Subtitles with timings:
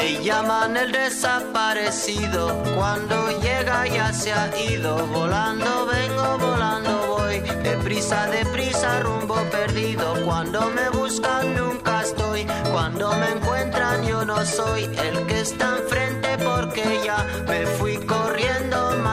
[0.00, 8.26] Me llaman el desaparecido, cuando llega ya se ha ido, volando vengo, volando voy, deprisa,
[8.30, 15.26] deprisa, rumbo perdido, cuando me buscan nunca estoy, cuando me encuentran yo no soy el
[15.26, 17.89] que está enfrente porque ya me fui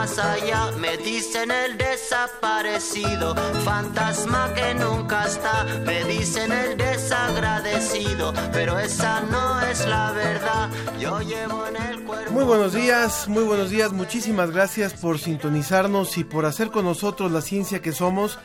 [0.08, 8.78] más allá, me dicen el desaparecido, fantasma que nunca está, me dicen el desagradecido, pero
[8.78, 12.32] esa no es la verdad, yo llevo en el cuerpo...
[12.32, 17.30] Muy buenos días, muy buenos días, muchísimas gracias por sintonizarnos y por hacer con nosotros
[17.30, 18.38] la ciencia que somos.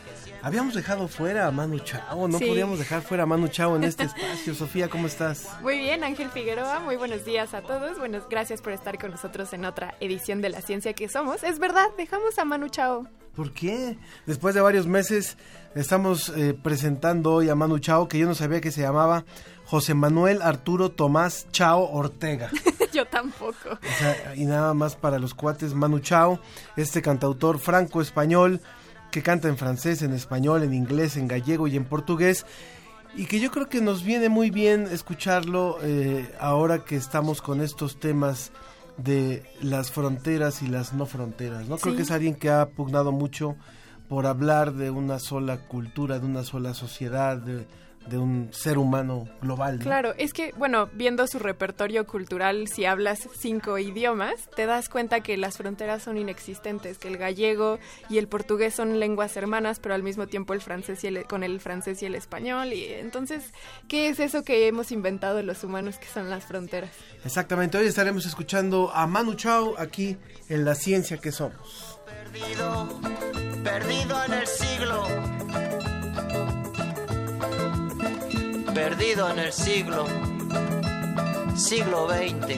[0.46, 2.46] Habíamos dejado fuera a Manu Chao, no Sí.
[2.46, 4.54] podíamos dejar fuera a Manu Chao en este espacio.
[4.54, 5.48] Sofía, ¿cómo estás?
[5.62, 7.98] Muy bien, Ángel Figueroa, muy buenos días a todos.
[7.98, 11.44] Buenos, gracias por estar con nosotros en otra edición de La Ciencia que Somos.
[11.44, 13.08] Es verdad, dejamos a Manu Chao.
[13.38, 13.98] ¿Por qué?
[14.26, 15.38] Después de varios meses
[15.76, 19.24] estamos eh, presentando hoy a Manu Chao, que yo no sabía que se llamaba
[19.64, 22.50] José Manuel Arturo Tomás Chao Ortega.
[22.94, 23.70] Yo tampoco.
[23.72, 26.40] O sea, y nada más para los cuates, Manu Chao,
[26.76, 28.62] este cantautor franco-español
[29.14, 32.46] que canta en francés, en español, en inglés, en gallego y en portugués.
[33.16, 37.62] Y que yo creo que nos viene muy bien escucharlo eh, ahora que estamos con
[37.62, 38.52] estos temas
[38.98, 41.68] de las fronteras y las no fronteras.
[41.70, 41.78] ¿no?
[41.78, 41.98] Creo Sí.
[41.98, 43.56] que es alguien que ha pugnado mucho
[44.10, 47.68] por hablar de una sola cultura, de una sola sociedad, de,
[48.08, 49.78] de un ser humano global.
[49.78, 49.84] ¿no?
[49.84, 55.22] Claro, es que, bueno, viendo su repertorio cultural, si hablas cinco idiomas, te das cuenta
[55.22, 57.80] que las fronteras son inexistentes, que el gallego
[58.10, 61.44] y el portugués son lenguas hermanas, pero al mismo tiempo el francés y el, con
[61.44, 62.74] el francés y el español.
[62.74, 63.54] Y entonces,
[63.88, 66.92] ¿qué es eso que hemos inventado los humanos que son las fronteras?
[67.24, 70.18] Exactamente, hoy estaremos escuchando a Manu Chao aquí
[70.50, 72.00] en La Ciencia que Somos.
[72.06, 72.90] perdido,
[73.64, 75.08] perdido en el siglo.
[78.74, 80.08] Perdido en el siglo,
[81.56, 82.58] siglo XX.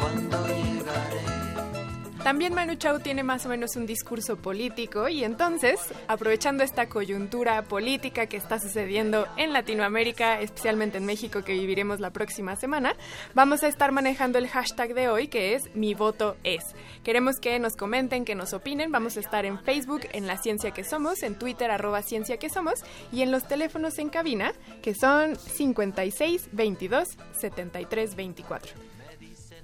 [0.00, 1.27] Cuando llegaré.
[2.28, 7.62] También Manu Chao tiene más o menos un discurso político y entonces, aprovechando esta coyuntura
[7.62, 12.94] política que está sucediendo en Latinoamérica, especialmente en México que viviremos la próxima semana,
[13.32, 16.62] vamos a estar manejando el hashtag de hoy que es mi voto es.
[17.02, 20.72] Queremos que nos comenten, que nos opinen, vamos a estar en Facebook, en La Ciencia
[20.72, 24.52] que Somos, en Twitter arroba Ciencia que Somos y en los teléfonos en cabina
[24.82, 28.97] que son 56 22 73 24.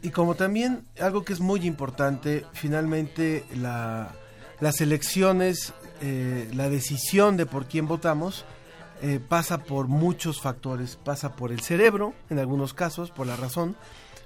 [0.04, 4.10] Y como también algo que es muy importante, finalmente la,
[4.60, 5.72] las elecciones,
[6.02, 8.44] eh, la decisión de por quién votamos,
[9.00, 10.96] eh, pasa por muchos factores.
[10.96, 13.76] Pasa por el cerebro, en algunos casos, por la razón,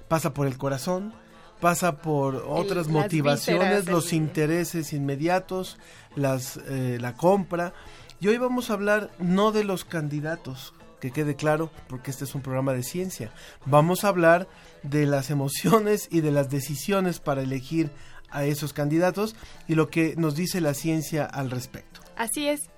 [0.09, 1.13] pasa por el corazón,
[1.61, 5.77] pasa por otras motivaciones, vísceras, los el- intereses inmediatos,
[6.15, 7.73] las, eh, la compra.
[8.19, 12.35] Y hoy vamos a hablar no de los candidatos, que quede claro, porque este es
[12.35, 13.31] un programa de ciencia.
[13.65, 14.47] Vamos a hablar
[14.83, 17.91] de las emociones y de las decisiones para elegir
[18.31, 19.35] a esos candidatos
[19.67, 22.01] y lo que nos dice la ciencia al respecto.
[22.15, 22.69] Así es.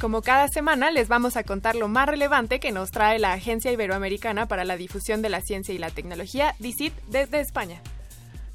[0.00, 3.72] Como cada semana les vamos a contar lo más relevante que nos trae la Agencia
[3.72, 7.82] Iberoamericana para la Difusión de la Ciencia y la Tecnología, DICIT, desde España.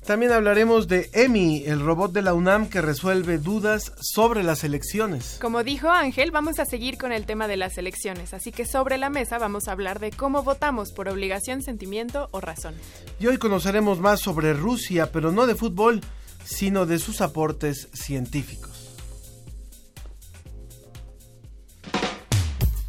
[0.05, 5.37] También hablaremos de EMI, el robot de la UNAM que resuelve dudas sobre las elecciones.
[5.41, 8.97] Como dijo Ángel, vamos a seguir con el tema de las elecciones, así que sobre
[8.97, 12.75] la mesa vamos a hablar de cómo votamos por obligación, sentimiento o razón.
[13.17, 16.01] Y hoy conoceremos más sobre Rusia, pero no de fútbol,
[16.43, 18.71] sino de sus aportes científicos.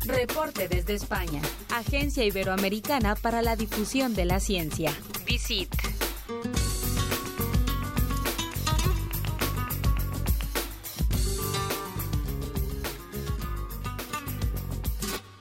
[0.05, 1.41] Reporte desde España.
[1.71, 4.93] Agencia Iberoamericana para la Difusión de la Ciencia.
[5.25, 5.75] Visit.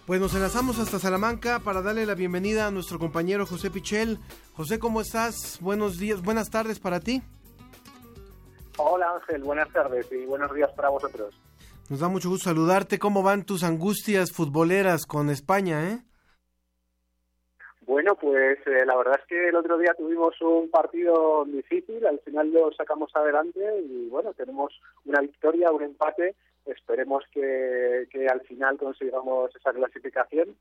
[0.06, 4.18] Pues nos enlazamos hasta Salamanca para darle la bienvenida a nuestro compañero José Pichel.
[4.54, 5.60] José, ¿cómo estás?
[5.62, 7.22] Buenos días, buenas tardes para ti.
[8.78, 11.34] Hola Ángel, buenas tardes y buenos días para vosotros.
[11.90, 13.00] Nos da mucho gusto saludarte.
[13.00, 16.00] ¿Cómo van tus angustias futboleras con España, eh?
[17.86, 22.20] Bueno, pues eh, la verdad es que el otro día tuvimos un partido difícil, al
[22.20, 24.74] final lo sacamos adelante y bueno, tenemos
[25.06, 30.56] una victoria, un empate, esperemos que, que al final consigamos esa clasificación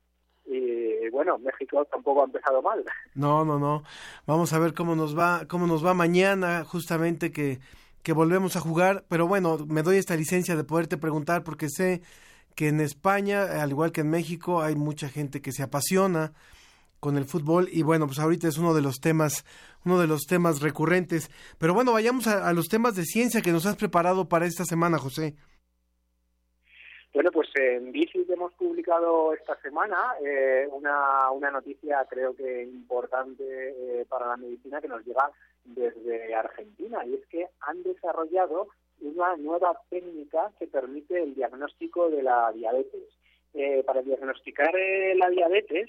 [0.45, 2.83] y bueno, México tampoco ha empezado mal.
[3.15, 3.83] No, no, no.
[4.25, 7.59] Vamos a ver cómo nos va, cómo nos va mañana, justamente que,
[8.03, 9.05] que volvemos a jugar.
[9.07, 12.01] Pero bueno, me doy esta licencia de poderte preguntar porque sé
[12.55, 16.33] que en España, al igual que en México, hay mucha gente que se apasiona
[16.99, 19.45] con el fútbol y bueno, pues ahorita es uno de los temas,
[19.83, 21.29] uno de los temas recurrentes.
[21.57, 24.65] Pero bueno, vayamos a, a los temas de ciencia que nos has preparado para esta
[24.65, 25.35] semana, José.
[27.13, 33.43] Bueno, pues en Bici hemos publicado esta semana eh, una, una noticia creo que importante
[33.43, 35.31] eh, para la medicina que nos llega
[35.63, 38.69] desde Argentina y es que han desarrollado
[39.01, 43.03] una nueva técnica que permite el diagnóstico de la diabetes.
[43.55, 45.87] Eh, para diagnosticar eh, la diabetes,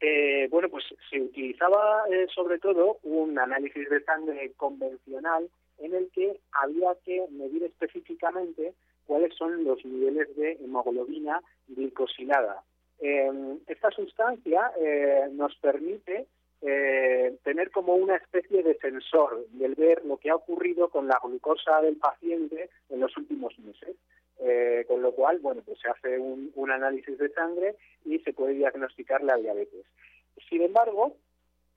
[0.00, 2.04] eh, bueno, pues se utilizaba
[2.34, 8.72] sobre todo un análisis de sangre convencional en el que había que medir específicamente
[9.06, 12.62] cuáles son los niveles de hemoglobina glicosilada.
[13.02, 16.26] Eh, esta sustancia eh, nos permite
[16.60, 21.18] eh, tener como una especie de sensor del ver lo que ha ocurrido con la
[21.20, 23.96] glucosa del paciente en los últimos meses.
[24.38, 28.54] Eh, con lo cual, bueno, pues se hace un, análisis de sangre y se puede
[28.54, 29.84] diagnosticar la diabetes.
[30.48, 31.16] Sin embargo,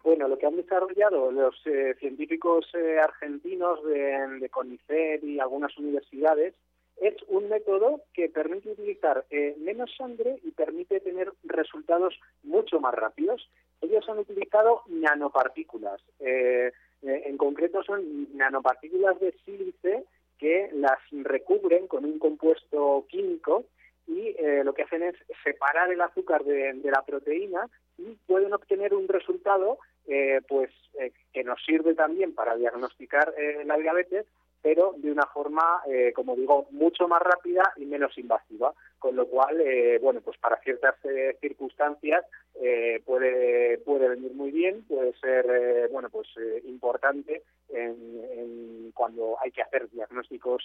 [0.03, 1.61] bueno, lo que han desarrollado los
[1.99, 2.71] científicos
[3.03, 6.53] argentinos de, de CONICET y algunas universidades
[6.97, 12.93] es un método que permite utilizar eh, menos sangre y permite tener resultados mucho más
[12.93, 13.49] rápidos.
[13.81, 16.01] Ellos han utilizado nanopartículas.
[16.19, 16.71] Eh,
[17.01, 20.05] eh, en concreto son nanopartículas de sílice
[20.37, 23.65] que las recubren con un compuesto químico
[24.07, 28.93] y eh, lo que hacen es separar el azúcar de, la proteína y pueden obtener
[28.93, 30.69] un resultado eh, pues
[30.99, 34.25] eh, que nos sirve también para diagnosticar eh, la diabetes
[34.65, 39.27] pero de una forma, eh, como digo, mucho más rápida y menos invasiva, con lo
[39.27, 42.25] cual, eh, bueno, pues para ciertas eh, circunstancias
[42.59, 49.35] eh, puede puede venir muy bien, puede ser, eh, bueno, pues eh, importante en, cuando
[49.39, 50.63] hay que hacer diagnósticos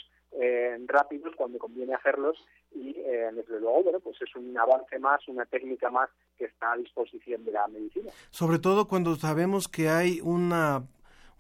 [0.87, 2.39] rápidos, cuando conviene hacerlos
[2.71, 6.09] y, desde luego, bueno, pues es un avance más, una técnica más
[6.39, 8.11] que está a disposición de la medicina.
[8.31, 10.85] Sobre todo cuando sabemos que hay una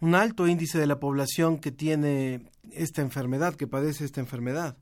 [0.00, 4.76] un alto índice de la población que tiene esta enfermedad, que padece esta enfermedad.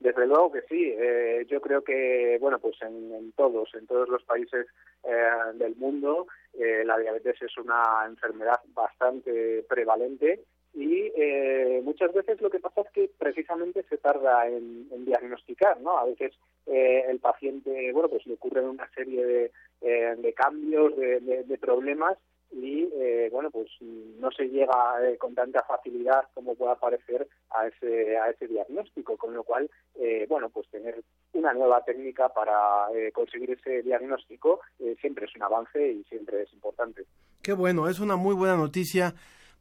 [0.00, 0.94] Desde luego que sí.
[0.98, 4.66] Eh, yo creo que, bueno, pues en, en, todos, en todos los países
[5.04, 12.40] eh, del mundo, eh, la diabetes es una enfermedad bastante prevalente y eh, muchas veces
[12.40, 15.98] lo que pasa es que precisamente se tarda en, diagnosticar, ¿no?
[15.98, 16.32] A veces
[16.66, 19.50] eh, el paciente, bueno, pues le ocurren una serie
[19.82, 22.16] de, cambios, de problemas
[22.52, 27.66] y eh, bueno pues no se llega eh, con tanta facilidad como pueda parecer a
[27.66, 31.02] ese a ese diagnóstico con lo cual eh, bueno pues tener
[31.32, 36.42] una nueva técnica para eh, conseguir ese diagnóstico eh, siempre es un avance y siempre
[36.42, 37.04] es importante.
[37.42, 39.14] Qué bueno es una muy buena noticia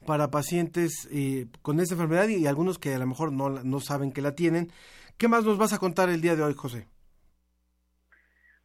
[0.05, 3.79] para pacientes eh, con esta enfermedad y, y algunos que a lo mejor no no
[3.79, 4.69] saben que la tienen.
[5.17, 6.87] Qué más nos vas a contar el día de hoy José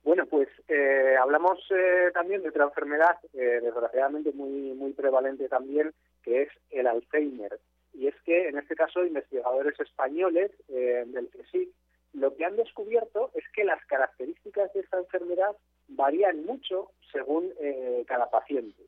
[0.05, 5.93] bueno, pues eh, hablamos eh, también de otra enfermedad, eh, desgraciadamente muy, muy prevalente también,
[6.22, 7.58] que es el Alzheimer.
[7.93, 11.70] Y es que, en este caso, investigadores españoles eh, del CSIC
[12.15, 15.56] lo que han descubierto es que las características de esta enfermedad
[15.89, 18.84] varían mucho según eh, cada paciente.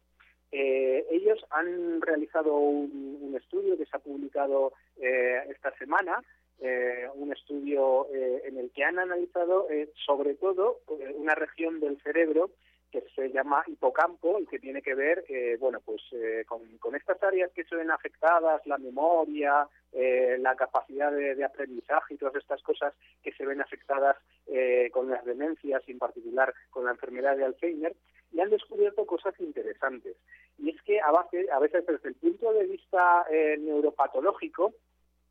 [0.52, 6.22] Eh, ellos han realizado un, un, estudio que se ha publicado esta semana
[6.60, 11.80] eh, un estudio eh, en el que han analizado eh, sobre todo eh, una región
[11.80, 12.50] del cerebro
[12.90, 16.94] que se llama hipocampo y que tiene que ver, eh, bueno, pues eh, con, con,
[16.94, 19.68] estas áreas que se ven afectadas, la memoria,
[20.38, 24.16] la capacidad de, aprendizaje y todas estas cosas que se ven afectadas
[24.92, 27.96] con las demencias y en particular con la enfermedad de Alzheimer,
[28.30, 30.16] y han descubierto cosas interesantes.
[30.58, 33.25] Y es que a, base, a veces desde el punto de vista
[33.58, 34.75] neuropatológico,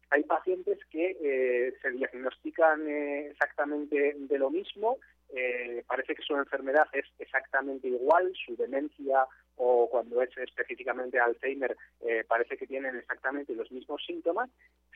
[0.10, 4.98] hay pacientes que eh, se diagnostican eh, exactamente de lo mismo,
[5.30, 9.26] eh, parece que su enfermedad es exactamente igual, su demencia
[9.58, 14.50] o cuando es específicamente Alzheimer eh, parece que tienen exactamente los mismos síntomas.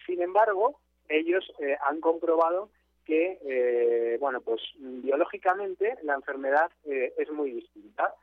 [0.05, 2.69] Sin embargo, ellos eh, han comprobado
[3.05, 8.13] que, eh, bueno, pues biológicamente la enfermedad es muy distinta.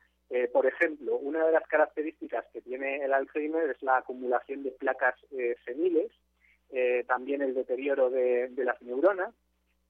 [0.53, 5.15] Por ejemplo, una de las características que tiene el Alzheimer es la acumulación de placas
[5.33, 6.11] eh, seniles,
[6.71, 9.35] eh, también el deterioro de, las neuronas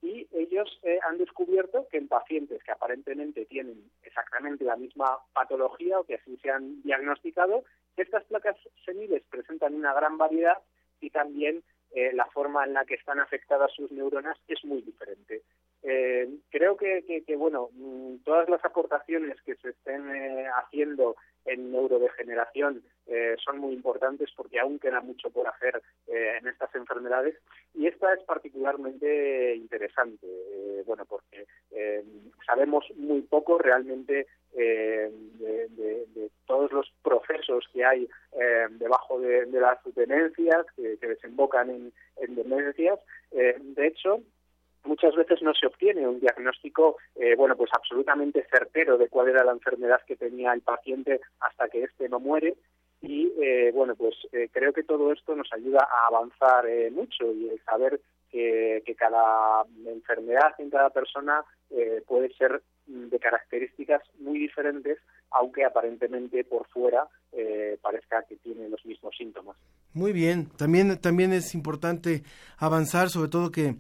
[0.03, 5.99] y ellos eh, han descubierto que en pacientes que aparentemente tienen exactamente la misma patología
[5.99, 7.65] o que así se han diagnosticado,
[7.97, 10.59] estas placas seniles presentan una gran variedad
[11.01, 15.43] y también eh, la forma en la que están afectadas sus neuronas es muy diferente.
[15.89, 21.15] Eh, creo que, bueno, mm, todas las aportaciones que se estén eh, haciendo
[21.45, 22.83] en neurodegeneración
[23.45, 27.37] son muy importantes porque aún queda mucho por hacer en estas enfermedades
[27.73, 30.27] y esta es particularmente interesante,
[30.85, 31.47] bueno, porque
[32.45, 35.13] sabemos muy poco realmente de,
[36.47, 38.09] todos los procesos que hay
[38.71, 42.99] debajo de, las demencias que, desembocan en, demencias.
[43.31, 44.21] de hecho,
[44.87, 49.45] muchas veces no se obtiene un diagnóstico eh, bueno pues absolutamente certero de cuál era
[49.45, 52.57] la enfermedad que tenía el paciente hasta que éste no muere.
[53.03, 57.49] Y eh, bueno pues eh, creo que todo esto nos ayuda a avanzar mucho y
[57.51, 58.01] el saber
[58.31, 61.45] que, que, cada enfermedad en cada persona
[62.07, 64.99] puede ser de características muy diferentes
[65.31, 67.09] aunque aparentemente por fuera
[67.83, 69.57] parezca que tiene los mismos síntomas.
[69.93, 72.23] Muy bien, también, también es importante
[72.57, 73.77] avanzar, sobre todo que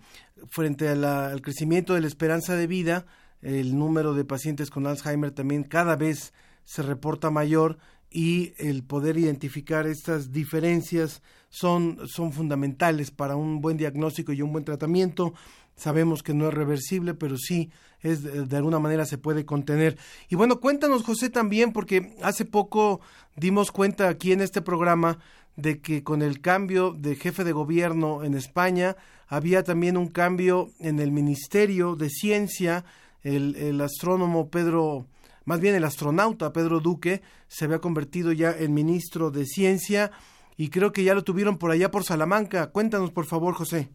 [0.48, 3.06] frente al crecimiento de la esperanza de vida,
[3.42, 6.32] el número de pacientes con Alzheimer también cada vez
[6.64, 7.78] se reporta mayor
[8.10, 14.52] y el poder identificar estas diferencias son, son fundamentales para un buen diagnóstico y un
[14.52, 15.34] buen tratamiento.
[15.76, 19.98] Sabemos que no es reversible, pero sí es de, alguna manera se puede contener.
[20.28, 23.00] Y bueno, cuéntanos José también, porque hace poco
[23.36, 25.18] dimos cuenta aquí en este programa
[25.56, 28.96] de que con el cambio de jefe de gobierno en España
[29.28, 32.84] había también un cambio en el Ministerio de Ciencia,
[33.22, 35.06] el, el astrónomo Pedro,
[35.44, 40.10] más bien el astronauta Pedro Duque, se había convertido ya en ministro de Ciencia
[40.56, 42.70] y creo que ya lo tuvieron por allá por Salamanca.
[42.70, 43.90] Cuéntanos, por favor, José.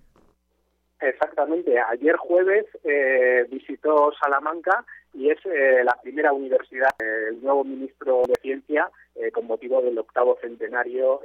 [1.01, 1.79] Exactamente.
[1.79, 8.21] Ayer jueves eh, visitó Salamanca y es eh, la primera universidad, eh, el nuevo ministro
[8.27, 8.89] de Ciencia,
[9.33, 11.19] con motivo del octavo centenario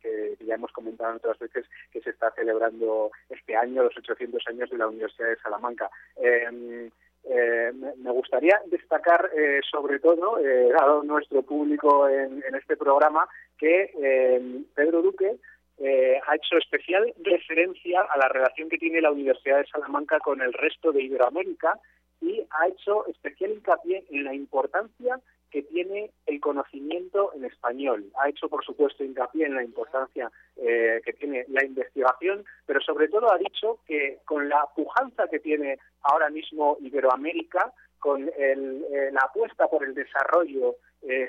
[0.00, 4.70] que ya hemos comentado otras veces que se está celebrando este año, los 800 años
[4.70, 5.90] de la Universidad de Salamanca.
[6.16, 6.88] Em,
[7.24, 9.28] me gustaría destacar
[9.70, 10.38] sobre todo,
[10.70, 15.36] dado nuestro público en, en este programa, que em, Pedro Duque
[15.78, 20.40] eh, ha hecho especial referencia a la relación que tiene la Universidad de Salamanca con
[20.40, 21.78] el resto de Iberoamérica
[22.20, 25.18] y ha hecho especial hincapié en la importancia
[25.50, 28.10] que tiene el conocimiento en español.
[28.20, 33.08] Ha hecho, por supuesto, hincapié en la importancia eh, que tiene la investigación, pero sobre
[33.08, 39.20] todo ha dicho que con la pujanza que tiene ahora mismo Iberoamérica, con eh, la
[39.20, 40.76] apuesta por el desarrollo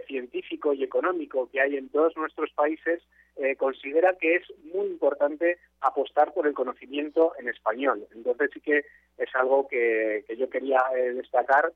[0.05, 3.01] científico y económico que hay en todos nuestros países,
[3.35, 8.07] eh, considera que es muy importante apostar por el conocimiento en español.
[8.13, 8.85] Entonces sí que
[9.17, 11.71] es algo que, yo quería eh, destacar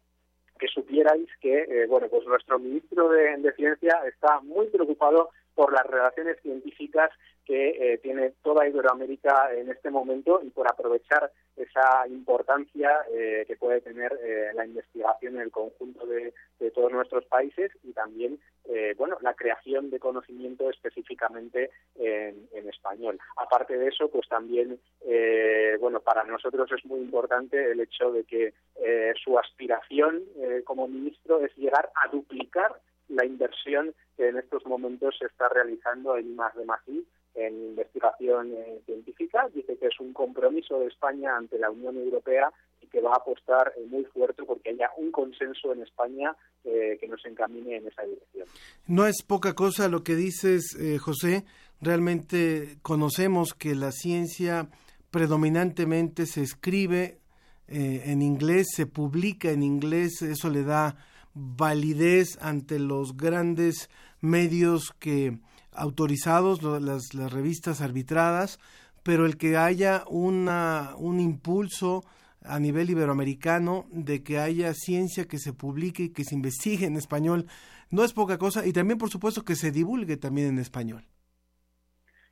[0.59, 5.85] que supierais que eh, bueno pues nuestro ministro de, ciencia está muy preocupado por las
[5.87, 7.09] relaciones científicas
[7.43, 14.11] que tiene toda Iberoamérica en este momento y por aprovechar esa importancia que puede tener
[14.53, 16.33] la investigación en el conjunto de,
[16.75, 18.37] todos nuestros países y también
[18.69, 23.17] eh, bueno, la creación de conocimiento específicamente en, español.
[23.37, 28.25] Aparte de eso, pues también, eh, bueno, para nosotros es muy importante el hecho de
[28.25, 30.23] que eh, su aspiración
[30.65, 32.75] como ministro es llegar a duplicar
[33.07, 36.65] la inversión que en estos momentos se está realizando en más de
[37.36, 38.51] en investigación
[38.86, 39.47] científica.
[39.53, 42.51] Dice que es un compromiso de España ante la Unión Europea
[42.91, 47.07] que va a apostar eh, muy fuerte porque haya un consenso en España eh, que
[47.07, 48.47] nos encamine en esa dirección.
[48.88, 51.45] No es poca cosa lo que dices, eh, José.
[51.81, 54.69] Realmente conocemos que la ciencia
[55.12, 57.19] predominantemente se escribe
[57.69, 60.95] en inglés, se publica en inglés, eso le da
[61.33, 63.89] validez ante los grandes
[64.21, 65.38] medios que
[65.71, 68.59] autorizados, las, las revistas arbitradas,
[69.03, 72.03] pero el que haya una, un impulso
[72.43, 76.95] a nivel iberoamericano de que haya ciencia que se publique y que se investigue en
[76.95, 77.45] español
[77.89, 81.03] no es poca cosa y también por supuesto que se divulgue también en español.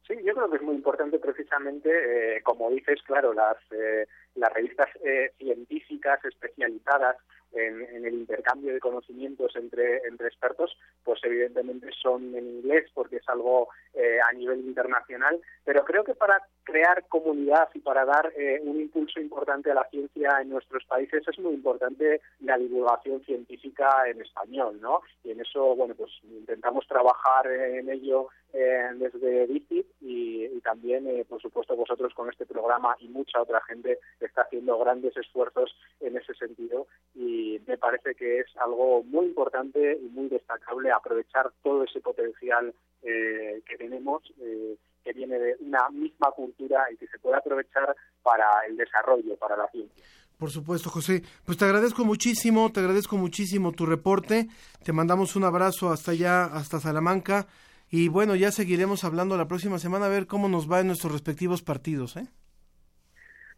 [0.07, 1.89] Sí, yo creo que es muy importante precisamente,
[2.37, 7.17] eh, como dices, claro, las, eh, las revistas eh, científicas especializadas
[7.55, 13.29] en, el intercambio de conocimientos entre, entre expertos, pues evidentemente son en inglés porque es
[13.29, 18.61] algo eh, a nivel internacional, pero creo que para crear comunidad y para dar eh,
[18.63, 24.07] un impulso importante a la ciencia en nuestros países es muy importante la divulgación científica
[24.07, 25.01] en español, ¿no?
[25.23, 31.25] Y en eso, bueno, pues intentamos trabajar en ello eh, desde DICIT y, también, eh,
[31.27, 36.17] por supuesto, vosotros con este programa y mucha otra gente está haciendo grandes esfuerzos en
[36.17, 41.83] ese sentido y me parece que es algo muy importante y muy destacable aprovechar todo
[41.83, 47.19] ese potencial eh, que tenemos, eh, que viene de una misma cultura y que se
[47.19, 50.03] puede aprovechar para el desarrollo, para la ciencia.
[50.37, 51.21] Por supuesto, José.
[51.45, 54.47] Pues te agradezco muchísimo, te agradezco muchísimo tu reporte.
[54.83, 57.47] Te mandamos un abrazo hasta allá, hasta Salamanca.
[57.89, 61.13] Y bueno, ya seguiremos hablando la próxima semana a ver cómo nos va en nuestros
[61.13, 62.27] respectivos partidos, ¿eh?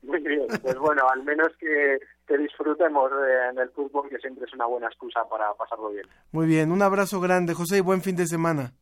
[0.03, 3.11] Muy bien, pues bueno, al menos que, que disfrutemos
[3.51, 6.05] en el fútbol, que siempre es una buena excusa para pasarlo bien.
[6.31, 8.73] Muy bien, un abrazo grande, José, y buen fin de semana.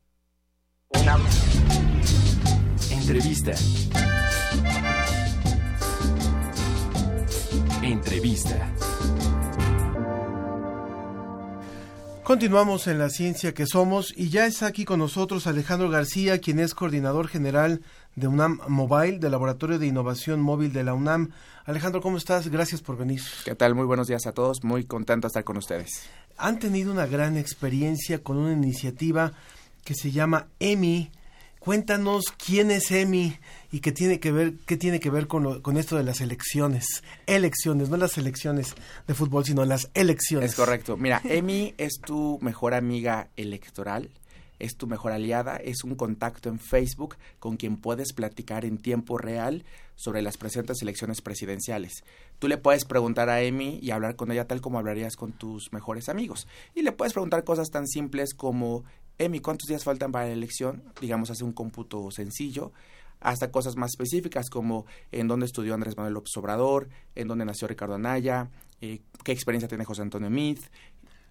[0.90, 1.16] Una...
[2.92, 3.54] Entrevista.
[7.82, 8.95] Entrevista.
[12.26, 16.58] Continuamos en la ciencia que somos y ya está aquí con nosotros Alejandro García, quien
[16.58, 17.84] es coordinador general
[18.16, 21.30] de UNAM Mobile, del Laboratorio de Innovación Móvil de la UNAM.
[21.66, 22.48] Alejandro, ¿cómo estás?
[22.48, 23.22] Gracias por venir.
[23.44, 23.76] ¿Qué tal?
[23.76, 24.64] Muy buenos días a todos.
[24.64, 26.10] Muy contento de estar con ustedes.
[26.38, 29.34] Han tenido una gran experiencia con una iniciativa
[29.84, 31.12] que se llama EMI.
[31.66, 33.40] Cuéntanos quién es EMI
[33.72, 36.22] y qué tiene que ver, qué tiene que ver con, lo, con esto de las
[36.22, 36.86] elecciones.
[37.26, 38.76] Elecciones, no las elecciones
[39.08, 40.52] de fútbol, sino las elecciones.
[40.52, 40.96] Es correcto.
[40.96, 44.12] Mira, EMI es tu mejor amiga electoral
[44.60, 49.18] es tu mejor aliada, es un contacto en Facebook con quien puedes platicar en tiempo
[49.18, 52.04] real sobre las presentes elecciones presidenciales.
[52.40, 55.72] Tú le puedes preguntar a Emi y hablar con ella tal como hablarías con tus
[55.74, 56.48] mejores amigos.
[56.74, 58.84] Y le puedes preguntar cosas tan simples como,
[59.18, 60.84] Emi, ¿cuántos días faltan para la elección?
[61.00, 62.72] Digamos, hace un cómputo sencillo
[63.22, 67.68] hasta cosas más específicas como en dónde estudió Andrés Manuel López Obrador, en dónde nació
[67.68, 68.50] Ricardo Anaya,
[68.82, 70.62] eh, qué experiencia tiene José Antonio Meade,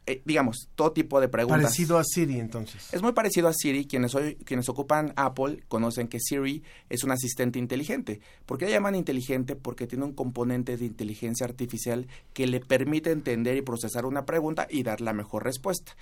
[0.06, 1.62] eh, digamos, todo tipo de preguntas.
[1.62, 2.92] Parecido a Siri, entonces.
[2.92, 3.86] Es muy parecido a Siri.
[3.86, 8.20] Quienes, hoy, quienes ocupan Apple conocen que Siri es un asistente inteligente.
[8.44, 9.56] ¿Por qué la llaman inteligente?
[9.56, 14.66] Porque tiene un componente de inteligencia artificial que le permite entender y procesar una pregunta
[14.68, 15.96] y dar la mejor respuesta.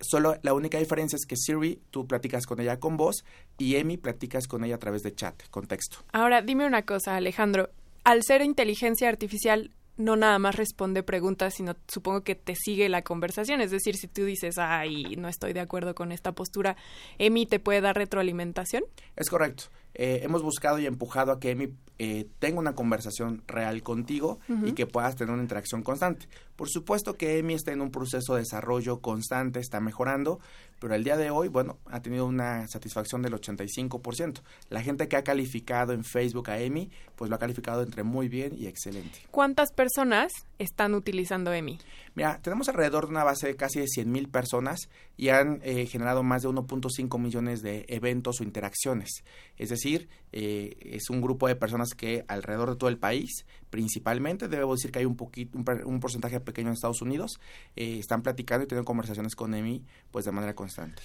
[0.00, 3.24] Solo la única diferencia es que Siri, tú platicas con ella con voz
[3.58, 5.98] y Emi platicas con ella a través de chat, con texto.
[6.12, 7.70] Ahora, dime una cosa, Alejandro.
[8.04, 13.02] Al ser inteligencia artificial, no nada más responde preguntas, sino supongo que te sigue la
[13.02, 13.60] conversación.
[13.60, 16.76] Es decir, si tú dices, ay, no estoy de acuerdo con esta postura,
[17.18, 18.84] Emi te puede dar retroalimentación.
[19.16, 19.64] Es correcto.
[19.94, 24.52] Eh, hemos buscado y empujado a que Emi eh, tenga una conversación real contigo uh
[24.52, 24.68] -huh.
[24.68, 26.28] y que puedas tener una interacción constante.
[26.58, 30.40] Por supuesto que Emi está en un proceso de desarrollo constante, está mejorando,
[30.80, 34.40] pero el día de hoy, bueno, ha tenido una satisfacción del 85%.
[34.68, 38.28] La gente que ha calificado en Facebook a Emi, pues lo ha calificado entre muy
[38.28, 39.20] bien y excelente.
[39.30, 41.78] ¿Cuántas personas están utilizando Emi?
[42.16, 45.86] Mira, tenemos alrededor de una base de casi de 100 mil personas y han eh,
[45.86, 49.22] generado más de 1.5 millones de eventos o interacciones.
[49.56, 54.48] Es decir, eh, es un grupo de personas que alrededor de todo el país, principalmente,
[54.48, 57.40] debo decir que hay un poquito, un, un porcentaje pequeño en Estados Unidos,
[57.76, 61.02] eh, están platicando y tienen conversaciones con Emi, pues de manera constante.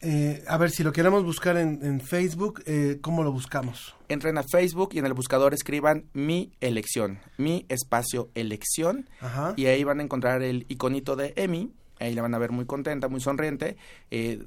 [0.00, 3.94] Eh, a ver, si lo queremos buscar en, en Facebook, eh, ¿cómo lo buscamos?
[4.08, 9.54] Entren a Facebook y en el buscador escriban mi elección, mi espacio elección, Ajá.
[9.56, 11.72] y ahí van a encontrar el iconito de Emi,
[12.04, 13.76] ahí la van a ver muy contenta, muy sonriente.
[14.10, 14.44] Eh,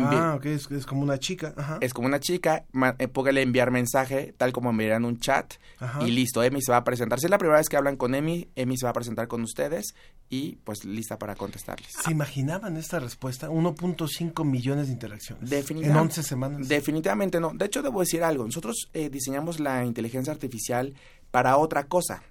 [0.00, 1.54] ah, ok, es, es, como una chica.
[1.56, 1.78] Ajá.
[1.80, 2.64] Es como una chica,
[2.98, 6.06] eh, póngale enviar mensaje, tal como enviarían un chat, Ajá.
[6.06, 7.20] y listo, Emi se va a presentar.
[7.20, 9.42] Si es la primera vez que hablan con Emi, Emi se va a presentar con
[9.42, 9.94] ustedes
[10.28, 11.92] y pues lista para contestarles.
[11.92, 13.48] ¿Se imaginaban esta respuesta?
[13.48, 15.70] 1.5 millones de interacciones.
[15.70, 16.68] En 11 semanas.
[16.68, 17.52] Definitivamente no.
[17.54, 18.44] De hecho, debo decir algo.
[18.44, 20.94] Nosotros eh, diseñamos la inteligencia artificial
[21.30, 22.22] para otra cosa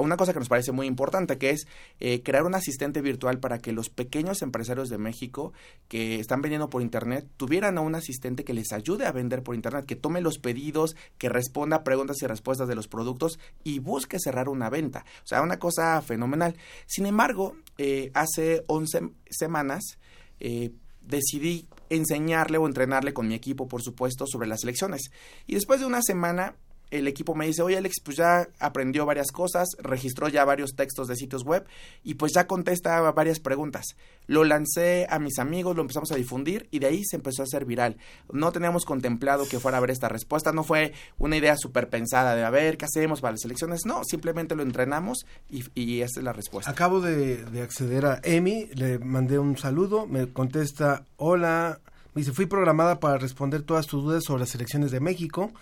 [0.00, 1.66] una cosa que nos parece muy importante, que es
[1.98, 5.52] eh, crear un asistente virtual para que los pequeños empresarios de México
[5.88, 9.54] que están vendiendo por Internet tuvieran a un asistente que les ayude a vender por
[9.54, 14.18] Internet, que tome los pedidos, que responda preguntas y respuestas de los productos y busque
[14.18, 15.04] cerrar una venta.
[15.24, 16.56] O sea, una cosa fenomenal.
[16.86, 19.98] Sin embargo, eh, hace 11 semanas
[20.38, 25.10] eh, decidí enseñarle o entrenarle con mi equipo, por supuesto, sobre las elecciones.
[25.46, 26.54] Y después de una semana
[26.90, 31.08] el equipo me dice, oye Alex, pues ya aprendió varias cosas, registró ya varios textos
[31.08, 31.66] de sitios web
[32.02, 33.96] y pues ya contesta varias preguntas.
[34.26, 37.44] Lo lancé a mis amigos, lo empezamos a difundir y de ahí se empezó a
[37.44, 37.96] hacer viral.
[38.32, 42.34] No teníamos contemplado que fuera a ver esta respuesta, no fue una idea súper pensada
[42.34, 46.24] de a ver qué hacemos para las elecciones, no, simplemente lo entrenamos y, esta es
[46.24, 46.70] la respuesta.
[46.70, 51.80] Acabo de, de acceder a Emi, le mandé un saludo, me contesta, hola,
[52.14, 55.52] me dice, fui programada para responder todas tus dudas sobre las elecciones de México.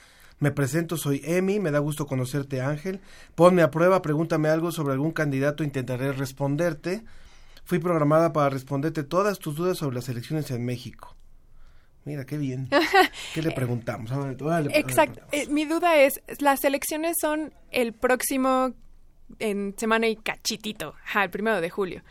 [0.41, 3.01] Me presento, soy Emi, me da gusto conocerte Ángel.
[3.35, 7.03] Ponme a prueba, pregúntame algo sobre algún candidato, intentaré responderte.
[7.65, 11.17] Fui programada para responderte todas tus dudas sobre las elecciones en México.
[12.05, 12.71] Mira, qué bien.
[13.35, 14.11] ¿Qué le preguntamos?
[14.73, 15.23] Exacto.
[15.33, 18.73] Eh, mi duda es, las elecciones son el próximo
[19.41, 22.03] en semana y cachitito, el primero de julio.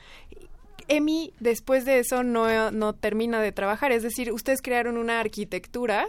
[0.87, 3.91] Emi, después de eso, no, no termina de trabajar.
[3.91, 6.07] Es decir, ustedes crearon una arquitectura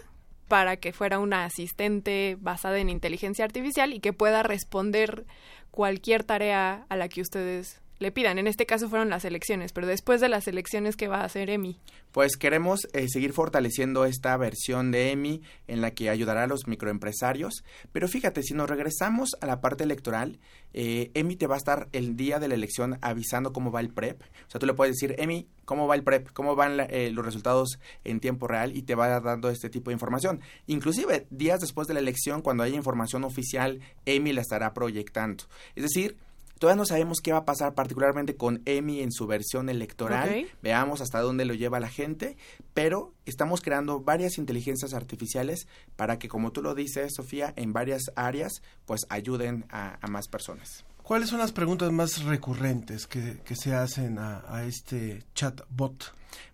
[0.49, 5.27] para que fuera una asistente basada en inteligencia artificial y que pueda responder
[5.71, 8.39] cualquier tarea a la que ustedes le pidan.
[8.39, 11.51] En este caso fueron las elecciones, pero después de las elecciones, ¿qué va a hacer
[11.51, 11.79] EMI?
[12.13, 16.67] Pues queremos eh, seguir fortaleciendo esta versión de EMI en la que ayudará a los
[16.67, 17.65] microempresarios.
[17.93, 20.39] Pero fíjate, si nos regresamos a la parte electoral,
[20.75, 23.91] eh, EMI te va a estar el día de la elección avisando cómo va el
[23.91, 24.23] PREP.
[24.23, 26.33] O sea, tú le puedes decir, EMI, ¿cómo va el PREP?
[26.33, 28.77] ¿Cómo van eh, los resultados en tiempo real?
[28.77, 30.41] Y te va dando este tipo de información.
[30.67, 35.45] Inclusive, días después de la elección, cuando haya información oficial, EMI la estará proyectando.
[35.75, 36.17] Es decir,
[36.59, 40.49] Todavía no sabemos qué va a pasar particularmente con EMI en su versión electoral.
[40.61, 42.37] Veamos hasta dónde lo lleva la gente,
[42.75, 48.03] pero estamos creando varias inteligencias artificiales para que, como tú lo dices, Sofía, en varias
[48.17, 50.85] áreas, pues ayuden a, más personas.
[51.03, 56.13] ¿Cuáles son las preguntas más recurrentes que, se hacen a, este chatbot?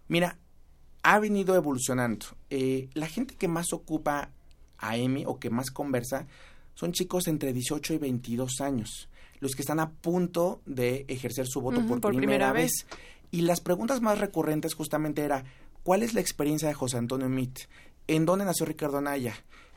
[0.08, 0.36] Mira,
[1.02, 2.26] ha venido evolucionando.
[2.50, 4.30] Eh, la gente que más ocupa
[4.78, 6.26] a EMI o que más conversa
[6.74, 9.08] son chicos entre 18 y 22 años
[9.44, 12.86] los que están a punto de ejercer su voto por, primera, vez.
[13.30, 15.44] Y las preguntas más recurrentes justamente era,
[15.82, 17.58] ¿cuál es la experiencia de José Antonio Mit?
[18.06, 19.34] ¿En dónde nació Ricardo Anaya?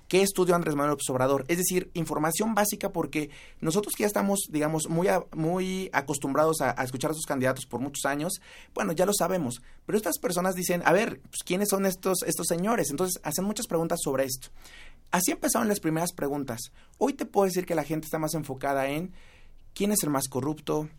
[0.08, 1.44] ¿Qué estudió Andrés Manuel López Obrador?
[1.50, 7.12] Es decir, información básica porque nosotros que ya estamos, digamos, muy, muy acostumbrados a, escuchar
[7.12, 8.40] a sus candidatos por muchos años,
[8.74, 9.62] bueno, ya lo sabemos.
[9.86, 12.90] Pero estas personas dicen, a ver, pues, ¿quiénes son estos, estos señores?
[12.90, 14.48] Entonces, hacen muchas preguntas sobre esto.
[15.12, 16.72] Así empezaron las primeras preguntas.
[16.98, 19.12] Hoy te puedo decir que la gente está más enfocada en
[19.74, 20.90] quién es el más corrupto,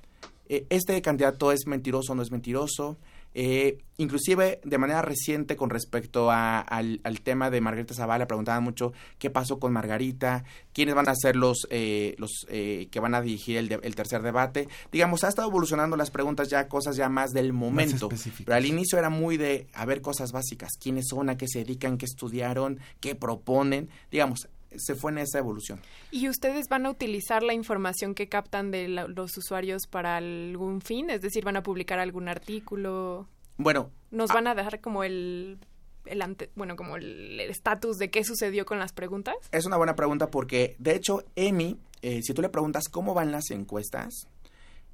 [0.48, 2.98] eh, este candidato es mentiroso o no es mentiroso.
[3.34, 9.28] Eh, inclusive de manera reciente con respecto al, tema de Margarita Zavala preguntaban mucho qué
[9.28, 13.94] pasó con Margarita, quiénes van a ser los, eh, los que van a dirigir el,
[13.94, 14.66] tercer debate.
[14.90, 18.08] Digamos, ha estado evolucionando las preguntas ya cosas ya más del momento.
[18.44, 21.60] pero al inicio era muy de a ver cosas básicas, quiénes son, a qué se
[21.60, 23.90] dedican, qué estudiaron, qué proponen.
[24.10, 25.80] Digamos, se fue en esa evolución.
[26.10, 31.10] ¿Y ustedes van a utilizar la información que captan de los usuarios para algún fin?
[31.10, 33.28] Es decir, ¿van a publicar algún artículo?
[33.56, 33.90] Bueno.
[34.10, 35.58] ¿Nos van a dejar como el,
[36.06, 39.36] el bueno, como el estatus de qué sucedió con las preguntas?
[39.52, 43.32] Es una buena pregunta porque, de hecho, Emi, eh, si tú le preguntas cómo van
[43.32, 44.28] las encuestas,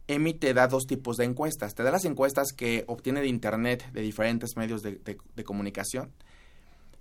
[0.08, 1.74] Emi te da dos tipos de encuestas.
[1.74, 6.12] Te da las encuestas que obtiene de Internet de diferentes medios de, de comunicación,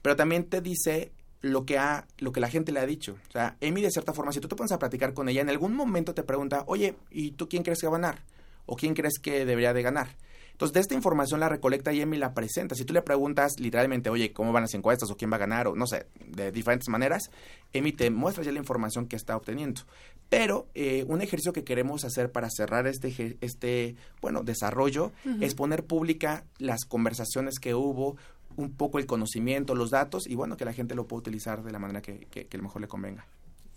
[0.02, 1.12] pero también te dice
[1.44, 3.18] lo que ha, lo que la gente le ha dicho.
[3.28, 5.50] O sea, Emi de cierta forma, si tú te pones a platicar con ella, en
[5.50, 8.24] algún momento te pregunta, oye, ¿y tú quién crees que va a ganar?
[8.66, 10.16] ¿O quién crees que debería de ganar?
[10.54, 12.76] Entonces, de esta información la recolecta y Emi la presenta.
[12.76, 15.12] Si tú le preguntas literalmente, oye, ¿cómo van las encuestas?
[15.12, 15.68] ¿O quién va a ganar?
[15.68, 17.30] O no sé, de diferentes maneras,
[17.74, 19.82] Emi te muestra ya la información que está obteniendo.
[20.30, 25.84] Pero eh, un ejercicio que queremos hacer para cerrar este, este bueno, desarrollo es poner
[25.84, 28.16] pública las conversaciones que hubo,
[28.58, 31.72] un poco el conocimiento, los datos y bueno, que la gente lo pueda utilizar de
[31.72, 33.26] la manera que, que, mejor le convenga.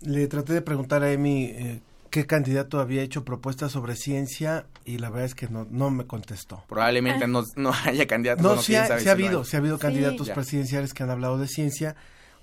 [0.01, 4.99] Le traté de preguntar a Emi eh, qué candidato había hecho propuestas sobre ciencia y
[4.99, 6.63] la verdad es que no, no me contestó.
[6.67, 7.27] Probablemente ah.
[7.27, 8.43] no, no, haya candidatos.
[8.43, 11.95] No, sí, ha, ha habido, sí ha habido candidatos presidenciales que han hablado de ciencia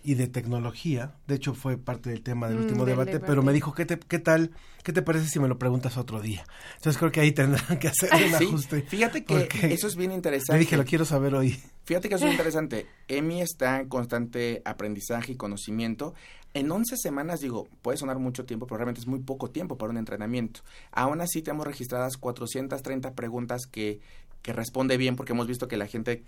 [0.04, 1.14] y de tecnología.
[1.26, 3.98] De hecho, fue parte del tema del mm, último debate, pero me dijo, ¿qué, te,
[3.98, 4.52] ¿qué tal?
[4.84, 6.44] ¿Qué te parece si me lo preguntas otro día?
[6.76, 8.82] Entonces creo que ahí tendrán que hacer un ajuste.
[8.82, 10.52] Fíjate que eso es bien interesante.
[10.52, 11.58] Le dije, lo quiero saber hoy.
[11.84, 12.86] Fíjate que eso es interesante.
[13.08, 16.14] Emi está en constante aprendizaje y conocimiento.
[16.52, 19.90] En 11 semanas, digo, puede sonar mucho tiempo, pero realmente es muy poco tiempo para
[19.90, 20.60] un entrenamiento.
[20.92, 24.00] Aún así, tenemos registradas 430 preguntas que
[24.44, 26.22] que responde bien porque hemos visto que la gente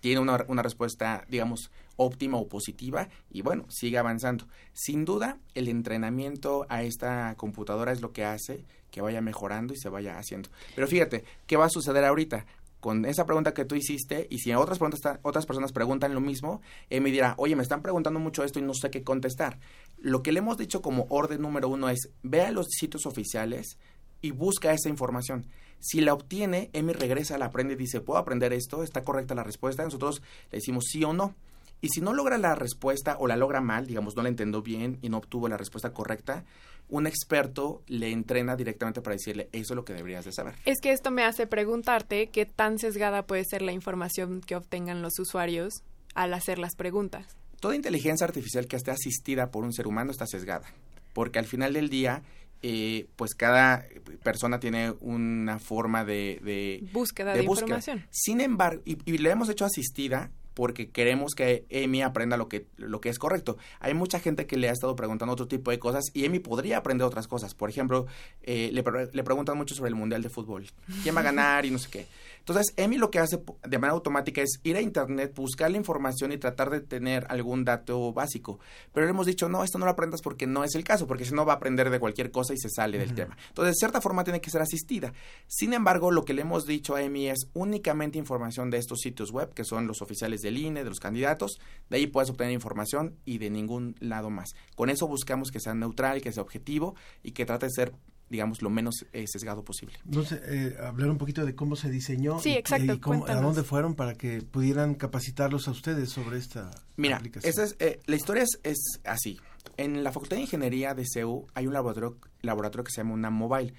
[0.00, 4.46] tiene una, una, respuesta, digamos, óptima o positiva y bueno, sigue avanzando.
[4.72, 9.76] Sin duda, el entrenamiento a esta computadora es lo que hace que vaya mejorando y
[9.76, 10.48] se vaya haciendo.
[10.74, 12.46] Pero fíjate, ¿qué va a suceder ahorita?
[12.80, 16.62] Con esa pregunta que tú hiciste y si otras, preguntas, otras personas preguntan lo mismo,
[16.88, 19.58] él me dirá, oye, me están preguntando mucho esto y no sé qué contestar.
[19.98, 23.76] Lo que le hemos dicho como orden número uno es, vea los sitios oficiales
[24.20, 25.46] y busca esa información.
[25.80, 28.82] Si la obtiene, Emi regresa, la aprende y dice, ¿puedo aprender esto?
[28.82, 29.84] ¿Está correcta la respuesta?
[29.84, 31.34] Nosotros le decimos sí o no.
[31.80, 34.98] Y si no logra la respuesta o la logra mal, digamos, no la entendió bien
[35.00, 36.44] y no obtuvo la respuesta correcta,
[36.88, 40.54] un experto le entrena directamente para decirle, eso es lo que deberías de saber.
[40.64, 45.02] Es que esto me hace preguntarte qué tan sesgada puede ser la información que obtengan
[45.02, 45.82] los usuarios
[46.14, 47.36] al hacer las preguntas.
[47.60, 50.66] Toda inteligencia artificial que esté asistida por un ser humano está sesgada,
[51.12, 52.22] porque al final del día
[52.62, 53.86] eh, pues cada
[54.22, 58.06] persona tiene una forma de, búsqueda de, información.
[58.10, 63.00] Sin embargo, y, le hemos hecho asistida, porque queremos que Emi aprenda lo que, lo
[63.00, 63.58] que es correcto.
[63.78, 66.78] Hay mucha gente que le ha estado preguntando otro tipo de cosas y Emi podría
[66.78, 67.54] aprender otras cosas.
[67.54, 68.06] Por ejemplo,
[68.42, 70.66] eh, le, le preguntan mucho sobre el Mundial de Fútbol.
[71.04, 72.06] ¿Quién va a ganar y no sé qué?
[72.48, 76.32] Entonces, Emi lo que hace de manera automática es ir a Internet, buscar la información
[76.32, 78.58] y tratar de tener algún dato básico.
[78.92, 81.26] Pero le hemos dicho, no, esto no lo aprendas porque no es el caso, porque
[81.26, 83.36] si no va a aprender de cualquier cosa y se sale del tema.
[83.48, 85.12] Entonces, de cierta forma tiene que ser asistida.
[85.46, 89.30] Sin embargo, lo que le hemos dicho a Emi es únicamente información de estos sitios
[89.30, 91.58] web, que son los oficiales del INE, de los candidatos.
[91.90, 94.54] De ahí puedes obtener información y de ningún lado más.
[94.74, 97.92] Con eso buscamos que sea neutral, que sea objetivo y que trate de ser
[98.30, 99.98] digamos, lo menos eh, sesgado posible.
[100.04, 103.62] Entonces, eh, hablar un poquito de cómo se diseñó sí, exacto, y cómo, a dónde
[103.62, 107.50] fueron para que pudieran capacitarlos a ustedes sobre esta Mira, aplicación.
[107.50, 109.40] Esa es, eh, la historia es, así.
[109.76, 113.34] En la Facultad de Ingeniería de CEU hay un laboratorio, laboratorio que se llama UNAM
[113.34, 113.74] Mobile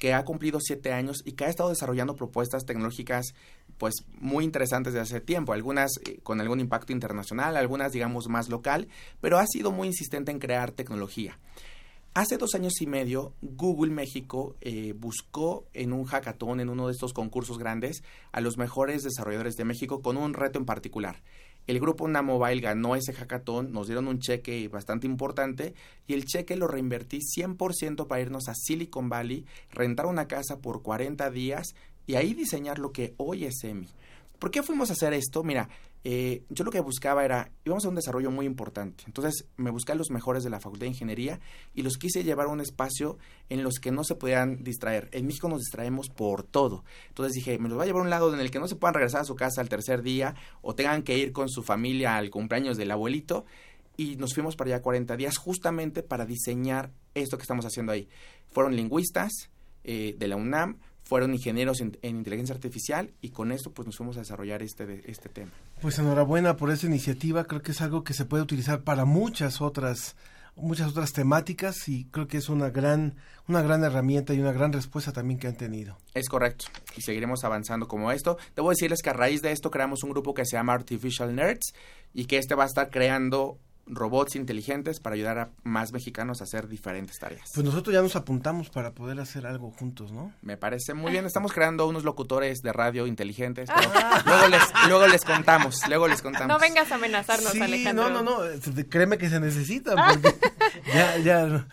[0.00, 3.34] que ha cumplido siete años y que ha estado desarrollando propuestas tecnológicas
[3.76, 8.88] pues muy interesantes de hace tiempo, algunas con algún impacto internacional, algunas digamos más local,
[9.20, 11.38] pero ha sido muy insistente en crear tecnología.
[12.12, 16.92] Hace dos años y medio, Google México eh, buscó en un hackathon, en uno de
[16.92, 21.22] estos concursos grandes, a los mejores desarrolladores de México con un reto en particular.
[21.68, 25.74] El grupo Mobile ganó ese hackathon, nos dieron un cheque bastante importante
[26.08, 30.82] y el cheque lo reinvertí 100% para irnos a Silicon Valley, rentar una casa por
[30.82, 31.76] 40 días
[32.08, 33.86] y ahí diseñar lo que hoy es EMI.
[34.40, 35.44] ¿Por qué fuimos a hacer esto?
[35.44, 35.68] Mira,
[36.02, 39.04] eh, yo lo que buscaba era, íbamos a un desarrollo muy importante.
[39.06, 41.40] Entonces me busqué a los mejores de la Facultad de Ingeniería
[41.74, 45.08] y los quise llevar a un espacio en los que no se pudieran distraer.
[45.12, 46.84] En México nos distraemos por todo.
[47.08, 48.76] Entonces dije, me los voy a llevar a un lado en el que no se
[48.76, 52.16] puedan regresar a su casa al tercer día o tengan que ir con su familia
[52.16, 53.44] al cumpleaños del abuelito.
[53.96, 58.08] Y nos fuimos para allá 40 días justamente para diseñar esto que estamos haciendo ahí.
[58.48, 59.50] Fueron lingüistas
[59.84, 60.78] eh, de la UNAM,
[61.10, 65.28] fueron ingenieros en, inteligencia artificial y con esto pues nos fuimos a desarrollar este, este
[65.28, 65.50] tema.
[65.82, 69.60] Pues enhorabuena por esta iniciativa, creo que es algo que se puede utilizar para muchas
[69.60, 70.14] otras
[70.54, 73.16] muchas otras temáticas y creo que es una gran
[73.48, 75.98] una gran herramienta y una gran respuesta también que han tenido.
[76.14, 78.38] Es correcto y seguiremos avanzando como esto.
[78.54, 81.72] Debo decirles que a raíz de esto creamos un grupo que se llama Artificial Nerds
[82.14, 83.58] y que este va a estar creando
[83.90, 87.50] robots inteligentes para ayudar a más mexicanos a hacer diferentes tareas.
[87.54, 90.32] Pues nosotros ya nos apuntamos para poder hacer algo juntos, ¿no?
[90.42, 91.26] Me parece muy bien.
[91.26, 93.68] Estamos creando unos locutores de radio inteligentes.
[94.24, 96.48] luego, les, luego les contamos, luego les contamos.
[96.48, 98.10] No vengas a amenazarnos, sí, Alejandro.
[98.10, 98.88] No, no, no.
[98.88, 100.34] Créeme que se necesitan porque
[100.94, 101.66] ya, ya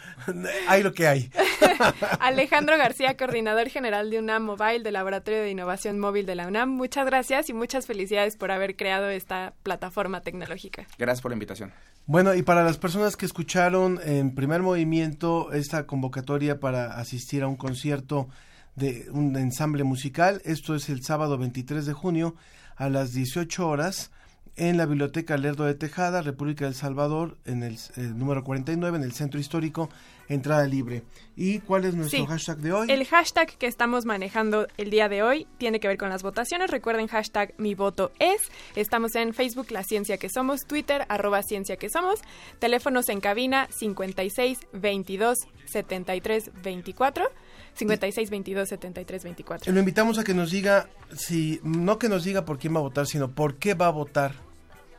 [0.68, 1.32] hay lo que hay.
[2.20, 6.70] Alejandro García, coordinador general de UNAM Mobile, del Laboratorio de Innovación Móvil de la UNAM.
[6.70, 10.88] Muchas gracias y muchas felicidades por haber creado esta plataforma tecnológica.
[10.98, 11.74] Gracias por la invitación.
[12.10, 17.50] Bueno, y para las personas que escucharon en primer movimiento esta convocatoria para asistir a
[17.50, 18.30] un concierto
[18.78, 22.36] de un ensamble musical, esto es el sábado 23 de junio
[22.78, 24.12] a las 18 horas
[24.56, 27.78] en la Biblioteca Lerdo de Tejada, República del Salvador, en el,
[28.16, 29.90] número 49, en el Centro Histórico,
[30.30, 31.04] entrada libre.
[31.36, 32.92] ¿Y cuál es nuestro hashtag de hoy?
[32.92, 36.72] El hashtag que estamos manejando el día de hoy tiene que ver con las votaciones.
[36.72, 38.42] Recuerden hashtag mi voto es.
[38.76, 42.20] Estamos en Facebook La Ciencia que Somos, Twitter arroba Ciencia que Somos,
[42.60, 47.26] teléfonos en cabina 56 22 73 24.
[47.74, 49.74] 56 22 73 24.
[49.74, 52.84] Lo invitamos a que nos diga si no que nos diga por quién va a
[52.84, 54.34] votar, sino por qué va a votar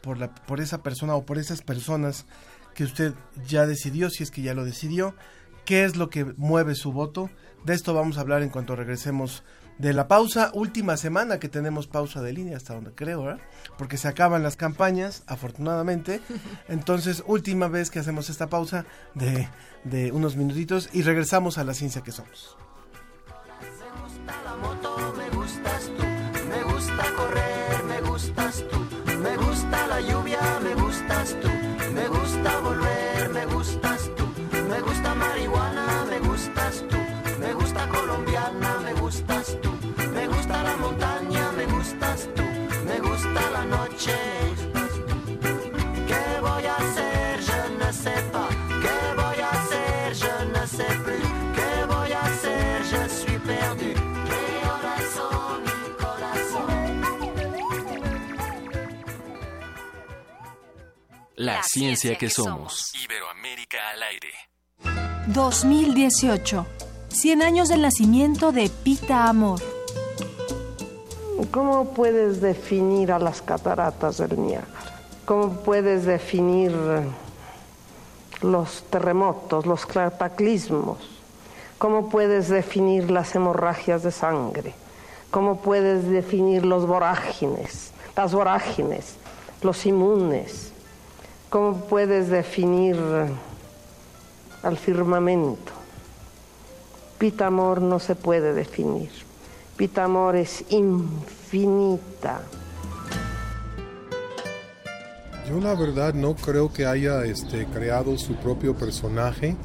[0.01, 2.27] por la por esa persona o por esas personas
[2.79, 3.13] que usted
[3.45, 5.17] ya decidió, si es que ya lo decidió,
[5.65, 7.29] qué es lo que mueve su voto.
[7.65, 9.43] De esto vamos a hablar en cuanto regresemos
[9.79, 13.43] de la pausa, última semana que tenemos pausa de línea, hasta donde creo, ¿verdad?
[13.79, 16.21] Porque se acaban las campañas, afortunadamente.
[16.69, 19.49] Entonces, última vez que hacemos esta pausa de,
[19.83, 22.57] de unos minutitos y regresamos a la ciencia que somos.
[23.59, 26.05] Me gusta la moto, me gustas tú,
[26.49, 31.58] me gusta correr, me gustas tú, me gusta la lluvia, me gustas tú.
[32.49, 34.25] Me gusta volver, me gustas tú.
[34.71, 36.97] Me gusta marihuana, me gustas tú.
[37.39, 39.71] Me gusta colombiana, me gustas tú.
[40.15, 42.43] Me gusta la montaña, me gustas tú.
[42.87, 44.38] Me gusta la noche.
[61.39, 62.93] La, ciencia, que, somos.
[63.05, 64.29] Iberoamérica al aire.
[65.29, 66.67] 2018.
[67.09, 69.61] 100 años del nacimiento de Pita Amor.
[71.51, 75.01] ¿Cómo puedes definir a las cataratas del Niágara?
[75.25, 76.73] ¿Cómo puedes definir
[78.43, 80.99] los terremotos, los cataclismos?
[81.79, 84.75] ¿Cómo puedes definir las hemorragias de sangre?
[85.31, 89.15] ¿Cómo puedes definir los vorágines, las vorágines?
[89.63, 90.73] los inmunes.
[91.51, 92.97] ¿Cómo puedes definir
[94.63, 95.73] al firmamento?
[97.19, 99.11] Pitamor no se puede definir.
[99.77, 102.43] Pitamor es infinita.
[105.49, 109.57] Yo la verdad no creo que haya este, creado su propio personaje.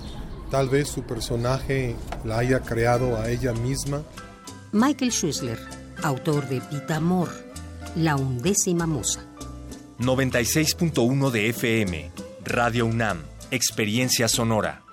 [0.50, 4.04] Tal vez su personaje la haya creado a ella misma.
[4.72, 5.60] Michael Schüssler,
[6.02, 7.30] autor de Pitamor,
[7.98, 9.33] la undécima musa.
[10.00, 12.12] 96.1 de FM,
[12.44, 14.84] Radio UNAM, Experiencia Sonora.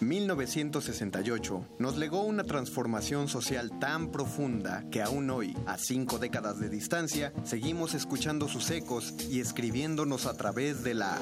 [0.00, 6.68] 1968 nos legó una transformación social tan profunda que aún hoy, a cinco décadas de
[6.68, 11.18] distancia, seguimos escuchando sus ecos y escribiéndonos a través de la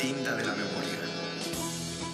[0.00, 1.06] tinta de la memoria.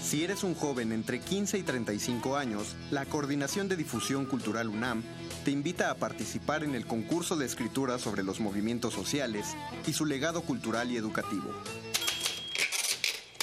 [0.03, 5.03] Si eres un joven entre 15 y 35 años, la Coordinación de Difusión Cultural UNAM
[5.44, 9.46] te invita a participar en el concurso de escritura sobre los movimientos sociales
[9.87, 11.52] y su legado cultural y educativo.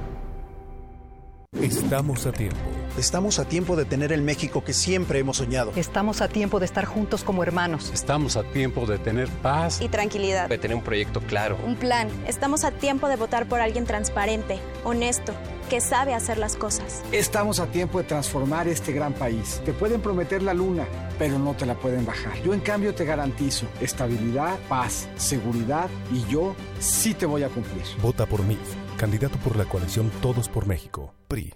[1.59, 2.80] Estamos a tiempo.
[2.97, 5.71] Estamos a tiempo de tener el México que siempre hemos soñado.
[5.77, 7.89] Estamos a tiempo de estar juntos como hermanos.
[7.93, 10.49] Estamos a tiempo de tener paz y tranquilidad.
[10.49, 11.57] De tener un proyecto claro.
[11.65, 12.09] Un plan.
[12.27, 15.31] Estamos a tiempo de votar por alguien transparente, honesto,
[15.69, 17.01] que sabe hacer las cosas.
[17.13, 19.61] Estamos a tiempo de transformar este gran país.
[19.63, 20.85] Te pueden prometer la luna,
[21.17, 22.43] pero no te la pueden bajar.
[22.43, 27.83] Yo en cambio te garantizo estabilidad, paz, seguridad y yo sí te voy a cumplir.
[28.01, 28.57] Vota por mí,
[28.97, 31.53] candidato por la coalición Todos por México, PRI.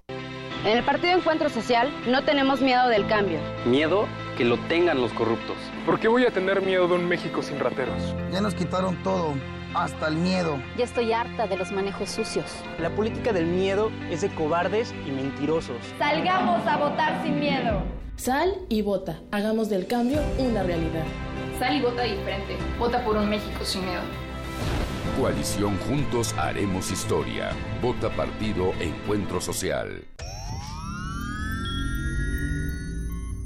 [0.66, 3.38] En el Partido Encuentro Social no tenemos miedo del cambio.
[3.66, 5.56] Miedo que lo tengan los corruptos.
[5.86, 8.02] ¿Por qué voy a tener miedo de un México sin rateros?
[8.32, 9.36] Ya nos quitaron todo,
[9.76, 10.58] hasta el miedo.
[10.76, 12.46] Ya estoy harta de los manejos sucios.
[12.80, 15.78] La política del miedo es de cobardes y mentirosos.
[16.00, 17.84] Salgamos a votar sin miedo.
[18.16, 19.20] Sal y vota.
[19.32, 21.06] Hagamos del cambio una realidad.
[21.60, 22.58] Sal y vota diferente.
[22.80, 24.02] Vota por un México sin miedo.
[25.22, 27.52] Coalición Juntos Haremos Historia.
[27.84, 30.06] Vota Partido Encuentro Social.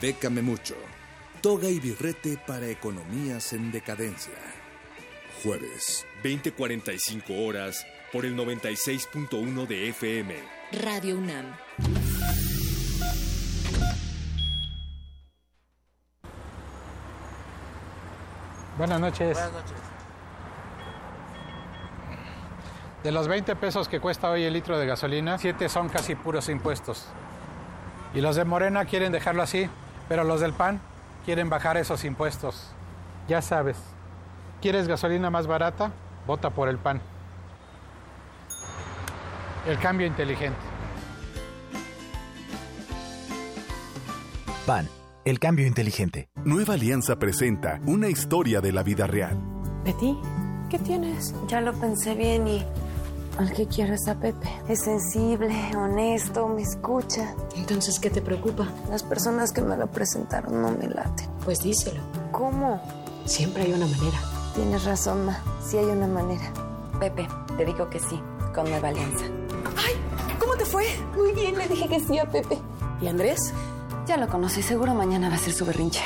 [0.00, 0.76] Bécame mucho.
[1.42, 4.32] Toga y birrete para economías en decadencia.
[5.42, 10.34] Jueves, 20:45 horas por el 96.1 de FM.
[10.82, 11.54] Radio UNAM.
[18.78, 19.34] Buenas noches.
[19.34, 19.76] Buenas noches.
[23.02, 26.48] De los 20 pesos que cuesta hoy el litro de gasolina, 7 son casi puros
[26.48, 27.06] impuestos.
[28.14, 29.68] Y los de Morena quieren dejarlo así,
[30.10, 30.80] pero los del PAN
[31.24, 32.72] quieren bajar esos impuestos.
[33.28, 33.76] Ya sabes,
[34.60, 35.92] ¿quieres gasolina más barata?
[36.26, 37.00] Vota por el PAN.
[39.68, 40.58] El cambio inteligente.
[44.66, 44.88] PAN,
[45.24, 46.28] el cambio inteligente.
[46.44, 49.38] Nueva Alianza presenta una historia de la vida real.
[49.84, 50.18] Betty,
[50.68, 51.36] ¿qué tienes?
[51.46, 52.66] Ya lo pensé bien y
[53.40, 54.48] al que quiero es a Pepe.
[54.68, 57.34] Es sensible, honesto, me escucha.
[57.56, 58.68] Entonces, ¿qué te preocupa?
[58.90, 61.26] Las personas que me lo presentaron no me laten.
[61.44, 62.00] Pues díselo.
[62.32, 62.80] ¿Cómo?
[63.24, 64.18] Siempre hay una manera.
[64.54, 65.38] Tienes razón, Ma.
[65.66, 66.52] Sí hay una manera.
[66.98, 67.26] Pepe,
[67.56, 68.20] te digo que sí,
[68.54, 69.24] con Nueva Alianza.
[69.76, 69.94] ¡Ay!
[70.38, 70.84] ¿Cómo te fue?
[71.16, 72.58] Muy bien, le dije que sí a Pepe.
[73.00, 73.54] ¿Y Andrés?
[74.06, 76.02] Ya lo conocí, seguro mañana va a ser su berrinche.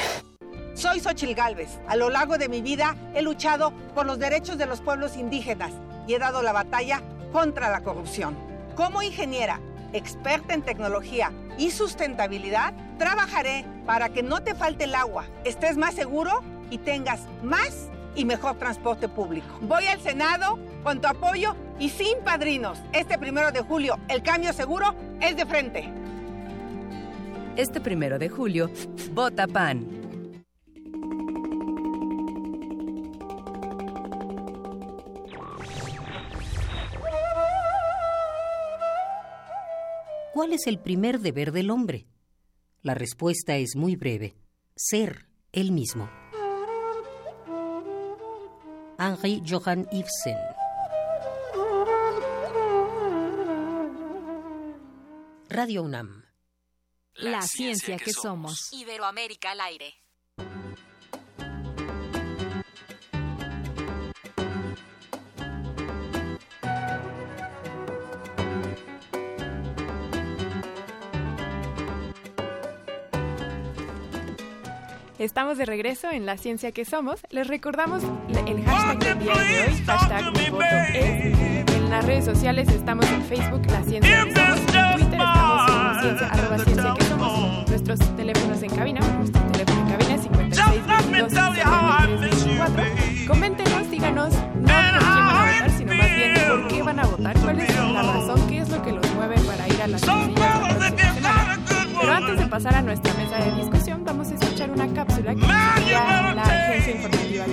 [0.74, 1.80] Soy Xochil Gálvez.
[1.89, 5.72] A lo largo de mi vida he luchado por los derechos de los pueblos indígenas
[6.07, 7.03] y he dado la batalla
[7.35, 8.37] contra la corrupción.
[8.76, 9.59] Como ingeniera,
[9.93, 15.95] experta en tecnología y sustentabilidad, trabajaré para que no te falte el agua, estés más
[15.95, 16.30] seguro
[16.70, 19.49] y tengas más y mejor transporte público.
[19.62, 22.78] Voy al Senado con tu apoyo y sin padrinos.
[22.93, 25.91] Este primero de julio, el cambio seguro es de frente.
[27.57, 28.70] Este primero de julio,
[29.12, 30.04] vota PAN.
[40.35, 42.09] ¿Cuál es el primer deber del hombre?
[42.82, 44.35] La respuesta es muy breve.
[44.74, 46.11] Ser él mismo.
[48.99, 50.37] Henri Johann Ibsen.
[55.51, 56.24] Radio UNAM.
[57.12, 58.72] La, ciencia, que, somos.
[58.72, 59.95] Iberoamérica al aire.
[75.25, 77.22] Estamos de regreso en La Ciencia que Somos.
[77.31, 78.03] Les recordamos
[78.47, 81.39] el hashtag del día de hoy, hashtag mi voto es.
[81.70, 84.66] En las redes sociales estamos en Facebook, La Ciencia que Somos, en
[84.97, 87.68] Twitter estamos en ciencia, arroba ciencia que somos.
[87.70, 90.83] Nuestros teléfonos en cabina, nuestro teléfono en cabina es 56
[93.27, 97.07] Coméntenos, díganos, no por quién van a votar, sino más bien por qué van a
[97.07, 99.99] votar, cuál es la razón, qué es lo que los mueve para ir a la
[99.99, 101.14] ciencia.
[102.05, 105.41] Pero antes de pasar a nuestra mesa de discusión, vamos a escuchar una cápsula que
[105.41, 107.47] la Agencia Informativa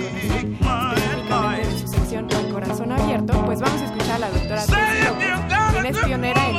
[1.58, 4.76] en su sección Corazón Abierto, pues vamos a escuchar a la doctora Tess
[5.72, 6.51] quien es pionera en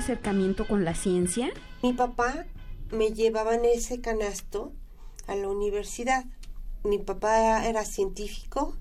[0.00, 1.52] acercamiento con la ciencia?
[1.82, 2.46] Mi papá
[2.90, 4.72] me llevaba en ese canasto
[5.26, 6.24] a la universidad.
[6.84, 8.74] Mi papá era científico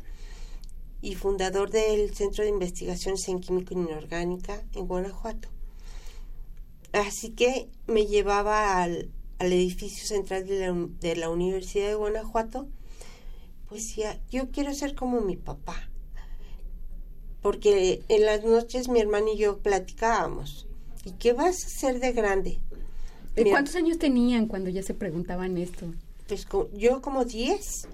[1.01, 5.49] y fundador del Centro de Investigaciones en Química Inorgánica en Guanajuato.
[6.93, 12.67] Así que me llevaba al, edificio central de la, de la Universidad de Guanajuato,
[13.67, 15.89] pues decía, yo quiero ser como mi papá.
[17.41, 20.68] Porque en las noches mi hermano y yo platicábamos.
[21.05, 22.59] ¿Y qué vas a hacer de grande?
[23.35, 25.85] ¿De Mira, cuántos años tenían cuando ya se preguntaban esto?
[26.27, 27.87] Pues yo como 10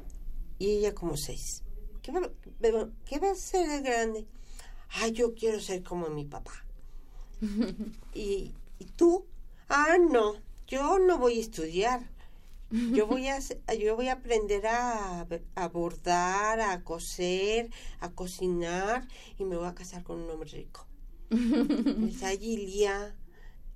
[0.59, 1.63] y ella como 6.
[2.01, 2.29] ¿Qué, va-
[2.59, 4.25] pero, ¿Qué vas a hacer de grande?
[5.01, 6.51] Ah, yo quiero ser como mi papá.
[8.13, 9.25] ¿Y, ¿Y tú?
[9.69, 10.35] Ah, no,
[10.67, 12.09] yo no voy a estudiar.
[12.71, 13.39] Yo voy a,
[13.79, 19.75] yo voy a aprender a, a bordar, a coser, a cocinar y me voy a
[19.75, 20.85] casar con un hombre rico.
[21.29, 23.15] Es Agilia.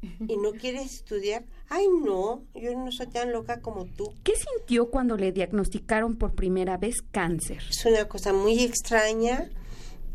[0.02, 1.46] ¿Y no quieres estudiar?
[1.68, 4.14] Ay, no, yo no soy tan loca como tú.
[4.24, 7.62] ¿Qué sintió cuando le diagnosticaron por primera vez cáncer?
[7.70, 9.50] Es una cosa muy extraña,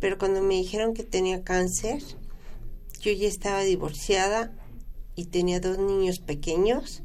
[0.01, 2.03] pero cuando me dijeron que tenía cáncer,
[3.01, 4.53] yo ya estaba divorciada
[5.17, 7.03] y tenía dos niños pequeños.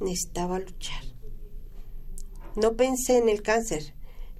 [0.00, 1.02] Necesitaba luchar.
[2.56, 3.94] No pensé en el cáncer,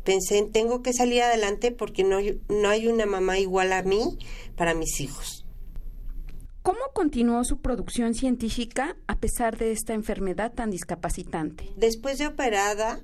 [0.09, 3.83] pensé en tengo que salir adelante porque no hay, no hay una mamá igual a
[3.83, 4.17] mí
[4.57, 5.45] para mis hijos.
[6.63, 11.69] ¿Cómo continuó su producción científica a pesar de esta enfermedad tan discapacitante?
[11.77, 13.03] Después de operada,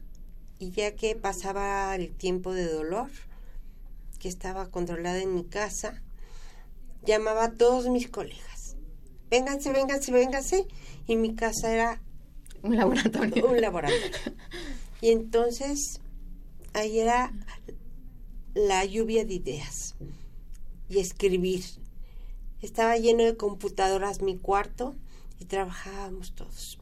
[0.59, 3.11] y ya que pasaba el tiempo de dolor,
[4.19, 6.03] que estaba controlada en mi casa,
[7.05, 8.77] llamaba a todos mis colegas.
[9.29, 10.67] Vénganse, vénganse, vénganse.
[11.07, 12.03] Y mi casa era
[12.63, 13.47] Un laboratorio.
[13.47, 14.09] un laboratorio.
[15.03, 16.01] Y entonces
[16.75, 17.33] ahí era
[18.55, 19.95] la lluvia de ideas
[20.89, 21.65] y escribir.
[22.61, 24.95] Estaba lleno de computadoras mi cuarto
[25.39, 26.79] y trabajábamos todos.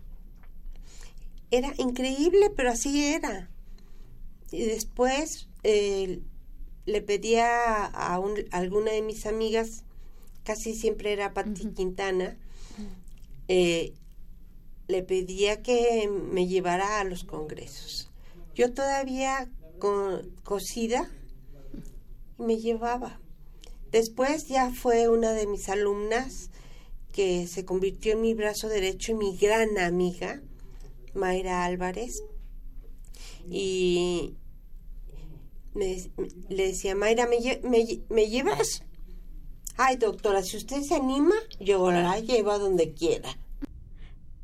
[1.50, 3.50] era increíble, pero así era.
[4.50, 6.20] Y después eh,
[6.86, 9.84] le pedía a, un, a alguna de mis amigas,
[10.44, 12.38] casi siempre era Patti Quintana,
[13.48, 13.92] eh,
[14.88, 18.10] le pedía que me llevara a los congresos.
[18.54, 19.50] Yo todavía
[19.82, 21.10] con, cosida
[22.38, 23.20] me llevaba.
[23.90, 26.50] Después ya fue una de mis alumnas
[27.12, 30.40] que se convirtió en mi brazo derecho y mi gran amiga,
[31.14, 32.22] Mayra Álvarez.
[33.50, 34.36] Y
[35.74, 36.08] me,
[36.48, 37.38] le decía, Mayra, ¿me,
[38.08, 38.84] ¿me, llevas?
[39.76, 43.36] Ay, doctora, si usted se anima, yo la llevo a donde quiera.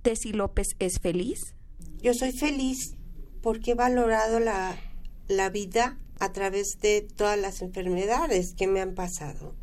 [0.03, 1.55] ¿Tessy López es feliz?
[2.03, 2.97] Yo soy feliz
[3.41, 4.76] porque he valorado la,
[5.29, 9.55] la vida a través de todas las enfermedades que me han pasado.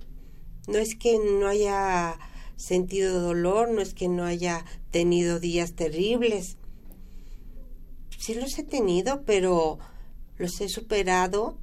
[0.68, 2.18] No es que no haya
[2.56, 6.58] sentido dolor, no es que no haya tenido días terribles.
[8.18, 9.80] Sí los he tenido, pero
[10.38, 11.58] los he superado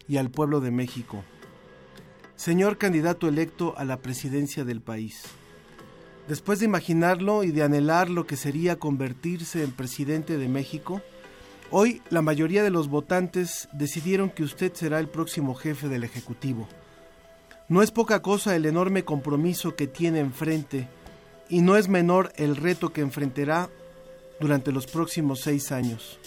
[0.07, 1.23] y al pueblo de México.
[2.35, 5.23] Señor candidato electo a la presidencia del país.
[6.27, 11.01] Después de imaginarlo y de anhelar lo que sería convertirse en presidente de México,
[11.71, 16.67] hoy la mayoría de los votantes decidieron que usted será el próximo jefe del Ejecutivo.
[17.69, 20.87] No es poca cosa el enorme compromiso que tiene enfrente
[21.49, 23.69] y no es menor el reto que enfrentará
[24.39, 26.19] durante los próximos seis años.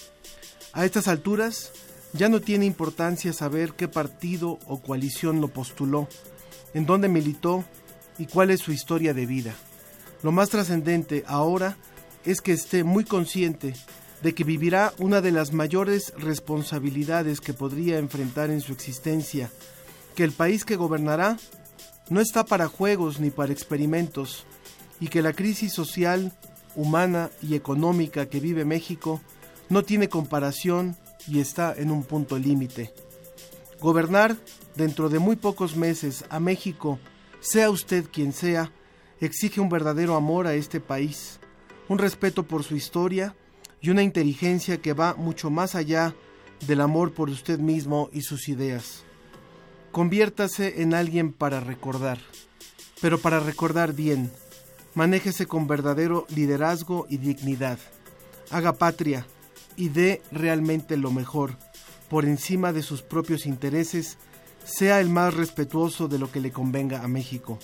[0.73, 1.73] A estas alturas,
[2.13, 6.09] ya no tiene importancia saber qué partido o coalición lo postuló,
[6.75, 7.65] en dónde militó
[8.19, 9.55] y cuál es su historia de vida.
[10.23, 11.77] Lo más trascendente ahora
[12.25, 13.75] es que esté muy consciente
[14.23, 19.51] de que vivirá una de las mayores responsabilidades que podría enfrentar en su existencia,
[20.15, 21.39] que el país que gobernará
[22.11, 24.45] no está para juegos ni para experimentos,
[25.01, 26.33] y que la crisis social,
[26.77, 29.21] humana y económica que vive México
[29.69, 30.97] no tiene comparación
[31.27, 32.93] y está en un punto límite.
[33.81, 34.37] Gobernar
[34.77, 36.99] dentro de muy pocos meses a México,
[37.41, 38.73] sea usted quien sea,
[39.21, 41.39] exige un verdadero amor a este país,
[41.89, 43.35] un respeto por su historia
[43.81, 46.15] y una inteligencia que va mucho más allá
[46.67, 49.05] del amor por usted mismo y sus ideas.
[49.93, 52.19] Conviértase en alguien para recordar,
[53.01, 54.31] pero para recordar bien.
[54.95, 57.79] Manéjese con verdadero liderazgo y dignidad.
[58.51, 59.27] Haga patria,
[59.77, 61.57] y dé realmente lo mejor,
[62.09, 64.19] por encima de sus propios intereses,
[64.65, 67.59] sea el más respetuoso de lo que le convenga a México.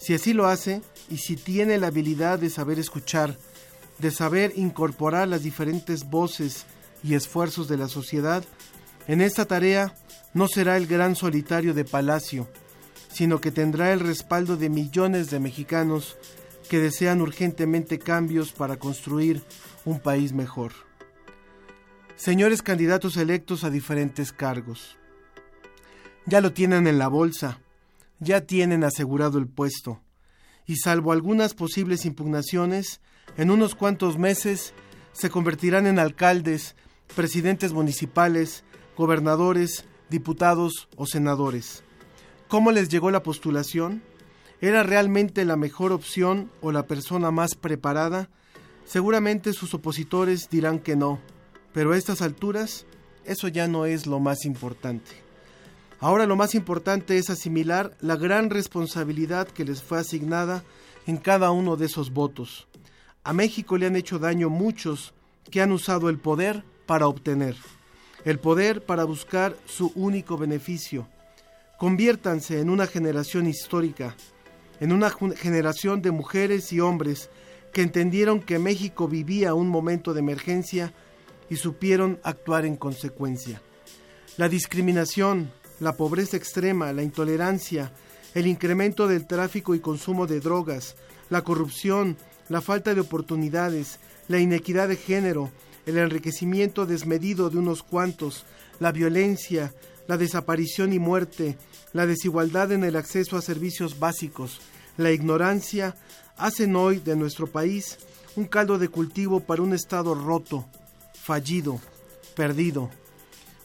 [0.00, 3.36] Si así lo hace, y si tiene la habilidad de saber escuchar,
[3.98, 6.64] de saber incorporar las diferentes voces
[7.02, 8.44] y esfuerzos de la sociedad,
[9.06, 9.94] en esta tarea
[10.34, 12.48] no será el gran solitario de Palacio,
[13.12, 16.16] sino que tendrá el respaldo de millones de mexicanos
[16.68, 19.42] que desean urgentemente cambios para construir
[19.84, 20.72] un país mejor
[22.18, 24.98] señores candidatos electos a diferentes cargos.
[26.26, 27.60] Ya lo tienen en la bolsa,
[28.18, 30.00] ya tienen asegurado el puesto,
[30.66, 33.00] y salvo algunas posibles impugnaciones,
[33.36, 34.74] en unos cuantos meses
[35.12, 36.74] se convertirán en alcaldes,
[37.14, 38.64] presidentes municipales,
[38.96, 41.84] gobernadores, diputados o senadores.
[42.48, 44.02] ¿Cómo les llegó la postulación?
[44.60, 48.28] ¿Era realmente la mejor opción o la persona más preparada?
[48.84, 51.20] Seguramente sus opositores dirán que no,
[51.72, 52.84] pero a estas alturas
[53.24, 55.10] eso ya no es lo más importante.
[56.00, 60.64] Ahora lo más importante es asimilar la gran responsabilidad que les fue asignada
[61.06, 62.66] en cada uno de esos votos.
[63.24, 65.12] A México le han hecho daño muchos
[65.50, 67.56] que han usado el poder para obtener,
[68.24, 71.06] el poder para buscar su único beneficio.
[71.78, 74.16] Conviértanse en una generación histórica,
[74.80, 77.30] en una generación de mujeres y hombres
[77.72, 80.92] que entendieron que México vivía un momento de emergencia
[81.50, 83.60] y supieron actuar en consecuencia.
[84.36, 85.50] La discriminación,
[85.80, 87.92] la pobreza extrema, la intolerancia,
[88.34, 90.96] el incremento del tráfico y consumo de drogas,
[91.30, 92.16] la corrupción,
[92.48, 93.98] la falta de oportunidades,
[94.28, 95.50] la inequidad de género,
[95.86, 98.44] el enriquecimiento desmedido de unos cuantos,
[98.78, 99.74] la violencia,
[100.06, 101.56] la desaparición y muerte,
[101.92, 104.60] la desigualdad en el acceso a servicios básicos,
[104.96, 105.96] la ignorancia,
[106.36, 107.98] hacen hoy de nuestro país
[108.36, 110.66] un caldo de cultivo para un Estado roto,
[111.12, 111.80] fallido,
[112.36, 112.90] perdido,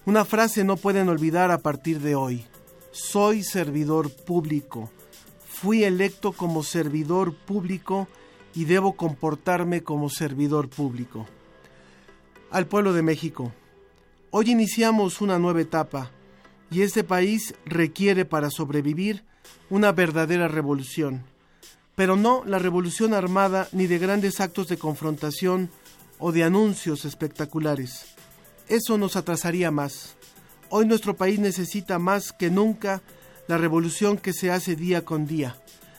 [0.05, 2.43] una frase no pueden olvidar a partir de hoy.
[2.91, 4.91] Soy servidor público.
[5.47, 8.09] Fui electo como servidor público
[8.53, 11.25] y debo comportarme como servidor público.
[12.51, 13.53] Al pueblo de México.
[14.29, 16.11] Hoy iniciamos una nueva etapa
[16.73, 19.23] y este país requiere para sobrevivir
[19.69, 21.23] una verdadera revolución.
[21.95, 25.69] Pero no la revolución armada ni de grandes actos de confrontación
[26.17, 28.13] o de anuncios espectaculares
[28.67, 30.15] eso nos atrasaría más.
[30.69, 33.01] Hoy nuestro país necesita más que nunca
[33.47, 35.57] la revolución que se hace día con día,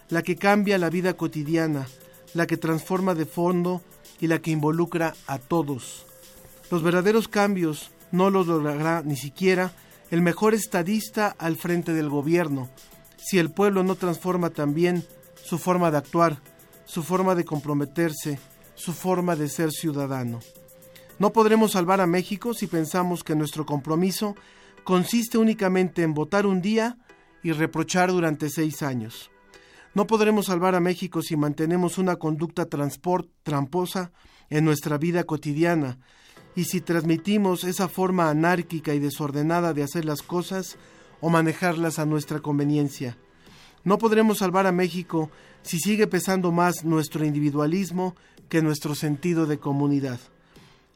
[0.08, 1.86] la que cambia la vida cotidiana,
[2.32, 3.82] la que transforma de fondo
[4.20, 6.06] y la que involucra a todos.
[6.70, 9.72] Los verdaderos cambios no los logrará ni siquiera
[10.10, 12.68] el mejor estadista al frente del gobierno,
[13.16, 15.04] si el pueblo no transforma también
[15.42, 16.40] su forma de actuar,
[16.84, 18.38] su forma de comprometerse,
[18.74, 20.40] su forma de ser ciudadano.
[21.18, 24.34] No podremos salvar a México si pensamos que nuestro compromiso
[24.82, 26.98] consiste únicamente en votar un día
[27.42, 29.30] y reprochar durante seis años.
[29.94, 34.12] No podremos salvar a México si mantenemos una conducta transport, tramposa
[34.50, 35.98] en nuestra vida cotidiana
[36.56, 40.76] y si transmitimos esa forma anárquica y desordenada de hacer las cosas
[41.20, 43.16] o manejarlas a nuestra conveniencia.
[43.82, 45.30] No podremos salvar a México
[45.62, 48.14] si sigue pesando más nuestro individualismo
[48.48, 50.20] que nuestro sentido de comunidad.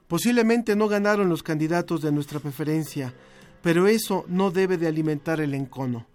[0.07, 3.15] Posiblemente no ganaron los candidatos de nuestra preferencia,
[3.63, 6.07] pero eso no debe de alimentar el encono.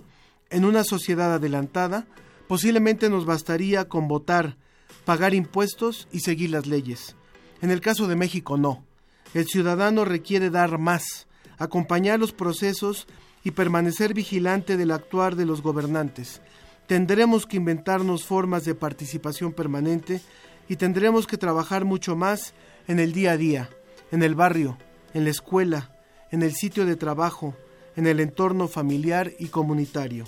[0.50, 2.08] En una sociedad adelantada,
[2.48, 4.58] posiblemente nos bastaría con votar,
[5.06, 7.16] pagar impuestos y seguir las leyes.
[7.62, 8.84] En el caso de México no.
[9.34, 11.28] El ciudadano requiere dar más,
[11.58, 13.08] acompañar los procesos
[13.44, 16.42] y permanecer vigilante del actuar de los gobernantes.
[16.88, 20.22] Tendremos que inventarnos formas de participación permanente
[20.70, 22.54] y tendremos que trabajar mucho más
[22.88, 23.70] en el día a día
[24.14, 24.78] en el barrio,
[25.16, 25.90] en la escuela,
[26.30, 27.56] en el sitio de trabajo,
[27.96, 30.26] en el entorno familiar y comunitario.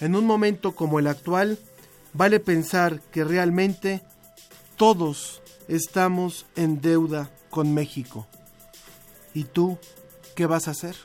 [0.00, 1.58] En un momento como el actual,
[2.14, 4.00] vale pensar que realmente
[4.76, 8.26] todos estamos en deuda con México.
[9.34, 9.78] ¿Y tú
[10.34, 10.96] qué vas a hacer?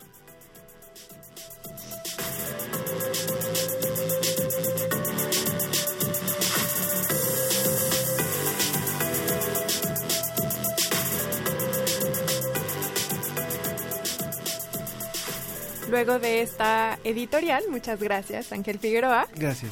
[15.89, 19.27] Luego de esta editorial, muchas gracias Ángel Figueroa.
[19.35, 19.71] Gracias.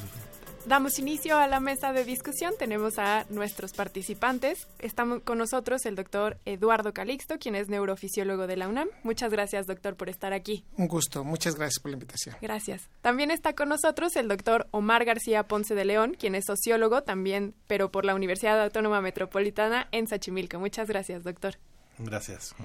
[0.65, 2.53] Damos inicio a la mesa de discusión.
[2.57, 4.67] Tenemos a nuestros participantes.
[4.79, 8.87] Estamos con nosotros el doctor Eduardo Calixto, quien es neurofisiólogo de la UNAM.
[9.03, 10.63] Muchas gracias, doctor, por estar aquí.
[10.77, 11.25] Un gusto.
[11.25, 12.37] Muchas gracias por la invitación.
[12.41, 12.89] Gracias.
[13.01, 17.53] También está con nosotros el doctor Omar García Ponce de León, quien es sociólogo también,
[17.67, 20.59] pero por la Universidad Autónoma Metropolitana en Xochimilco.
[20.59, 21.57] Muchas gracias, doctor.
[21.99, 22.55] Gracias.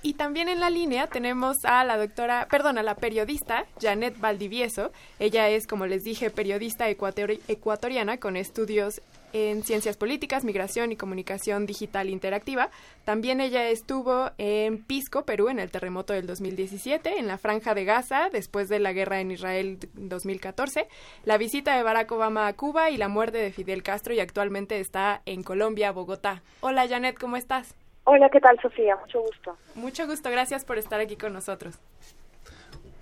[0.00, 4.92] Y también en la línea tenemos a la doctora, perdón, a la periodista Janet Valdivieso.
[5.18, 9.00] Ella es, como les dije, periodista ecuatoriana con estudios
[9.32, 12.70] en ciencias políticas, migración y comunicación digital interactiva.
[13.04, 17.84] También ella estuvo en Pisco, Perú, en el terremoto del 2017, en la Franja de
[17.84, 20.88] Gaza, después de la guerra en Israel 2014,
[21.24, 24.80] la visita de Barack Obama a Cuba y la muerte de Fidel Castro y actualmente
[24.80, 26.42] está en Colombia, Bogotá.
[26.60, 27.74] Hola Janet, ¿cómo estás?
[28.10, 28.96] Hola, ¿qué tal, Sofía?
[28.96, 29.58] Mucho gusto.
[29.74, 31.74] Mucho gusto, gracias por estar aquí con nosotros.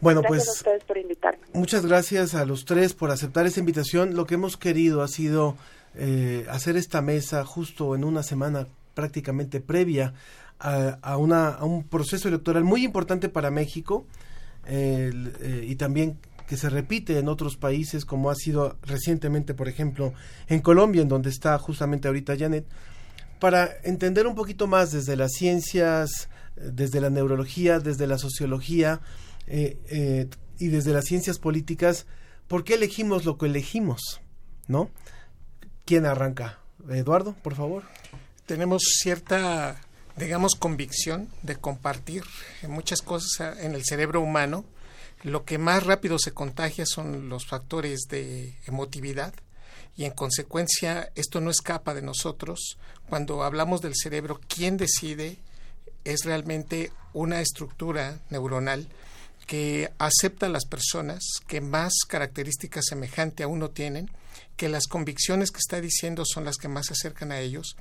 [0.00, 1.46] Bueno, gracias pues a ustedes por invitarme.
[1.52, 4.16] Muchas gracias a los tres por aceptar esta invitación.
[4.16, 5.56] Lo que hemos querido ha sido
[5.94, 10.12] eh, hacer esta mesa justo en una semana prácticamente previa
[10.58, 14.08] a, a, una, a un proceso electoral muy importante para México
[14.66, 15.12] eh,
[15.68, 20.14] y también que se repite en otros países como ha sido recientemente, por ejemplo,
[20.48, 22.66] en Colombia, en donde está justamente ahorita Janet,
[23.38, 29.00] para entender un poquito más desde las ciencias, desde la neurología, desde la sociología
[29.46, 30.28] eh, eh,
[30.58, 32.06] y desde las ciencias políticas,
[32.48, 34.20] ¿por qué elegimos lo que elegimos?
[34.68, 34.90] ¿No?
[35.84, 36.58] ¿Quién arranca?
[36.88, 37.84] Eduardo, por favor.
[38.46, 39.80] Tenemos cierta,
[40.16, 42.24] digamos, convicción de compartir
[42.68, 44.64] muchas cosas en el cerebro humano.
[45.22, 49.34] Lo que más rápido se contagia son los factores de emotividad
[49.96, 52.78] y en consecuencia esto no escapa de nosotros.
[53.08, 55.38] Cuando hablamos del cerebro, ¿quién decide?
[56.04, 58.88] Es realmente una estructura neuronal
[59.46, 64.10] que acepta a las personas que más características semejantes a uno tienen,
[64.56, 67.76] que las convicciones que está diciendo son las que más se acercan a ellos,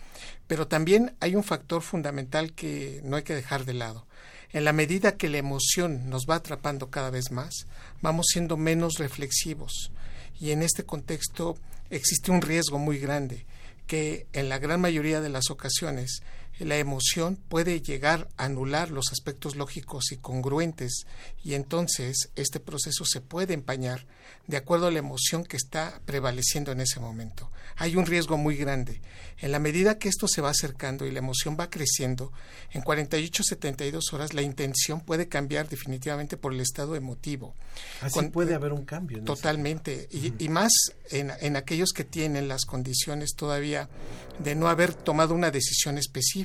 [0.48, 4.06] pero también hay un factor fundamental que no hay que dejar de lado.
[4.52, 7.68] En la medida que la emoción nos va atrapando cada vez más,
[8.02, 9.92] vamos siendo menos reflexivos
[10.40, 11.58] y en este contexto
[11.90, 13.46] existe un riesgo muy grande
[13.88, 16.24] que en la gran mayoría de las ocasiones
[16.60, 21.06] la emoción puede llegar a anular los aspectos lógicos y congruentes
[21.44, 24.06] y entonces este proceso se puede empañar
[24.48, 27.52] de acuerdo a la emoción que está prevaleciendo en ese momento.
[27.78, 29.02] Hay un riesgo muy grande.
[29.40, 32.32] En la medida que esto se va acercando y la emoción va creciendo,
[32.72, 37.56] en 48-72 horas la intención puede cambiar definitivamente por el estado emotivo.
[38.02, 39.24] Así puede haber un cambio.
[39.24, 40.08] Totalmente.
[40.12, 40.72] Y, y, más
[41.10, 43.90] en, en aquellos que tienen las condiciones todavía
[44.40, 46.45] de no haber tomado una decisión específica.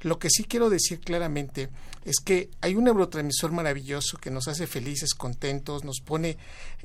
[0.00, 1.68] Lo que sí quiero decir claramente
[2.04, 6.36] es que hay un neurotransmisor maravilloso que nos hace felices, contentos, nos pone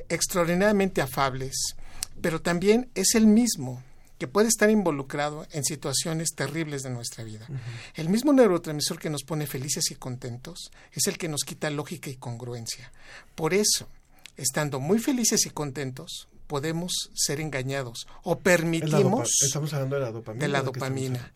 [0.08, 1.76] extraordinariamente afables,
[2.22, 3.84] pero también es el mismo
[4.18, 7.48] que puede estar involucrado en situaciones terribles de nuestra vida.
[7.96, 12.10] El mismo neurotransmisor que nos pone felices y contentos es el que nos quita lógica
[12.10, 12.92] y congruencia.
[13.34, 13.88] Por eso,
[14.36, 19.30] estando muy felices y contentos, podemos ser engañados o permitimos...
[19.42, 20.46] Estamos hablando de la dopamina.
[20.46, 21.32] De la dopamina.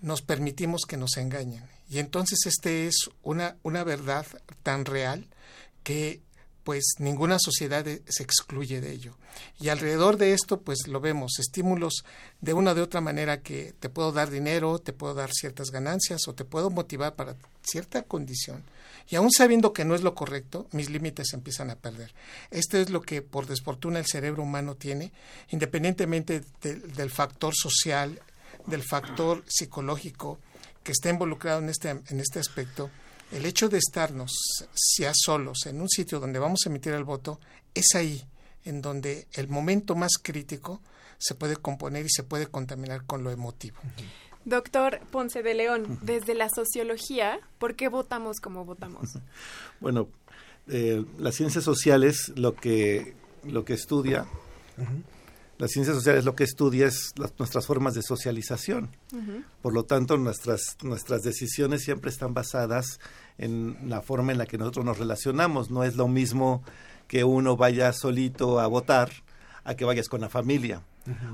[0.00, 1.64] Nos permitimos que nos engañen.
[1.88, 4.26] Y entonces este es una, una verdad
[4.62, 5.26] tan real
[5.82, 6.20] que
[6.64, 9.16] pues ninguna sociedad se excluye de ello.
[9.58, 12.04] Y alrededor de esto, pues lo vemos, estímulos
[12.40, 16.28] de una de otra manera que te puedo dar dinero, te puedo dar ciertas ganancias
[16.28, 18.62] o te puedo motivar para cierta condición.
[19.08, 22.12] Y aún sabiendo que no es lo correcto, mis límites empiezan a perder.
[22.50, 25.12] Esto es lo que por desfortuna el cerebro humano tiene,
[25.48, 28.20] independientemente de, del factor social,
[28.66, 30.38] del factor psicológico
[30.82, 32.90] que está involucrado en este, en este aspecto
[33.32, 34.32] el hecho de estarnos
[34.98, 37.38] ya solos en un sitio donde vamos a emitir el voto
[37.74, 38.24] es ahí
[38.64, 40.80] en donde el momento más crítico
[41.18, 43.76] se puede componer y se puede contaminar con lo emotivo.
[44.44, 49.10] Doctor Ponce de León, desde la sociología, ¿por qué votamos como votamos?
[49.80, 50.08] Bueno,
[50.68, 54.26] eh, las ciencias sociales lo que, lo que estudia
[55.60, 58.96] las ciencias sociales lo que estudia es nuestras formas de socialización.
[59.60, 62.98] Por lo tanto, nuestras, nuestras decisiones siempre están basadas
[63.36, 65.70] en la forma en la que nosotros nos relacionamos.
[65.70, 66.62] No es lo mismo
[67.08, 69.10] que uno vaya solito a votar
[69.64, 70.82] a que vayas con la familia.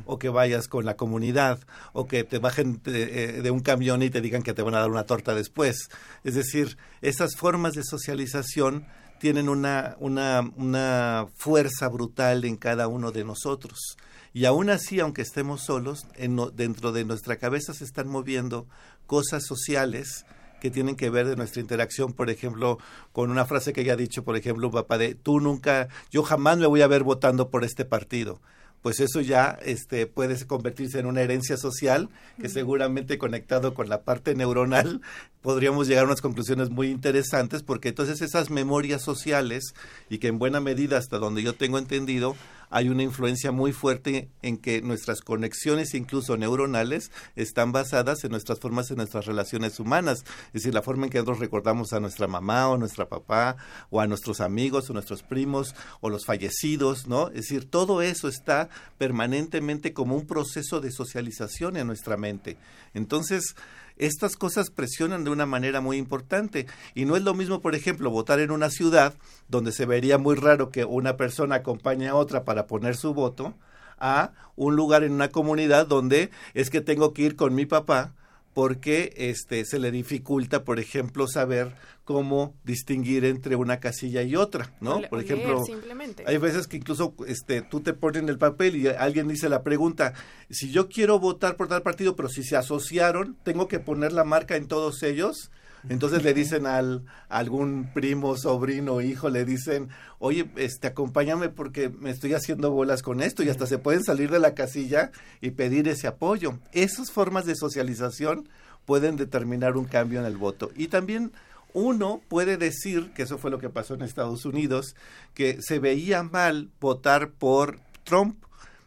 [0.06, 1.58] o que vayas con la comunidad,
[1.92, 4.78] o que te bajen de, de, un camión y te digan que te van a
[4.78, 5.90] dar una torta después.
[6.24, 8.86] Es decir, esas formas de socialización
[9.18, 13.96] tienen una, una, una fuerza brutal en cada uno de nosotros.
[14.36, 18.66] Y aún así, aunque estemos solos, en dentro de nuestra cabeza se están moviendo
[19.06, 20.26] cosas sociales
[20.60, 22.76] que tienen que ver de nuestra interacción, por ejemplo,
[23.12, 26.58] con una frase que ya ha dicho, por ejemplo, papá de tú nunca, yo jamás
[26.58, 28.42] me voy a ver votando por este partido
[28.86, 32.08] pues eso ya este, puede convertirse en una herencia social
[32.40, 35.00] que seguramente conectado con la parte neuronal
[35.42, 39.74] podríamos llegar a unas conclusiones muy interesantes porque entonces esas memorias sociales
[40.08, 42.36] y que en buena medida hasta donde yo tengo entendido
[42.70, 48.58] hay una influencia muy fuerte en que nuestras conexiones, incluso neuronales, están basadas en nuestras
[48.60, 50.24] formas, en nuestras relaciones humanas.
[50.48, 53.56] Es decir, la forma en que nosotros recordamos a nuestra mamá o a nuestra papá
[53.90, 57.28] o a nuestros amigos o nuestros primos o los fallecidos, ¿no?
[57.28, 62.56] Es decir, todo eso está permanentemente como un proceso de socialización en nuestra mente.
[62.94, 63.54] Entonces,
[63.96, 66.66] estas cosas presionan de una manera muy importante.
[66.94, 69.14] Y no es lo mismo, por ejemplo, votar en una ciudad
[69.48, 73.54] donde se vería muy raro que una persona acompañe a otra para poner su voto,
[73.98, 78.12] a un lugar en una comunidad donde es que tengo que ir con mi papá
[78.56, 81.74] porque este se le dificulta, por ejemplo, saber
[82.06, 85.02] cómo distinguir entre una casilla y otra, ¿no?
[85.10, 86.22] Por ejemplo, simplemente.
[86.24, 89.64] hay veces que incluso este tú te pones en el papel y alguien dice la
[89.64, 90.14] pregunta,
[90.48, 94.22] si yo quiero votar por tal partido, pero si se asociaron, tengo que poner la
[94.22, 95.50] marca en todos ellos.
[95.88, 99.88] Entonces le dicen al a algún primo, sobrino, hijo, le dicen,
[100.18, 104.30] oye, este, acompáñame porque me estoy haciendo bolas con esto y hasta se pueden salir
[104.30, 106.58] de la casilla y pedir ese apoyo.
[106.72, 108.48] Esas formas de socialización
[108.84, 110.70] pueden determinar un cambio en el voto.
[110.74, 111.32] Y también
[111.78, 114.96] uno puede decir, que eso fue lo que pasó en Estados Unidos,
[115.34, 118.42] que se veía mal votar por Trump.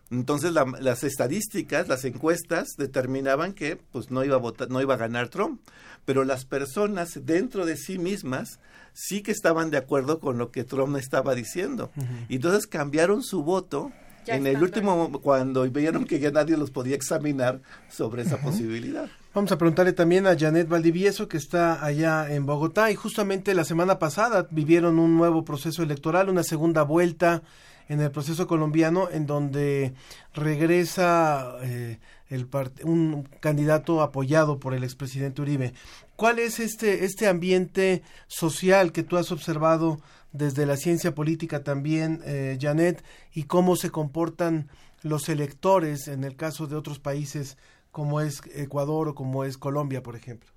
[0.10, 4.96] Entonces la- las estadísticas, las encuestas determinaban que pues no iba a votar, no iba
[4.96, 5.62] a ganar Trump,
[6.04, 8.60] pero las personas dentro de sí mismas
[8.94, 11.92] sí que estaban de acuerdo con lo que Trump estaba diciendo.
[12.28, 13.92] Y entonces cambiaron su voto
[14.26, 19.10] Ya en el último cuando vieron que ya nadie los podía examinar sobre esa posibilidad.
[19.32, 23.64] Vamos a preguntarle también a Janet Valdivieso, que está allá en Bogotá, y justamente la
[23.64, 27.44] semana pasada vivieron un nuevo proceso electoral, una segunda vuelta
[27.90, 29.94] en el proceso colombiano, en donde
[30.34, 32.00] regresa eh,
[32.30, 32.48] el
[32.84, 35.74] un candidato apoyado por el expresidente Uribe.
[36.16, 40.00] ¿Cuál es este, este ambiente social que tú has observado
[40.32, 44.70] desde la ciencia política también, eh, Janet, y cómo se comportan
[45.04, 47.58] los electores en el caso de otros países
[47.92, 50.50] como es Ecuador o como es Colombia, por ejemplo?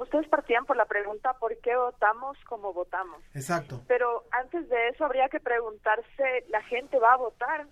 [0.00, 3.22] Ustedes partían por la pregunta ¿por qué votamos como votamos?
[3.34, 3.80] Exacto.
[3.88, 7.66] Pero antes de eso habría que preguntarse, ¿la gente va a votar?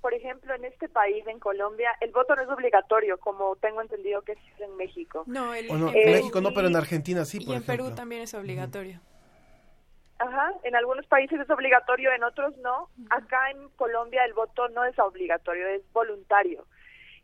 [0.00, 4.22] Por ejemplo, en este país, en Colombia, el voto no es obligatorio, como tengo entendido
[4.22, 5.24] que es en México.
[5.26, 7.62] No, el, O no, en en México no, pero en Argentina sí, y por en
[7.62, 7.84] ejemplo.
[7.84, 9.00] Perú también es obligatorio.
[10.18, 12.88] Ajá, en algunos países es obligatorio, en otros no.
[13.10, 16.66] Acá en Colombia el voto no es obligatorio, es voluntario.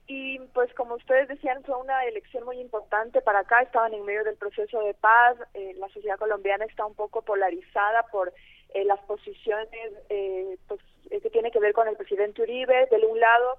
[0.08, 4.22] Y pues como ustedes decían, fue una elección muy importante para acá, estaban en medio
[4.22, 8.32] del proceso de paz, eh, la sociedad colombiana está un poco polarizada por
[8.74, 9.68] eh, las posiciones
[10.10, 10.80] eh, pues,
[11.10, 13.58] eh, que tiene que ver con el presidente Uribe, del un lado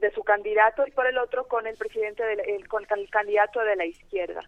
[0.00, 2.22] de su candidato y por el otro con el presidente
[2.68, 4.42] con el candidato de la izquierda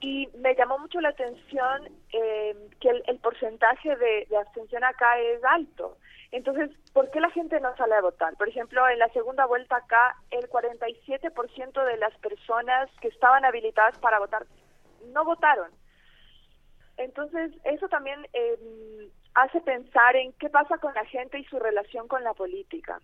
[0.00, 5.18] y me llamó mucho la atención eh, que el, el porcentaje de, de abstención acá
[5.18, 5.96] es alto.
[6.30, 8.36] Entonces, ¿por qué la gente no sale a votar?
[8.36, 13.98] Por ejemplo, en la segunda vuelta acá, el 47% de las personas que estaban habilitadas
[13.98, 14.46] para votar
[15.12, 15.70] no votaron.
[16.98, 22.08] Entonces, eso también eh, hace pensar en qué pasa con la gente y su relación
[22.08, 23.00] con la política.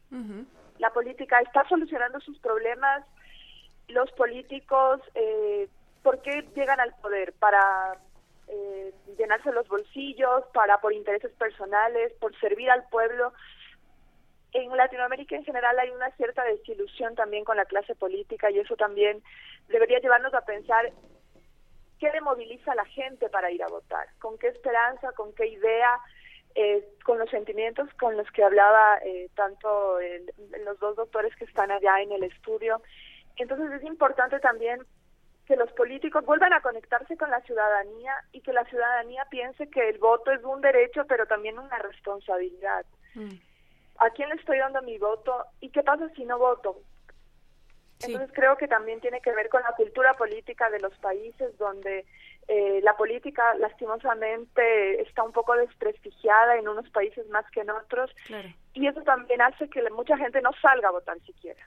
[0.78, 3.05] La política está solucionando sus problemas,
[3.88, 5.68] los políticos, eh,
[6.05, 7.32] ¿por qué llegan al poder?
[7.40, 7.98] Para
[8.46, 13.32] eh, llenarse los bolsillos, para por intereses personales, por servir al pueblo.
[14.52, 18.76] En Latinoamérica en general hay una cierta desilusión también con la clase política y eso
[18.76, 19.20] también
[19.66, 20.92] debería llevarnos a pensar
[21.98, 25.46] qué le moviliza a la gente para ir a votar, con qué esperanza, con qué
[25.46, 25.98] idea,
[26.55, 30.30] eh, con los sentimientos con los que hablaba eh, tanto el-
[30.64, 32.80] los dos doctores que están allá en el estudio.
[33.36, 34.78] Entonces es importante también
[35.47, 39.88] que los políticos vuelvan a conectarse con la ciudadanía y que la ciudadanía piense que
[39.88, 42.84] el voto es un derecho, pero también una responsabilidad.
[43.99, 45.45] ¿A quién le estoy dando mi voto?
[45.61, 46.80] ¿Y qué pasa si no voto?
[48.03, 52.05] Entonces creo que también tiene que ver con la cultura política de los países donde
[52.49, 58.11] eh, la política lastimosamente está un poco desprestigiada en unos países más que en otros
[58.26, 58.49] Claro.
[58.75, 61.61] Y eso también hace que mucha gente no salga a votar siquiera.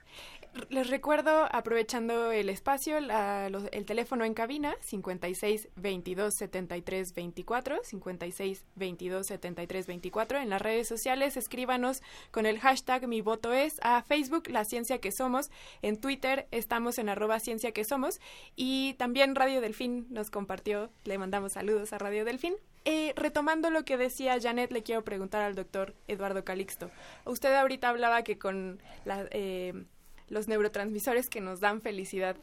[0.70, 7.78] Les recuerdo, aprovechando el espacio, la- los- el teléfono en cabina, 56 22 73 24,
[7.82, 10.38] 56 22 73 24.
[10.38, 14.98] En las redes sociales, escríbanos con el hashtag Mi Voto Es, a Facebook, La Ciencia
[15.00, 15.50] que Somos,
[15.82, 18.20] en Twitter estamos en arroba Ciencia que Somos,
[18.56, 22.54] y también Radio Delfín nos compartió, le mandamos saludos a Radio Delfín.
[22.90, 26.90] Eh, retomando lo que decía Janet, le quiero preguntar al doctor Eduardo Calixto.
[27.26, 29.26] Usted ahorita hablaba que con la...
[29.30, 29.84] eh,
[30.28, 32.36] los neurotransmisores que nos dan felicidad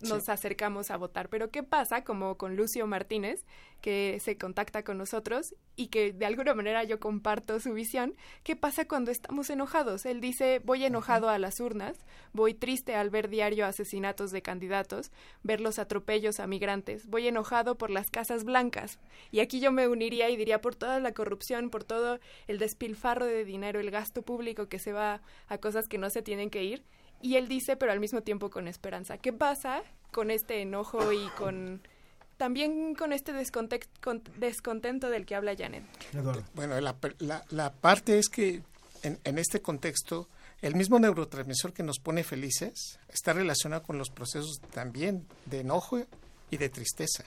[0.00, 0.30] nos Sí.
[0.30, 1.28] acercamos a votar.
[1.28, 3.44] Pero ¿qué pasa, como con Lucio Martínez,
[3.80, 8.14] que se contacta con nosotros y que de alguna manera yo comparto su visión?
[8.42, 10.06] ¿Qué pasa cuando estamos enojados?
[10.06, 11.98] Él dice, voy enojado a las urnas,
[12.32, 15.10] voy triste al ver diario asesinatos de candidatos,
[15.42, 18.98] ver los atropellos a migrantes, voy enojado por las casas blancas.
[19.30, 23.26] Y aquí yo me uniría y diría por toda la corrupción, por todo el despilfarro
[23.26, 26.64] de dinero, el gasto público que se va a cosas que no se tienen que
[26.64, 26.84] ir.
[27.22, 29.18] Y él dice, pero al mismo tiempo con esperanza.
[29.18, 31.82] ¿Qué pasa con este enojo y con
[32.40, 35.84] también con este descontex- con- descontento del que habla Janet?
[36.54, 36.96] Bueno, la,
[37.50, 38.62] la parte es que
[39.02, 40.26] en, en este contexto
[40.62, 46.00] El mismo neurotransmisor que nos pone felices está relacionado con los procesos también de enojo
[46.50, 47.24] y de tristeza.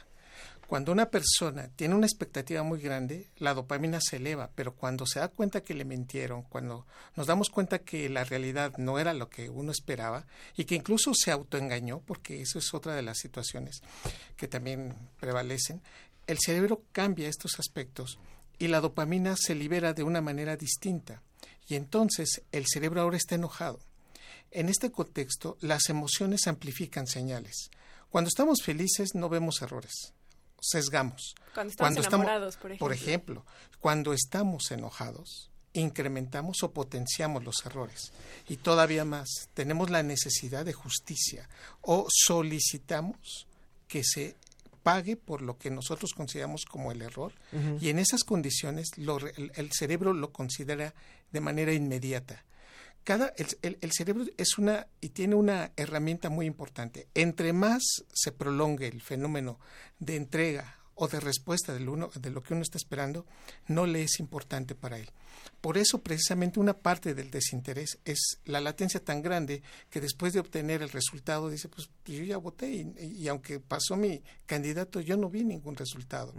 [0.68, 5.20] Cuando una persona tiene una expectativa muy grande, la dopamina se eleva, pero cuando se
[5.20, 9.30] da cuenta que le mintieron, cuando nos damos cuenta que la realidad no era lo
[9.30, 13.82] que uno esperaba y que incluso se autoengañó, porque eso es otra de las situaciones
[14.38, 15.82] que también prevalecen,
[16.26, 18.18] el cerebro cambia estos aspectos
[18.58, 21.22] y la dopamina se libera de una manera distinta.
[21.68, 23.80] Y entonces el cerebro ahora está enojado.
[24.52, 27.70] En este contexto, las emociones amplifican señales.
[28.10, 30.14] Cuando estamos felices no vemos errores,
[30.64, 31.36] sesgamos.
[31.54, 32.86] Cuando estamos enamorados, por ejemplo.
[32.86, 33.46] Por ejemplo,
[33.80, 38.12] cuando estamos enojados, incrementamos o potenciamos los errores.
[38.48, 41.50] Y todavía más, tenemos la necesidad de justicia
[41.82, 43.48] o solicitamos
[43.88, 44.36] que se
[44.84, 47.34] pague por lo que nosotros consideramos como el error
[47.80, 50.94] y en esas condiciones lo el cerebro lo considera
[51.32, 52.44] de manera inmediata.
[53.04, 57.08] Cada, el, el- el cerebro es una y tiene una herramienta muy importante.
[57.14, 57.82] Entre más
[58.14, 59.60] se prolongue el fenómeno
[60.00, 63.26] de entrega o de respuesta de lo, uno- de lo que uno está esperando,
[63.68, 65.10] no le es importante para él.
[65.60, 70.40] Por eso, precisamente, una parte del desinterés es la latencia tan grande que después de
[70.40, 75.18] obtener el resultado dice, pues yo ya voté y, y aunque pasó mi candidato, yo
[75.18, 76.34] no vi ningún resultado.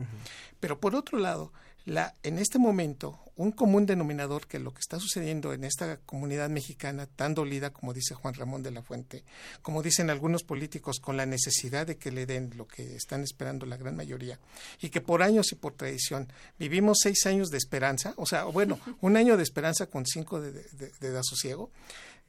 [0.60, 1.52] Pero por otro lado,
[1.86, 6.48] la, en este momento, un común denominador que lo que está sucediendo en esta comunidad
[6.48, 9.24] mexicana tan dolida, como dice Juan Ramón de la Fuente,
[9.60, 13.66] como dicen algunos políticos, con la necesidad de que le den lo que están esperando
[13.66, 14.38] la gran mayoría,
[14.80, 18.78] y que por años y por tradición vivimos seis años de esperanza, o sea, bueno,
[19.00, 21.70] un año de esperanza con cinco de, de, de- de desasosiego,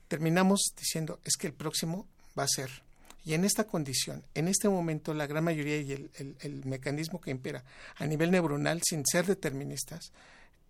[0.07, 2.84] terminamos diciendo es que el próximo va a ser.
[3.25, 7.63] Y en esta condición, en este momento, la gran mayoría y el, mecanismo que impera
[7.95, 10.11] a nivel neuronal, sin ser deterministas,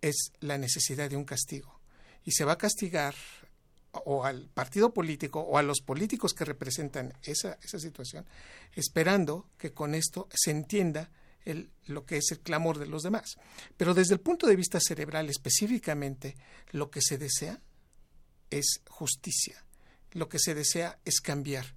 [0.00, 1.78] es la necesidad de un castigo.
[2.24, 3.14] Y se va a castigar
[3.92, 8.26] o al partido político o a los políticos que representan esa, esa situación,
[8.74, 11.10] esperando que con esto se entienda
[11.86, 13.36] lo que es el clamor de los demás.
[13.76, 16.36] Pero desde el punto de vista cerebral específicamente,
[16.72, 17.60] lo que se desea
[18.50, 19.62] es justicia,
[20.12, 21.75] lo que se desea es cambiar.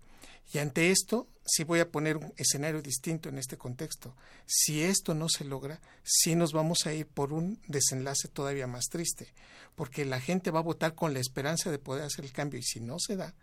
[0.51, 4.15] Y ante esto, sí voy a poner un escenario distinto en este contexto.
[4.47, 8.85] Si esto no se logra, sí nos vamos a ir por un desenlace todavía más
[8.85, 9.33] triste,
[9.75, 12.63] porque la gente va a votar con la esperanza de poder hacer el cambio y
[12.63, 13.35] si no se da,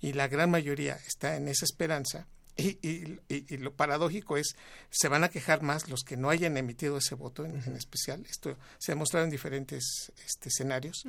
[0.00, 4.54] y la gran mayoría está en esa esperanza, y, y- y- y lo paradójico es,
[4.90, 8.24] se van a quejar más los que no hayan emitido ese voto en, en especial.
[8.30, 11.02] Esto se ha demostrado en diferentes este, escenarios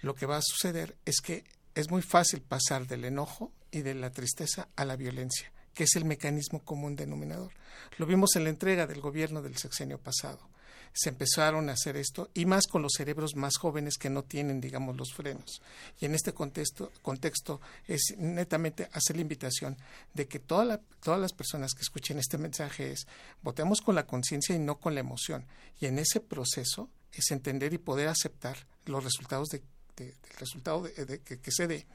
[0.00, 1.44] lo que va a suceder es que
[1.74, 5.96] es muy fácil pasar del enojo y de la tristeza a la violencia, que es
[5.96, 7.52] el mecanismo común denominador.
[7.98, 10.48] Lo vimos en la entrega del gobierno del sexenio pasado.
[10.92, 14.60] Se empezaron a hacer esto y más con los cerebros más jóvenes que no tienen,
[14.60, 15.62] digamos, los frenos.
[16.00, 19.76] Y en este contexto, contexto es netamente hacer la invitación
[20.14, 23.06] de que toda la- todas las personas que escuchen este mensaje es
[23.40, 25.46] votemos con la conciencia y no con la emoción.
[25.78, 29.62] Y en ese proceso es entender y poder aceptar los resultados de,
[30.04, 31.86] de- del resultado de- que se dé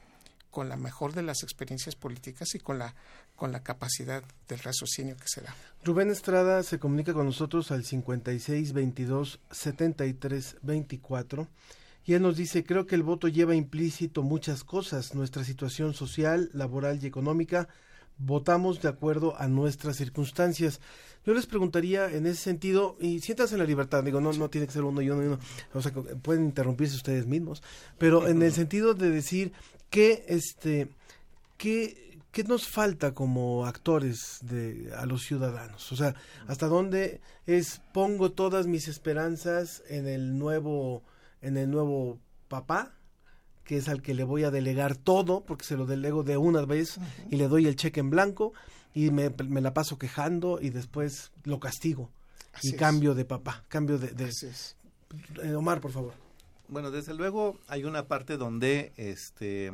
[0.50, 2.94] con la mejor de las experiencias políticas y con la
[3.36, 5.54] con la capacidad del raciocinio que se da.
[5.84, 11.46] Rubén Estrada se comunica con nosotros al 56 22 73 24
[12.06, 16.48] y él nos dice, creo que el voto lleva implícito muchas cosas, nuestra situación social,
[16.54, 17.68] laboral y económica,
[18.18, 20.80] votamos de acuerdo a nuestras circunstancias.
[21.24, 24.66] Yo les preguntaría en ese sentido, y siéntanse en la libertad, digo, no, no tiene
[24.66, 25.38] que ser uno y uno y uno,
[25.74, 27.62] o sea, pueden interrumpirse ustedes mismos,
[27.98, 29.52] pero en el sentido de decir
[29.90, 30.88] que, este,
[31.56, 35.90] ¿qué, qué nos falta como actores de, a los ciudadanos?
[35.90, 36.14] O sea,
[36.46, 41.02] ¿hasta dónde es pongo todas mis esperanzas en el nuevo,
[41.40, 42.92] en el nuevo papá?
[43.66, 46.64] Que es al que le voy a delegar todo, porque se lo delego de una
[46.64, 46.98] vez
[47.30, 48.52] y le doy el cheque en blanco
[48.94, 52.08] y me, me la paso quejando y después lo castigo
[52.54, 52.76] Así y es.
[52.78, 54.08] cambio de papá, cambio de...
[54.12, 54.30] de-
[55.42, 56.14] Eh, Omar, por favor.
[56.68, 59.72] Bueno, desde luego hay una parte donde este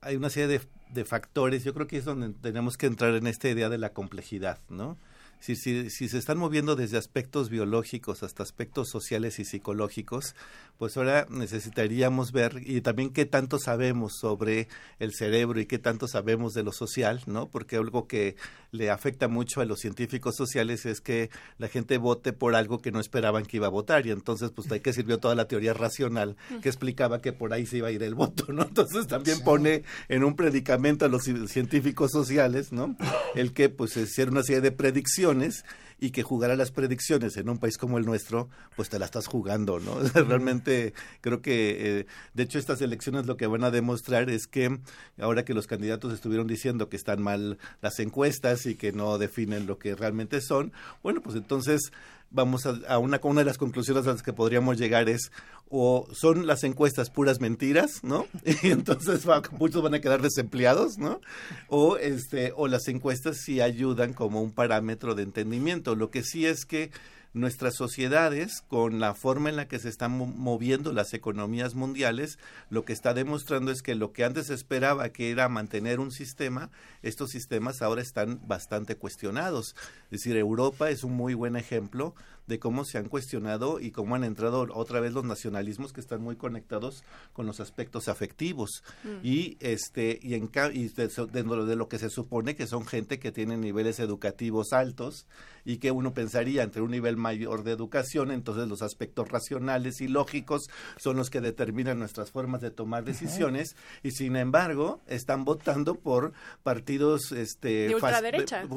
[0.00, 0.60] hay una serie de,
[0.92, 3.92] de factores, yo creo que es donde tenemos que entrar en esta idea de la
[3.92, 4.96] complejidad, ¿no?
[5.40, 10.36] Si, si, si se están moviendo desde aspectos biológicos hasta aspectos sociales y psicológicos,
[10.82, 14.66] pues ahora necesitaríamos ver y también qué tanto sabemos sobre
[14.98, 17.48] el cerebro y qué tanto sabemos de lo social, ¿no?
[17.48, 18.34] Porque algo que
[18.72, 22.90] le afecta mucho a los científicos sociales es que la gente vote por algo que
[22.90, 25.72] no esperaban que iba a votar y entonces pues ahí que sirvió toda la teoría
[25.72, 28.64] racional que explicaba que por ahí se iba a ir el voto, ¿no?
[28.64, 32.96] Entonces también pone en un predicamento a los ci- científicos sociales, ¿no?
[33.36, 35.64] El que pues hiciera una serie de predicciones
[36.02, 39.04] y que jugar a las predicciones en un país como el nuestro, pues te la
[39.04, 40.00] estás jugando, ¿no?
[40.14, 44.80] Realmente creo que, eh, de hecho, estas elecciones lo que van a demostrar es que
[45.20, 49.68] ahora que los candidatos estuvieron diciendo que están mal las encuestas y que no definen
[49.68, 50.72] lo que realmente son,
[51.04, 51.92] bueno, pues entonces
[52.32, 55.30] vamos a, una, una de las conclusiones a las que podríamos llegar es
[55.68, 58.26] o son las encuestas puras mentiras, ¿no?
[58.62, 61.20] Y entonces muchos van a quedar desempleados, ¿no?
[61.68, 65.94] O este o las encuestas sí ayudan como un parámetro de entendimiento.
[65.94, 66.90] Lo que sí es que
[67.34, 72.38] nuestras sociedades, con la forma en la que se están moviendo las economías mundiales,
[72.70, 76.70] lo que está demostrando es que lo que antes esperaba que era mantener un sistema,
[77.02, 79.74] estos sistemas ahora están bastante cuestionados.
[80.10, 82.14] Es decir, Europa es un muy buen ejemplo
[82.46, 86.22] de cómo se han cuestionado y cómo han entrado otra vez los nacionalismos que están
[86.22, 89.08] muy conectados con los aspectos afectivos mm.
[89.22, 93.32] y este y en y dentro de lo que se supone que son gente que
[93.32, 95.26] tiene niveles educativos altos
[95.64, 100.08] y que uno pensaría entre un nivel mayor de educación, entonces los aspectos racionales y
[100.08, 105.94] lógicos son los que determinan nuestras formas de tomar decisiones y sin embargo están votando
[105.94, 106.32] por
[106.62, 107.94] partidos este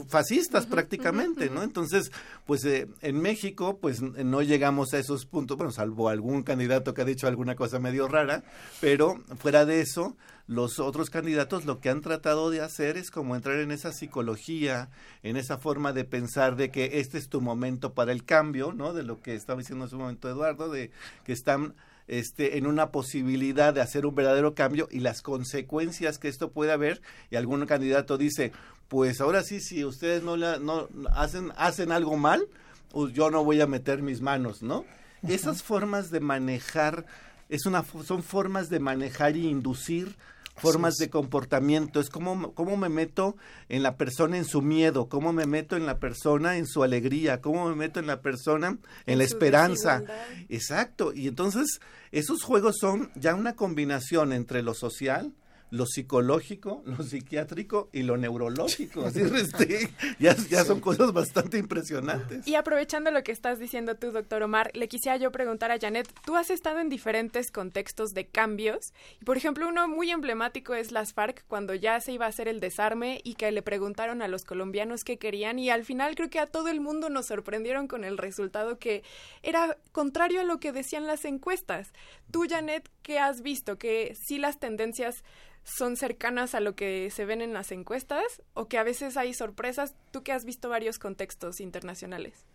[0.08, 1.64] fascistas prácticamente, ¿no?
[1.64, 2.12] Entonces,
[2.46, 7.02] pues eh, en México pues no llegamos a esos puntos, bueno, salvo algún candidato que
[7.02, 8.44] ha dicho alguna cosa medio rara,
[8.80, 10.16] pero fuera de eso
[10.48, 14.90] los otros candidatos lo que han tratado de hacer es como entrar en esa psicología,
[15.24, 18.94] en esa forma de pensar de que este es tu momento para el cambio, ¿no?
[18.94, 20.92] De lo que estaba diciendo en su momento Eduardo, de
[21.24, 21.74] que están
[22.08, 26.72] este, en una posibilidad de hacer un verdadero cambio y las consecuencias que esto puede
[26.72, 27.02] haber.
[27.32, 28.52] Y algún candidato dice,
[28.88, 32.48] pues ahora sí, si ustedes no, la, no hacen, hacen algo mal,
[32.92, 34.86] pues yo no voy a meter mis manos, ¿no?
[35.28, 37.08] Esas formas de manejar,
[37.50, 40.16] es una, son formas de manejar y inducir
[40.56, 43.36] formas de comportamiento, es como cómo me meto
[43.70, 47.42] en la persona en su miedo, cómo me meto en la persona en su alegría,
[47.42, 50.04] cómo me meto en la persona en, la esperanza.
[50.50, 51.80] Exacto, y entonces
[52.12, 55.34] esos juegos son ya una combinación entre lo social,
[55.76, 59.06] lo psicológico, lo psiquiátrico y lo neurológico.
[59.36, 62.48] Este, ya, ya son cosas bastante impresionantes.
[62.48, 66.08] Y aprovechando lo que estás diciendo tú, doctor Omar, le quisiera yo preguntar a Janet,
[66.26, 68.94] tú has estado en diferentes contextos de cambios.
[69.20, 72.48] Y por ejemplo, uno muy emblemático es las FARC, cuando ya se iba a hacer
[72.48, 76.30] el desarme y que le preguntaron a los colombianos qué querían y al final creo
[76.30, 79.04] que a todo el mundo nos sorprendieron con el resultado que
[79.44, 81.92] era contrario a lo que decían las encuestas.
[82.32, 83.78] Tú, Janet, ¿qué has visto?
[83.78, 85.24] Que sí las tendencias
[85.66, 89.34] son cercanas a lo que se ven en las encuestas o que a veces hay
[89.34, 89.96] sorpresas?
[90.12, 92.46] Tú que has visto varios contextos internacionales.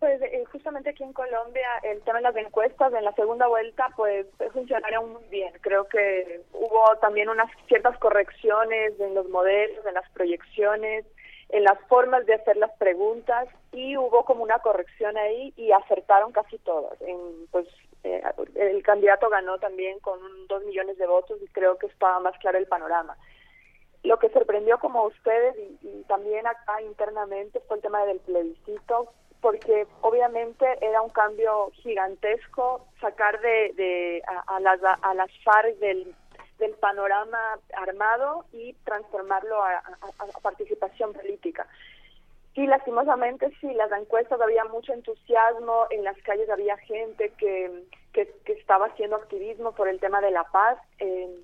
[0.00, 3.88] Pues eh, justamente aquí en Colombia el tema de las encuestas en la segunda vuelta
[3.96, 5.54] pues funcionaron muy bien.
[5.62, 11.06] Creo que hubo también unas ciertas correcciones en los modelos, en las proyecciones,
[11.48, 16.32] en las formas de hacer las preguntas y hubo como una corrección ahí y acertaron
[16.32, 17.00] casi todas.
[17.00, 17.66] En, pues
[18.04, 18.22] eh,
[18.54, 20.18] el candidato ganó también con
[20.48, 23.16] dos millones de votos y creo que estaba más claro el panorama.
[24.02, 29.86] Lo que sorprendió como ustedes y, también acá internamente fue el tema del plebiscito, porque
[30.02, 36.14] obviamente era un cambio gigantesco sacar de, de a, las, a las FARC del,
[36.58, 39.82] del panorama armado y transformarlo a
[40.42, 41.66] participación política.
[42.56, 47.84] Sí, lastimosamente sí, las encuestas había mucho entusiasmo, en las calles había gente que,
[48.14, 50.78] que, estaba haciendo activismo por el tema de la paz.
[50.98, 51.38] Eh,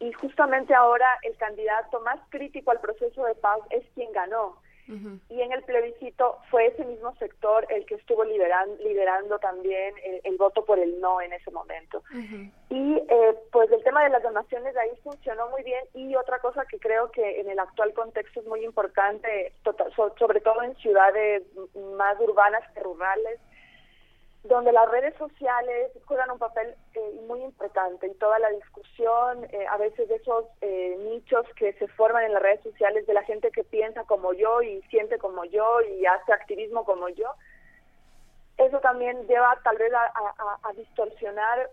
[0.00, 4.58] y justamente ahora el candidato más crítico al proceso de paz es quien ganó.
[4.88, 10.36] Y en el plebiscito fue ese mismo sector el que estuvo liderando, liderando también el,
[10.36, 12.02] voto por el no en ese momento.
[12.68, 15.84] Y eh, pues el tema de las donaciones de ahí funcionó muy bien.
[15.94, 20.40] Y otra cosa que creo que en el actual contexto es muy importante, tota-, sobre
[20.40, 21.42] todo en ciudades
[21.96, 23.38] más urbanas que rurales,
[24.44, 29.66] donde las redes sociales juegan un papel eh, muy importante y toda la discusión, eh,
[29.70, 33.22] a veces de esos eh, nichos que se forman en las redes sociales de la
[33.22, 37.32] gente que piensa como yo y siente como yo y hace activismo como yo,
[38.58, 40.12] eso también lleva tal vez a,
[40.62, 41.70] a distorsionar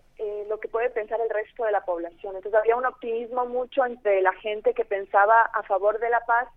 [0.48, 2.34] lo que puede pensar el resto de la población.
[2.34, 6.48] Entonces había un optimismo mucho entre la gente que pensaba a favor de la paz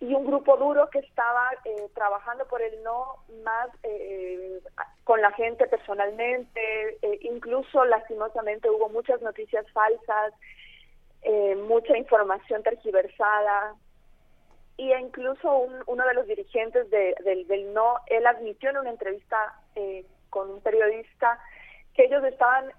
[0.00, 4.60] y un grupo duro que estaba eh, trabajando por el no más eh,
[5.04, 10.34] con la gente personalmente, eh, incluso lastimosamente hubo muchas noticias falsas,
[11.66, 13.74] mucha información tergiversada,
[14.76, 19.36] y incluso uno de los dirigentes del, del no, él admitió en una entrevista
[20.30, 21.40] con un periodista
[21.94, 22.70] que ellos estaban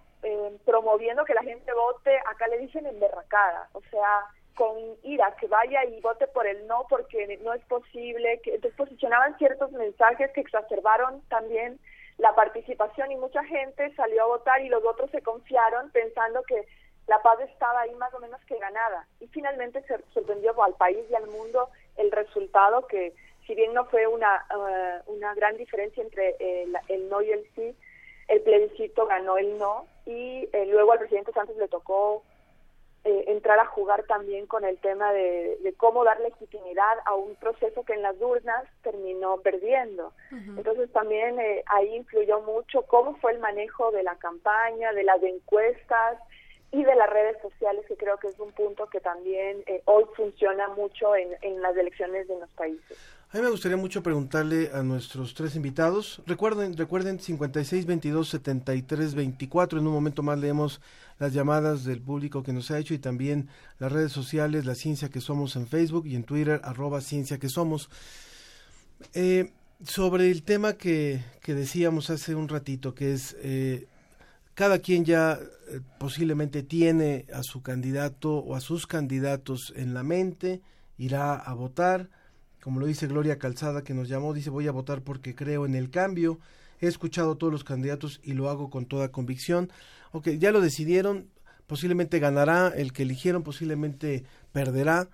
[0.64, 4.27] promoviendo que la gente vote, acá le dicen emberracada, o sea,
[4.58, 8.76] con ira que vaya y vote por el no porque no es posible, que entonces
[8.76, 11.80] posicionaban ciertos mensajes que exacerbaron también
[12.18, 16.66] la participación y mucha gente salió a votar y los otros se confiaron pensando que
[17.06, 19.08] la paz estaba ahí más o menos que ganada.
[19.20, 23.14] Y finalmente se sorprendió al país y al mundo el resultado que
[23.46, 27.46] si bien no fue una, eh, una gran diferencia entre el, el no y el
[27.56, 27.76] sí,
[28.28, 32.24] el plebiscito ganó el no y eh, luego al presidente Santos le tocó
[33.08, 37.36] eh, entrar a jugar también con el tema de, de, cómo dar legitimidad a un
[37.36, 40.12] proceso que en las urnas terminó perdiendo.
[40.30, 45.24] Entonces también eh, ahí influyó mucho cómo fue el manejo de la campaña, de las
[45.24, 46.20] encuestas
[46.74, 50.04] y de las redes sociales, que creo que es un punto que también eh, hoy
[50.18, 53.16] funciona mucho en, en las elecciones de los países.
[53.38, 56.24] A mí me gustaría mucho preguntarle a nuestros tres invitados.
[56.26, 59.78] Recuerden, recuerden 56 22 73 24.
[59.78, 60.82] En un momento más leemos
[61.20, 63.48] las llamadas del público que nos ha hecho y también
[63.78, 67.48] las redes sociales, la ciencia que somos en Facebook y en Twitter, arroba ciencia que
[67.48, 67.92] somos.
[69.14, 69.52] Eh,
[69.86, 73.86] sobre el tema que, que, decíamos hace un ratito, que es eh,
[74.56, 75.34] cada quien ya
[75.70, 80.64] eh, posiblemente tiene a su candidato o a sus candidatos en la mente,
[80.98, 82.10] irá a votar
[82.68, 85.73] como lo dice Gloria Calzada que nos llamó, dice voy a votar porque creo en
[85.73, 86.38] el cambio,
[86.81, 89.72] he escuchado a todos los candidatos y lo hago con toda convicción.
[90.11, 91.30] Ok, ya lo decidieron,
[91.65, 95.07] posiblemente ganará, el que eligieron posiblemente perderá.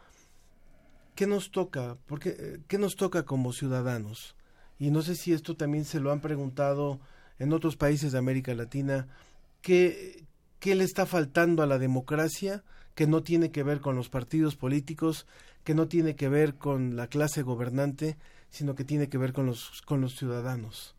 [1.14, 1.96] ¿Qué nos toca?
[2.08, 4.36] Porque, ¿Qué nos toca como ciudadanos?
[4.80, 7.00] Y no sé si esto también se lo han preguntado
[7.38, 9.06] en otros países de América Latina.
[9.62, 10.26] ¿Qué,
[10.60, 12.64] qué le está faltando a la democracia
[12.96, 15.28] que no tiene que ver con los partidos políticos,
[15.64, 18.18] que no tiene que ver con la clase gobernante,
[18.50, 20.96] sino que tiene que ver con los con los ciudadanos.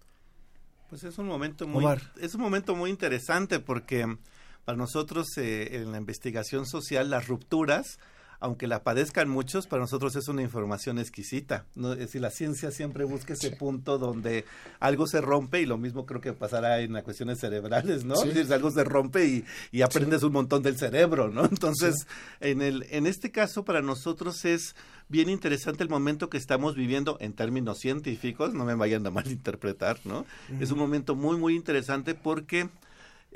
[0.88, 1.84] Pues es un momento muy
[2.20, 4.16] es un momento muy interesante porque
[4.64, 7.98] para nosotros eh, en la investigación social las rupturas
[8.40, 11.64] aunque la padezcan muchos, para nosotros es una información exquisita.
[11.74, 11.92] ¿no?
[11.92, 14.44] Es decir, la ciencia siempre busca ese punto donde
[14.80, 18.14] algo se rompe y lo mismo creo que pasará en las cuestiones cerebrales, ¿no?
[18.14, 21.44] Es decir, algo se rompe y, y aprendes un montón del cerebro, ¿no?
[21.44, 22.06] Entonces,
[22.40, 24.74] en, el, en este caso para nosotros es
[25.08, 29.98] bien interesante el momento que estamos viviendo en términos científicos, no me vayan a malinterpretar,
[30.04, 30.24] ¿no?
[30.60, 32.68] Es un momento muy, muy interesante porque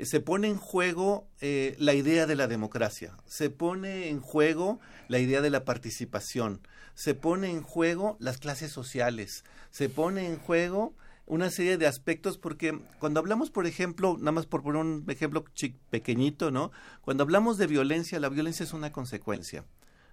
[0.05, 5.19] se pone en juego eh, la idea de la democracia, se pone en juego la
[5.19, 6.61] idea de la participación,
[6.95, 10.93] se pone en juego las clases sociales, se pone en juego
[11.25, 15.45] una serie de aspectos porque cuando hablamos, por ejemplo, nada más por poner un ejemplo
[15.89, 16.71] pequeñito, ¿no?
[17.01, 19.65] Cuando hablamos de violencia, la violencia es una consecuencia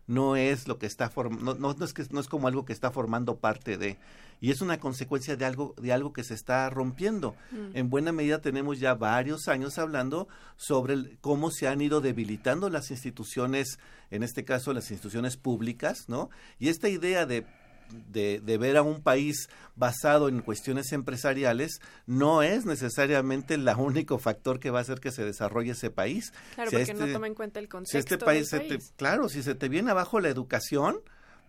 [0.06, 1.10] no es lo que está
[1.40, 3.98] no, no, es que no es como algo que está formando parte de
[4.40, 7.76] y es una consecuencia de algo de algo que se está rompiendo mm.
[7.76, 12.90] en buena medida tenemos ya varios años hablando sobre cómo se han ido debilitando las
[12.90, 13.78] instituciones
[14.10, 17.46] en este caso las instituciones públicas no y esta idea de
[18.08, 24.18] de, de, ver a un país basado en cuestiones empresariales no es necesariamente el único
[24.18, 26.32] factor que va a hacer que se desarrolle ese país.
[26.54, 27.92] Claro, porque no este toma en cuenta el contexto.
[27.92, 28.50] Si este país,
[28.96, 31.00] claro, si se te viene abajo la educación,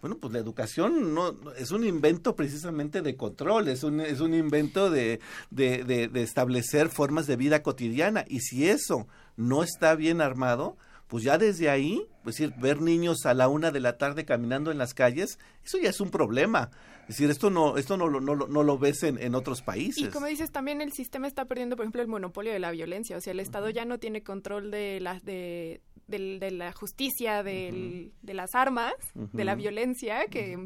[0.01, 4.33] bueno, pues la educación no es un invento precisamente de control, es un, es un
[4.33, 5.19] invento de,
[5.49, 8.25] de, de, de establecer formas de vida cotidiana.
[8.27, 13.25] Y si eso no está bien armado, pues ya desde ahí, pues decir, ver niños
[13.25, 16.69] a la una de la tarde caminando en las calles, eso ya es un problema.
[17.07, 20.03] Es decir, esto no, esto no, no, no, no lo ves en, en, otros países.
[20.03, 23.15] Y como dices, también el sistema está perdiendo, por ejemplo, el monopolio de la violencia.
[23.15, 28.11] O sea, el Estado ya no tiene control de la, de, de, la justicia, del,
[28.21, 30.57] de las armas, de la violencia, que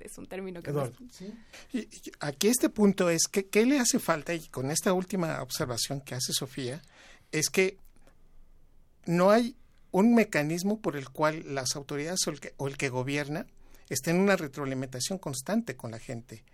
[0.00, 0.72] es un término que...
[1.10, 1.34] ¿sí?
[1.72, 1.88] y,
[2.20, 4.32] aquí este punto es que, ¿qué le hace falta?
[4.34, 6.80] Y con esta última observación que hace Sofía,
[7.32, 7.76] es que
[9.04, 9.56] no hay
[9.90, 13.46] un mecanismo por el cual las autoridades o el que, o el que gobierna
[13.94, 16.44] estén en una retroalimentación constante con la gente.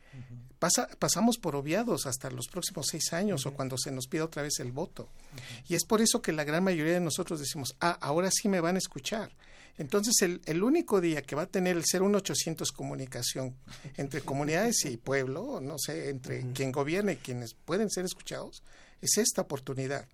[0.59, 4.43] Pasa, pasamos por obviados hasta los próximos seis años o cuando se nos pide otra
[4.43, 5.09] vez el voto.
[5.69, 8.61] Y es por eso que la gran mayoría de nosotros decimos, ah, ahora sí me
[8.61, 9.31] van a escuchar.
[9.77, 13.57] Entonces, el, el único día que va a tener el 01800 comunicación
[13.97, 18.63] entre comunidades y pueblo, no sé, entre quien gobierna y quienes pueden ser escuchados,
[19.01, 20.07] es esta oportunidad.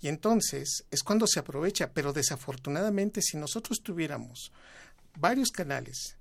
[0.00, 4.50] Y entonces es cuando se aprovecha, pero desafortunadamente si nosotros tuviéramos
[5.16, 6.16] varios canales,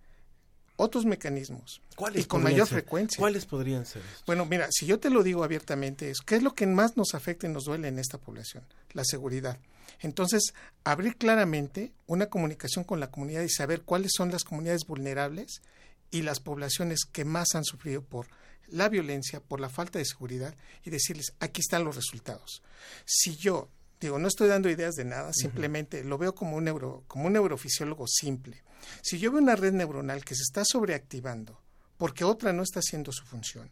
[0.81, 1.81] otros mecanismos
[2.15, 2.79] y con mayor ser?
[2.79, 3.19] frecuencia.
[3.19, 4.01] ¿Cuáles podrían ser?
[4.01, 4.25] Estos?
[4.25, 7.13] Bueno, mira, si yo te lo digo abiertamente, es ¿qué es lo que más nos
[7.13, 8.63] afecta y nos duele en esta población?
[8.93, 9.59] La seguridad.
[9.99, 10.53] Entonces,
[10.83, 15.61] abrir claramente una comunicación con la comunidad y saber cuáles son las comunidades vulnerables
[16.09, 18.27] y las poblaciones que más han sufrido por
[18.67, 22.63] la violencia, por la falta de seguridad y decirles, aquí están los resultados.
[23.05, 23.69] Si yo
[24.01, 27.33] digo, no estoy dando ideas de nada, simplemente lo veo como un neuro, como un
[27.33, 28.63] neurofisiólogo simple.
[29.01, 31.61] Si yo veo una red neuronal que se está sobreactivando
[31.97, 33.69] porque otra no está haciendo su función,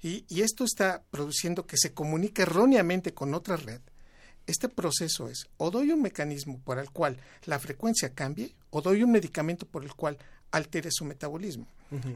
[0.00, 3.80] y, y esto está produciendo que se comunique erróneamente con otra red,
[4.46, 9.02] este proceso es o doy un mecanismo por el cual la frecuencia cambie o doy
[9.02, 10.18] un medicamento por el cual
[10.50, 11.66] altere su metabolismo.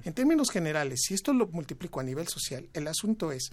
[0.04, 3.50] En términos generales, si esto lo multiplico a nivel social, el asunto es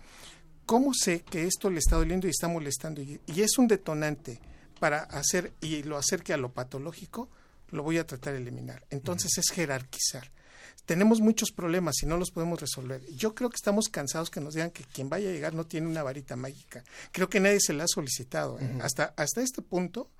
[0.66, 4.40] cómo sé que esto le está doliendo y está molestando y, y es un detonante
[4.80, 7.30] para hacer y lo acerque a lo patológico,
[7.72, 8.84] lo voy a tratar de eliminar.
[8.90, 10.32] Entonces es jerarquizar.
[10.86, 13.04] Tenemos muchos problemas y no los podemos resolver.
[13.16, 15.88] Yo creo que estamos cansados que nos digan que quien vaya a llegar no tiene
[15.88, 16.84] una varita mágica.
[17.12, 18.60] Creo que nadie se la ha solicitado.
[18.60, 18.80] ¿eh?
[18.82, 20.12] hasta, hasta este punto,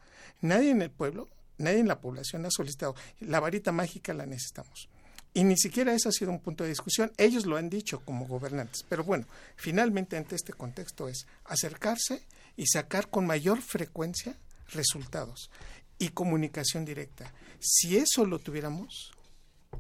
[0.42, 2.96] nadie en el pueblo, nadie en la población ha solicitado.
[3.20, 4.90] La varita mágica la necesitamos.
[5.36, 7.12] Y ni siquiera eso ha sido un punto de discusión.
[7.18, 8.86] Ellos lo han dicho como gobernantes.
[8.88, 12.24] Pero bueno, finalmente ante este contexto es acercarse
[12.56, 14.38] y sacar con mayor frecuencia
[14.70, 15.52] resultados
[16.00, 17.34] y comunicación directa.
[17.60, 19.12] Si eso lo tuviéramos,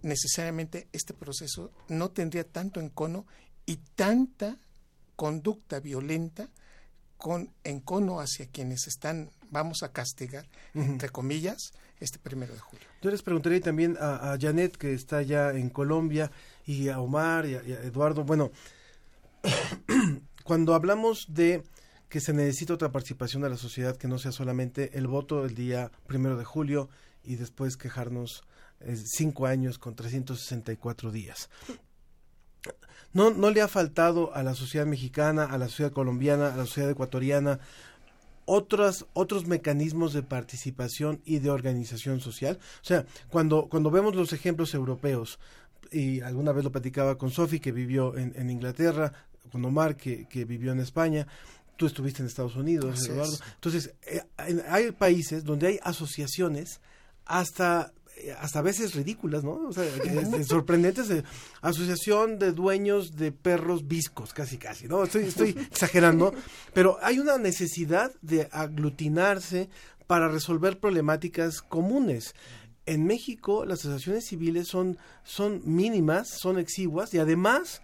[0.01, 3.25] necesariamente este proceso no tendría tanto encono
[3.65, 4.57] y tanta
[5.15, 6.49] conducta violenta
[7.17, 12.85] con encono hacia quienes están, vamos a castigar, entre comillas, este primero de julio.
[13.01, 16.31] Yo les preguntaría también a, Janet, que está ya en Colombia,
[16.65, 18.51] y a Omar y a, y a Eduardo, bueno,
[20.43, 21.63] cuando hablamos de
[22.09, 25.55] que se necesita otra participación de la sociedad que no sea solamente el voto el
[25.55, 26.89] día primero de julio
[27.23, 28.43] y después quejarnos
[28.79, 31.49] eh, cinco años con 364 días.
[33.13, 36.65] No, no le ha faltado a la sociedad mexicana, a la sociedad colombiana, a la
[36.65, 37.59] sociedad ecuatoriana
[38.45, 42.59] otros otros mecanismos de participación y de organización social.
[42.81, 45.39] O sea, cuando cuando vemos los ejemplos europeos
[45.91, 49.11] y alguna vez lo platicaba con Sofi que vivió en, en Inglaterra,
[49.51, 51.27] con Omar que, que vivió en España,
[51.77, 53.33] tú estuviste en Estados Unidos, Así Eduardo.
[53.33, 53.41] es.
[53.55, 54.21] Entonces, eh,
[54.69, 56.79] hay países donde hay asociaciones
[57.25, 57.93] hasta
[58.39, 59.67] hasta a veces ridículas, ¿no?
[59.67, 61.23] O sea, es- es sorprendentes.
[61.61, 65.03] asociación de dueños de perros viscos, casi casi, ¿no?
[65.03, 66.33] Estoy, estoy exagerando,
[66.73, 69.69] pero hay una necesidad de aglutinarse
[70.07, 72.35] para resolver problemáticas comunes.
[72.85, 77.81] En México las asociaciones civiles son, son mínimas, son exiguas y además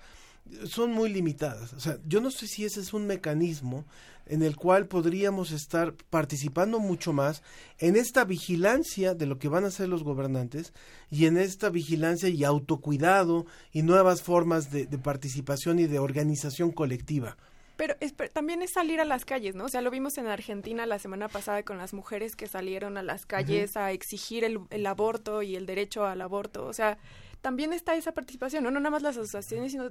[0.65, 1.73] son muy limitadas.
[1.73, 3.85] O sea, yo no sé si ese es un mecanismo
[4.31, 7.43] en el cual podríamos estar participando mucho más
[7.79, 10.73] en esta vigilancia de lo que van a hacer los gobernantes
[11.11, 16.71] y en esta vigilancia y autocuidado y nuevas formas de, de participación y de organización
[16.71, 17.37] colectiva.
[17.77, 19.65] Pero es- también es salir a las calles, ¿no?
[19.65, 23.03] O sea, lo vimos en Argentina la semana pasada con las mujeres que salieron a
[23.03, 26.65] las calles a exigir el, el aborto y el derecho al aborto.
[26.67, 26.97] O sea,
[27.41, 28.71] también está esa participación, ¿no?
[28.71, 29.89] No nada más las asociaciones, sino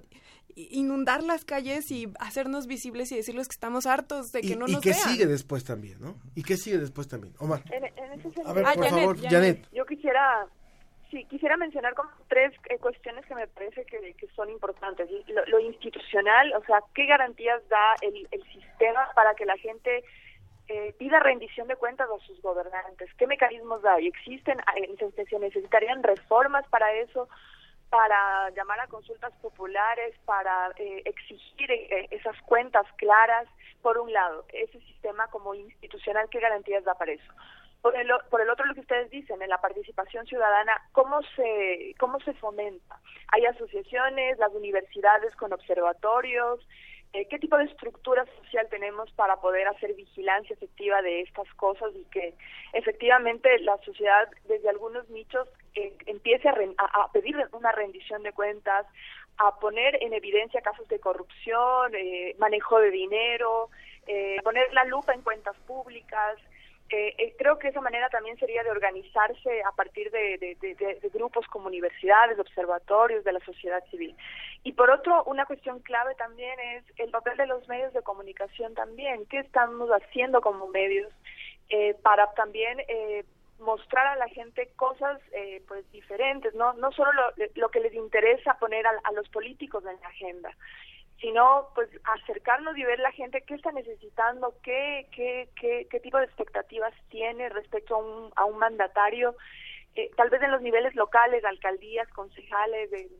[0.54, 4.66] inundar las calles y hacernos visibles y decirles que estamos hartos de que y no
[4.68, 5.00] y nos que vean.
[5.02, 6.16] sigue después también, ¿no?
[6.34, 7.34] Y que sigue después también.
[7.38, 7.62] Omar.
[7.72, 9.68] En, en ese sentido, A ver, por favor, Janet.
[9.72, 10.46] Yo quisiera,
[11.10, 15.08] sí, quisiera mencionar como tres eh, cuestiones que me parece que, que son importantes.
[15.28, 20.04] Lo, lo institucional, o sea, ¿qué garantías da el, el sistema para que la gente
[20.70, 23.12] eh, pida rendición de cuentas a sus gobernantes?
[23.18, 24.06] ¿Qué mecanismos hay?
[24.06, 24.60] ¿Existen?
[24.76, 27.28] Eh, ¿Se necesitarían reformas para eso?
[27.90, 33.48] para llamar a consultas populares, para eh, exigir eh, esas cuentas claras,
[33.82, 37.32] por un lado, ese sistema como institucional, ¿qué garantías da para eso?
[37.82, 41.94] Por el, por el otro, lo que ustedes dicen, en la participación ciudadana, ¿cómo se,
[41.98, 43.00] cómo se fomenta?
[43.32, 49.66] Hay asociaciones, las universidades con observatorios, eh, ¿qué tipo de estructura social tenemos para poder
[49.68, 52.34] hacer vigilancia efectiva de estas cosas y que
[52.72, 56.54] efectivamente la sociedad desde algunos nichos eh, empiece a-
[57.02, 58.86] a pedir una rendición de cuentas,
[59.38, 63.70] a poner en evidencia casos de corrupción, eh, manejo de dinero,
[64.06, 66.38] eh, poner la lupa en cuentas públicas.
[66.92, 71.68] Eh, creo que esa manera también sería de organizarse a partir de, de- grupos como
[71.68, 74.16] universidades, observatorios de la sociedad civil.
[74.64, 78.74] Y por otro, una cuestión clave también es el papel de los medios de comunicación
[78.74, 79.24] también.
[79.26, 81.12] ¿Qué estamos haciendo como medios
[81.68, 83.24] eh, para también eh,
[83.60, 87.12] mostrar a la gente cosas eh, pues diferentes, no no solo
[87.54, 90.50] lo, que les interesa poner a los políticos en la agenda,
[91.20, 96.18] sino pues acercarnos y ver la gente qué está necesitando, qué qué qué, qué tipo
[96.18, 99.36] de expectativas tiene respecto a un, a un mandatario,
[99.94, 103.10] eh, tal vez en los niveles locales, alcaldías, concejales, de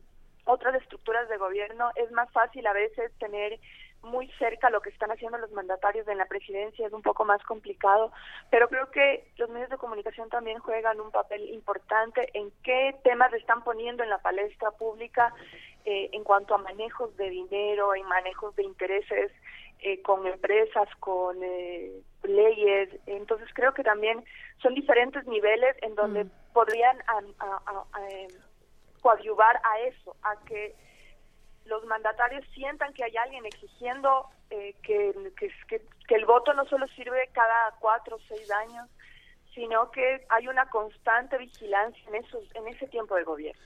[0.45, 3.59] otras estructuras de gobierno, es más fácil a veces tener
[4.03, 7.41] muy cerca lo que están haciendo los mandatarios en la presidencia, es un poco más
[7.43, 8.11] complicado,
[8.49, 13.31] pero creo que los medios de comunicación también juegan un papel importante en qué temas
[13.33, 15.33] están poniendo en la palestra pública
[15.85, 19.31] eh, en cuanto a manejos de dinero, en manejos de intereses
[19.79, 21.91] eh, con empresas, con eh,
[22.23, 24.23] leyes, Entonces creo que también
[24.61, 28.29] son diferentes niveles en donde podrían am- a- a- a, em,
[29.01, 30.75] coadyuvar a eso, a que
[31.65, 36.65] los mandatarios sientan que hay alguien exigiendo eh, que, que, que- que el voto no
[36.65, 38.87] solo sirve cada cuatro o seis años,
[39.55, 43.61] sino que hay una constante vigilancia en, esos, en ese tiempo de gobierno.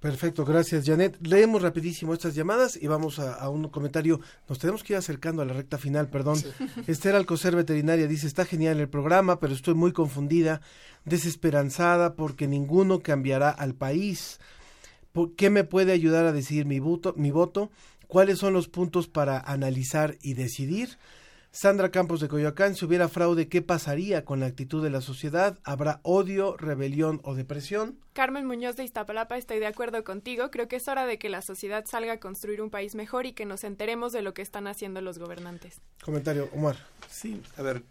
[0.00, 1.16] Perfecto, gracias Janet.
[1.26, 4.20] Leemos rapidísimo estas llamadas y vamos a, a un comentario.
[4.48, 6.38] Nos tenemos que ir acercando a la recta final, perdón.
[6.86, 10.60] Esther Alcocer Veterinaria dice, está genial el programa, pero estoy muy confundida,
[11.04, 14.38] desesperanzada porque ninguno cambiará al país.
[15.12, 17.14] ¿Por ¿Qué me puede ayudar a decidir mi voto?
[17.16, 17.70] Mi voto?
[18.06, 20.98] ¿Cuáles son los puntos para analizar y decidir?
[21.50, 25.58] Sandra Campos de Coyoacán, si hubiera fraude, ¿qué pasaría con la actitud de la sociedad?
[25.64, 27.98] ¿Habrá odio, rebelión o depresión?
[28.16, 30.50] Carmen Muñoz de Iztapalapa, estoy de acuerdo contigo.
[30.50, 33.34] Creo que es hora de que la sociedad salga a construir un país mejor y
[33.34, 35.82] que nos enteremos de lo que están haciendo los gobernantes.
[36.02, 36.78] Comentario, Omar.
[37.10, 37.82] Sí, a ver,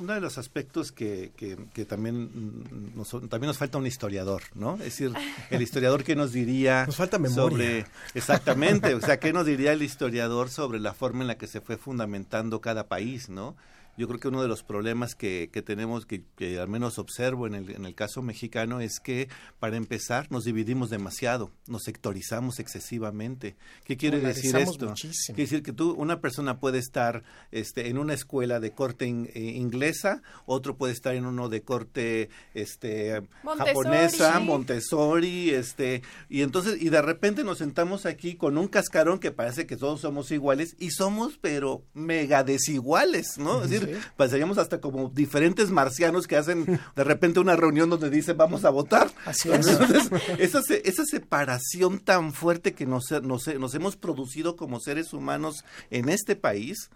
[0.00, 4.76] uno de los aspectos que, que, que también, nos, también nos falta un historiador, ¿no?
[4.76, 5.12] Es decir,
[5.50, 7.42] el historiador que nos diría Nos falta memoria.
[7.42, 11.46] sobre, exactamente, o sea, ¿qué nos diría el historiador sobre la forma en la que
[11.46, 13.54] se fue fundamentando cada país, ¿no?
[13.96, 17.46] Yo creo que uno de los problemas que, que tenemos, que, que al menos observo
[17.46, 19.28] en el, en el caso mexicano, es que
[19.60, 23.56] para empezar nos dividimos demasiado, nos sectorizamos excesivamente.
[23.84, 24.88] ¿Qué quiere decir esto?
[24.88, 25.34] muchísimo.
[25.36, 27.22] Quiere decir que tú, una persona puede estar
[27.52, 31.62] este, en una escuela de corte in- eh, inglesa, otro puede estar en uno de
[31.62, 33.68] corte este, Montessori.
[33.68, 34.40] japonesa.
[34.40, 39.66] Montessori, este, y entonces, y de repente nos sentamos aquí con un cascarón que parece
[39.66, 43.62] que todos somos iguales, y somos, pero mega desiguales, ¿no?
[43.62, 43.83] Es decir,
[44.16, 48.70] pasaríamos hasta como diferentes marcianos que hacen de repente una reunión donde dicen vamos a
[48.70, 49.10] votar.
[49.24, 49.66] Así es.
[49.66, 55.12] Entonces, esa, se- esa separación tan fuerte que nos, nos, nos hemos producido como seres
[55.12, 56.90] humanos en este país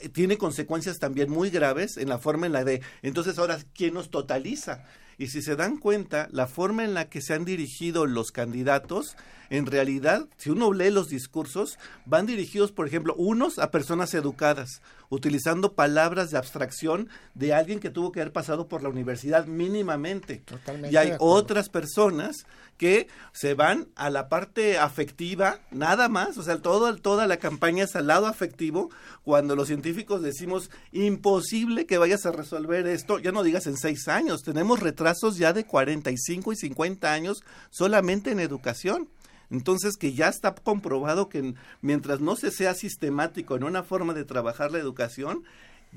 [0.00, 3.94] eh, tiene consecuencias también muy graves en la forma en la de, entonces ahora, ¿quién
[3.94, 4.84] nos totaliza?
[5.18, 9.16] Y si se dan cuenta, la forma en la que se han dirigido los candidatos,
[9.50, 14.82] en realidad, si uno lee los discursos, van dirigidos, por ejemplo, unos a personas educadas,
[15.08, 20.42] utilizando palabras de abstracción de alguien que tuvo que haber pasado por la universidad mínimamente.
[20.44, 22.46] Totalmente y hay otras personas
[22.76, 27.84] que se van a la parte afectiva, nada más, o sea, todo, toda la campaña
[27.84, 28.90] es al lado afectivo,
[29.22, 34.08] cuando los científicos decimos imposible que vayas a resolver esto, ya no digas en seis
[34.08, 39.08] años, tenemos retrasos ya de 45 y 50 años solamente en educación.
[39.50, 44.14] Entonces, que ya está comprobado que en- mientras no se sea sistemático en una forma
[44.14, 45.44] de trabajar la educación,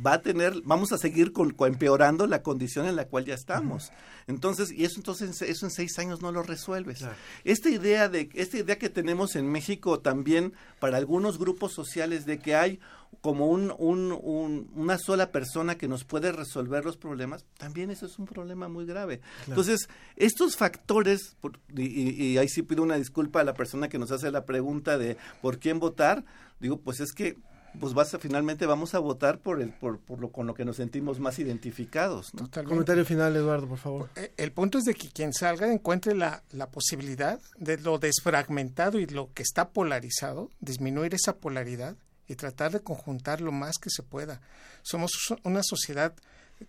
[0.05, 3.91] va a tener, vamos a seguir con, empeorando la condición en la cual ya estamos.
[4.27, 7.03] Entonces, y eso entonces eso en seis años no lo resuelves.
[7.43, 12.39] Esta idea de, esta idea que tenemos en México también para algunos grupos sociales de
[12.39, 12.79] que hay
[13.21, 18.05] como un, un- un- una sola persona que nos puede resolver los problemas, también eso
[18.05, 19.19] es un problema muy grave.
[19.47, 21.35] Entonces, estos factores,
[21.75, 24.97] y- y ahí sí pido una disculpa a la persona que nos hace la pregunta
[24.99, 26.23] de por quién votar,
[26.59, 27.35] digo, pues es que
[27.79, 30.63] pues vas a, finalmente vamos a votar por el por, por lo con lo que
[30.65, 32.43] nos sentimos más identificados ¿no?
[32.45, 32.69] Totalmente.
[32.75, 34.09] Comentario final, Eduardo, por favor.
[34.15, 38.99] Eh, El punto es de que quien salga encuentre la, la posibilidad de lo desfragmentado
[38.99, 41.95] y lo que está polarizado, disminuir esa polaridad
[42.27, 44.39] y tratar de conjuntar lo más que se pueda.
[44.83, 46.13] Somos so- una sociedad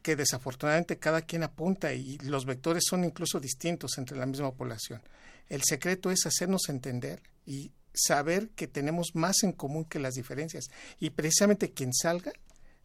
[0.02, 5.02] que desafortunadamente cada quien apunta y los vectores son incluso distintos entre la misma población.
[5.48, 10.70] El secreto es hacernos entender y saber que tenemos más en común que las diferencias
[10.98, 12.32] y precisamente quien salga,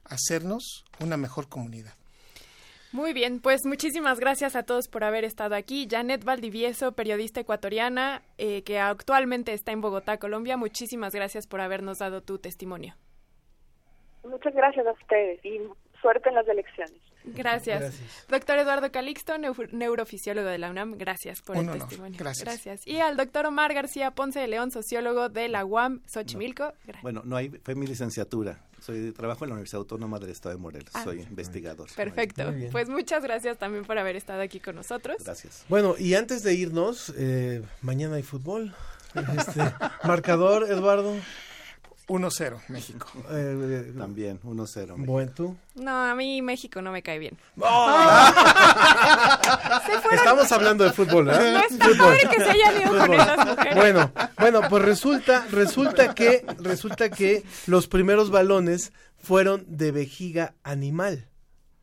[0.03, 1.93] hacernos una mejor comunidad.
[2.91, 5.85] Muy bien, pues muchísimas gracias a todos por haber estado aquí.
[5.89, 11.97] Janet Valdivieso, periodista ecuatoriana eh, que actualmente está en Bogotá, Colombia, muchísimas gracias por habernos
[11.99, 12.95] dado tu testimonio.
[14.23, 15.59] Muchas gracias a ustedes y
[15.99, 17.01] suerte en las elecciones.
[17.27, 17.79] Gracias.
[17.81, 18.25] Gracias.
[18.29, 21.87] Doctor Eduardo Calixto, neu- neurofisiólogo de la UNAM, gracias por Un el honor.
[21.87, 22.19] testimonio.
[22.19, 22.85] Gracias.
[22.87, 26.73] Y al doctor Omar García Ponce de León, sociólogo de la UAM Xochimilco.
[26.85, 27.03] Gracias.
[27.03, 28.59] Bueno, no hay, fue mi licenciatura.
[28.81, 30.91] Soy trabajo en la Universidad Autónoma del Estado de Morelos.
[30.93, 31.03] Ah.
[31.03, 31.89] Soy investigador.
[31.95, 32.53] Perfecto.
[32.71, 35.17] Pues muchas gracias también por haber estado aquí con nosotros.
[35.23, 35.65] Gracias.
[35.69, 38.73] Bueno, y antes de irnos, eh, mañana hay fútbol.
[39.15, 39.61] Este,
[40.03, 41.15] marcador, Eduardo.
[42.07, 43.07] 1-0 México.
[43.31, 45.05] Eh, También, 1-0.
[45.05, 45.55] Buen tú.
[45.75, 47.37] No, a mí México no me cae bien.
[50.11, 51.53] Estamos hablando de fútbol, ¿eh?
[51.53, 53.19] No está padre que se hayan ido con Fútbol.
[53.19, 53.75] esas mujeres.
[53.75, 61.27] Bueno, bueno, pues resulta, resulta que, resulta que los primeros balones fueron de vejiga animal.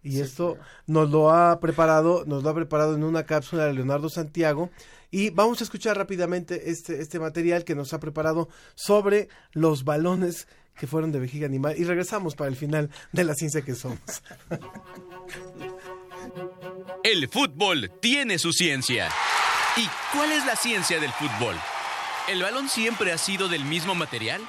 [0.02, 4.08] Y esto nos lo ha preparado, nos lo ha preparado en una cápsula de Leonardo
[4.08, 4.70] Santiago.
[5.10, 10.48] Y vamos a escuchar rápidamente este, este material que nos ha preparado sobre los balones
[10.76, 11.74] que fueron de vejiga animal.
[11.78, 14.00] Y regresamos para el final de la ciencia que somos.
[17.04, 19.08] El fútbol tiene su ciencia.
[19.76, 21.56] ¿Y cuál es la ciencia del fútbol?
[22.28, 24.40] ¿El balón siempre ha sido del mismo material?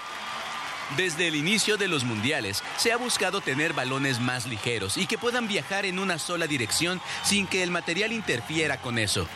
[0.97, 5.17] Desde el inicio de los mundiales se ha buscado tener balones más ligeros y que
[5.17, 9.27] puedan viajar en una sola dirección sin que el material interfiera con eso.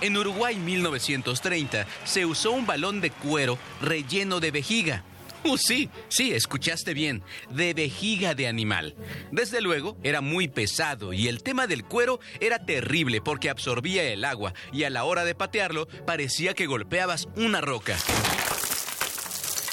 [0.00, 5.04] En Uruguay 1930 se usó un balón de cuero relleno de vejiga.
[5.44, 8.94] Uh, sí, sí, escuchaste bien, de vejiga de animal.
[9.32, 14.24] Desde luego, era muy pesado y el tema del cuero era terrible porque absorbía el
[14.24, 17.98] agua y a la hora de patearlo parecía que golpeabas una roca.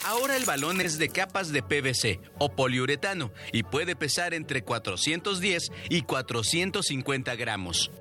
[0.10, 5.72] Ahora el balón es de capas de PVC o poliuretano y puede pesar entre 410
[5.88, 7.91] y 450 gramos.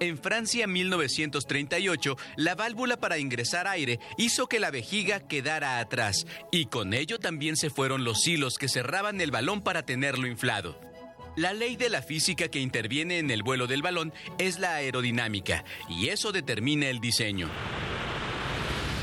[0.00, 6.66] En Francia 1938, la válvula para ingresar aire hizo que la vejiga quedara atrás y
[6.66, 10.78] con ello también se fueron los hilos que cerraban el balón para tenerlo inflado.
[11.36, 15.64] La ley de la física que interviene en el vuelo del balón es la aerodinámica
[15.88, 17.48] y eso determina el diseño.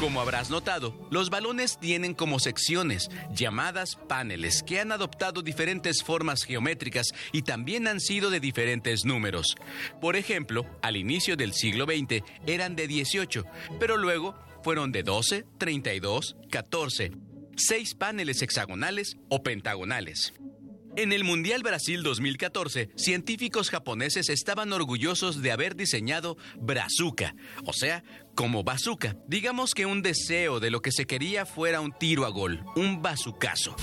[0.01, 6.41] Como habrás notado, los balones tienen como secciones, llamadas paneles, que han adoptado diferentes formas
[6.41, 9.55] geométricas y también han sido de diferentes números.
[10.01, 13.45] Por ejemplo, al inicio del siglo XX eran de 18,
[13.79, 17.11] pero luego fueron de 12, 32, 14,
[17.55, 20.33] 6 paneles hexagonales o pentagonales.
[20.97, 27.33] En el Mundial Brasil 2014, científicos japoneses estaban orgullosos de haber diseñado Brazuca,
[27.63, 28.03] o sea,
[28.35, 29.15] como bazooka.
[29.27, 33.01] Digamos que un deseo de lo que se quería fuera un tiro a gol, un
[33.01, 33.75] bazucazo.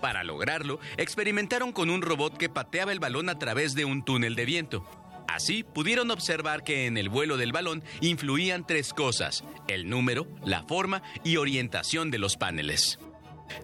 [0.00, 4.34] Para lograrlo, experimentaron con un robot que pateaba el balón a través de un túnel
[4.34, 4.84] de viento.
[5.28, 10.62] Así pudieron observar que en el vuelo del balón influían tres cosas, el número, la
[10.64, 12.98] forma y orientación de los paneles.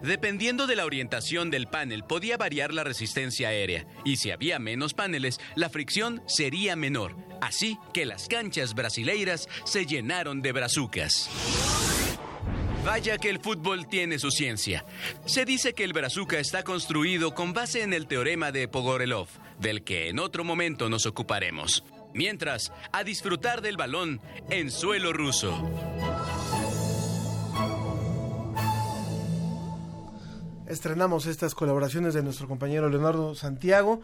[0.02, 4.94] Dependiendo de la orientación del panel, podía variar la resistencia aérea, y si había menos
[4.94, 7.16] paneles, la fricción sería menor.
[7.40, 11.30] Así que las canchas brasileiras se llenaron de brazucas.
[12.84, 14.84] Vaya que el fútbol tiene su ciencia.
[15.26, 19.28] Se dice que el brazuca está construido con base en el teorema de Pogorelov,
[19.58, 21.84] del que en otro momento nos ocuparemos.
[22.14, 25.70] Mientras, a disfrutar del balón en suelo ruso.
[30.68, 34.00] Estrenamos estas colaboraciones de nuestro compañero Leonardo Santiago.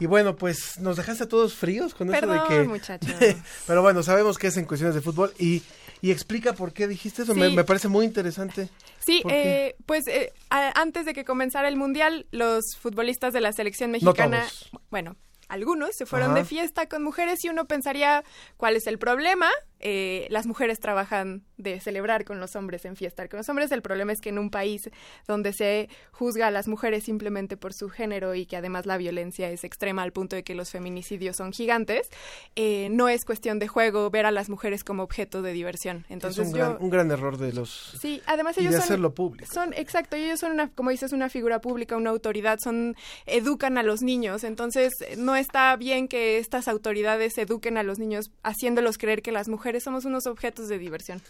[0.00, 2.64] Y bueno, pues nos dejaste a todos fríos con eso de que.
[2.64, 3.10] muchachos.
[3.66, 5.32] pero bueno, sabemos que es en cuestiones de fútbol.
[5.38, 5.62] Y,
[6.00, 7.34] y explica por qué dijiste eso.
[7.34, 8.68] Me, me, parece muy interesante.
[8.98, 13.52] Sí, eh, pues eh, a, antes de que comenzara el mundial, los futbolistas de la
[13.52, 14.46] selección mexicana.
[14.72, 15.16] No bueno,
[15.48, 16.40] algunos se fueron Ajá.
[16.40, 18.22] de fiesta con mujeres y uno pensaría
[18.56, 19.48] cuál es el problema.
[19.80, 23.72] Eh, las mujeres trabajan de celebrar con los hombres en fiesta con los hombres.
[23.72, 24.90] El problema es que en un país
[25.26, 29.50] donde se juzga a las mujeres simplemente por su género y que además la violencia
[29.50, 32.08] es extrema al punto de que los feminicidios son gigantes,
[32.56, 36.04] eh, no es cuestión de juego ver a las mujeres como objeto de diversión.
[36.08, 38.78] Entonces es un, yo, gran, un gran error de los sí, además y ellos de
[38.78, 39.52] son, hacerlo público.
[39.52, 42.96] Son exacto, y ellos son una, como dices, una figura pública, una autoridad, son
[43.26, 44.44] educan a los niños.
[44.44, 49.48] Entonces no está bien que estas autoridades eduquen a los niños haciéndolos creer que las
[49.48, 51.22] mujeres somos unos objetos de diversión.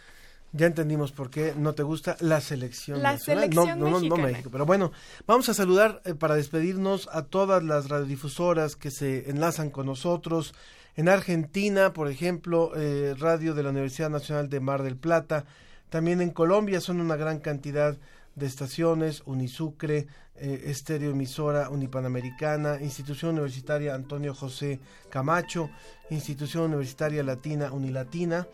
[0.52, 3.44] Ya entendimos por qué no te gusta la selección la nacional.
[3.44, 4.48] Selección no, no, no, no, México.
[4.50, 4.92] Pero bueno,
[5.26, 10.54] vamos a saludar eh, para despedirnos a todas las radiodifusoras que se enlazan con nosotros.
[10.96, 15.44] En Argentina, por ejemplo, eh, Radio de la Universidad Nacional de Mar del Plata.
[15.90, 17.98] También en Colombia son una gran cantidad
[18.38, 20.06] de estaciones, Unisucre,
[20.36, 25.70] eh, Emisora Unipanamericana, Institución Universitaria Antonio José Camacho,
[26.10, 28.46] Institución Universitaria Latina Unilatina,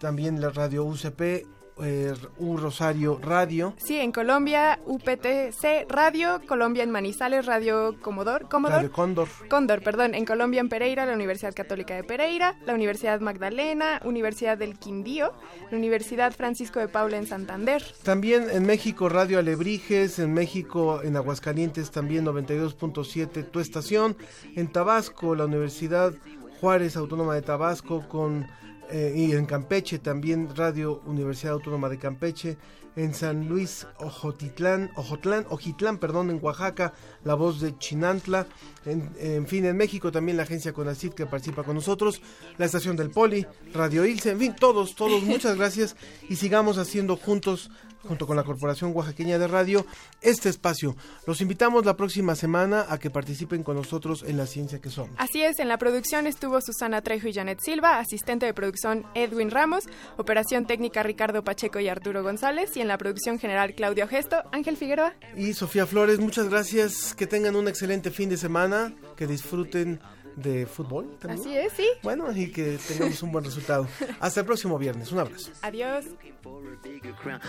[0.00, 1.46] también la radio UCP,
[1.82, 3.74] eh, U Rosario Radio.
[3.76, 8.76] Sí, en Colombia, UPTC Radio, Colombia en Manizales, Radio Comodor, Comodor.
[8.76, 9.28] Radio Cóndor.
[9.48, 14.56] Cóndor, perdón, en Colombia en Pereira, la Universidad Católica de Pereira, la Universidad Magdalena, Universidad
[14.56, 15.32] del Quindío,
[15.70, 17.82] la Universidad Francisco de Paula en Santander.
[18.02, 24.16] También en México, Radio Alebrijes, en México, en Aguascalientes también 92.7 tu estación,
[24.54, 26.14] en Tabasco, la Universidad
[26.60, 28.46] Juárez Autónoma de Tabasco con
[28.90, 32.56] eh, y en Campeche también Radio Universidad Autónoma de Campeche,
[32.96, 36.94] en San Luis Ojotitlán, Ojotlán, Ojitlán, perdón, en Oaxaca,
[37.24, 38.46] la voz de Chinantla,
[38.86, 42.22] en, en, fin, en México también la agencia Conacit que participa con nosotros,
[42.56, 45.94] la estación del Poli, Radio Ilse, en fin, todos, todos, muchas gracias
[46.28, 47.70] y sigamos haciendo juntos
[48.06, 49.86] junto con la Corporación Oaxaqueña de Radio,
[50.20, 50.96] este espacio.
[51.26, 55.16] Los invitamos la próxima semana a que participen con nosotros en la ciencia que somos.
[55.18, 59.06] Así es, en la producción estuvo Susana Trejo y Janet Silva, asistente de producción producción
[59.14, 59.84] Edwin Ramos,
[60.16, 64.76] operación técnica Ricardo Pacheco y Arturo González y en la producción general Claudio Gesto, Ángel
[64.76, 65.14] Figueroa.
[65.36, 70.00] Y Sofía Flores, muchas gracias, que tengan un excelente fin de semana, que disfruten
[70.36, 71.40] de fútbol también.
[71.40, 71.88] Así es, sí.
[72.02, 73.88] Bueno, y que tengamos un buen resultado.
[74.20, 75.10] Hasta el próximo viernes.
[75.12, 75.50] Un abrazo.
[75.62, 76.04] Adiós.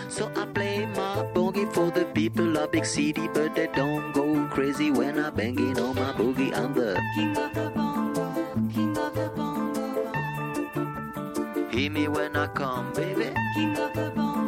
[0.08, 4.48] So I play my boogie for the people of big city, but they don't go
[4.50, 6.52] crazy when I bang it on my boogie.
[6.52, 9.74] I'm the king of the bong, king of the bong.
[11.70, 13.30] Hear me when I come, baby.
[13.54, 14.47] King of the bong,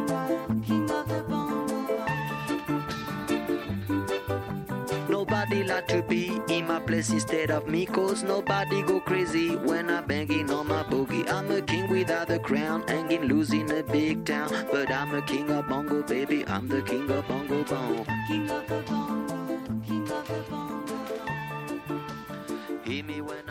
[5.51, 9.89] Nobody like to be in my place instead of me, cause nobody go crazy when
[9.89, 11.29] I'm banging on my boogie.
[11.29, 14.47] I'm a king without a crown, hanging loose in a big town.
[14.71, 16.47] But I'm a king of bongo, baby.
[16.47, 18.05] I'm the king of bongo bong.
[18.29, 20.87] King of the bong, king of the bong.
[22.85, 23.50] Hear me when.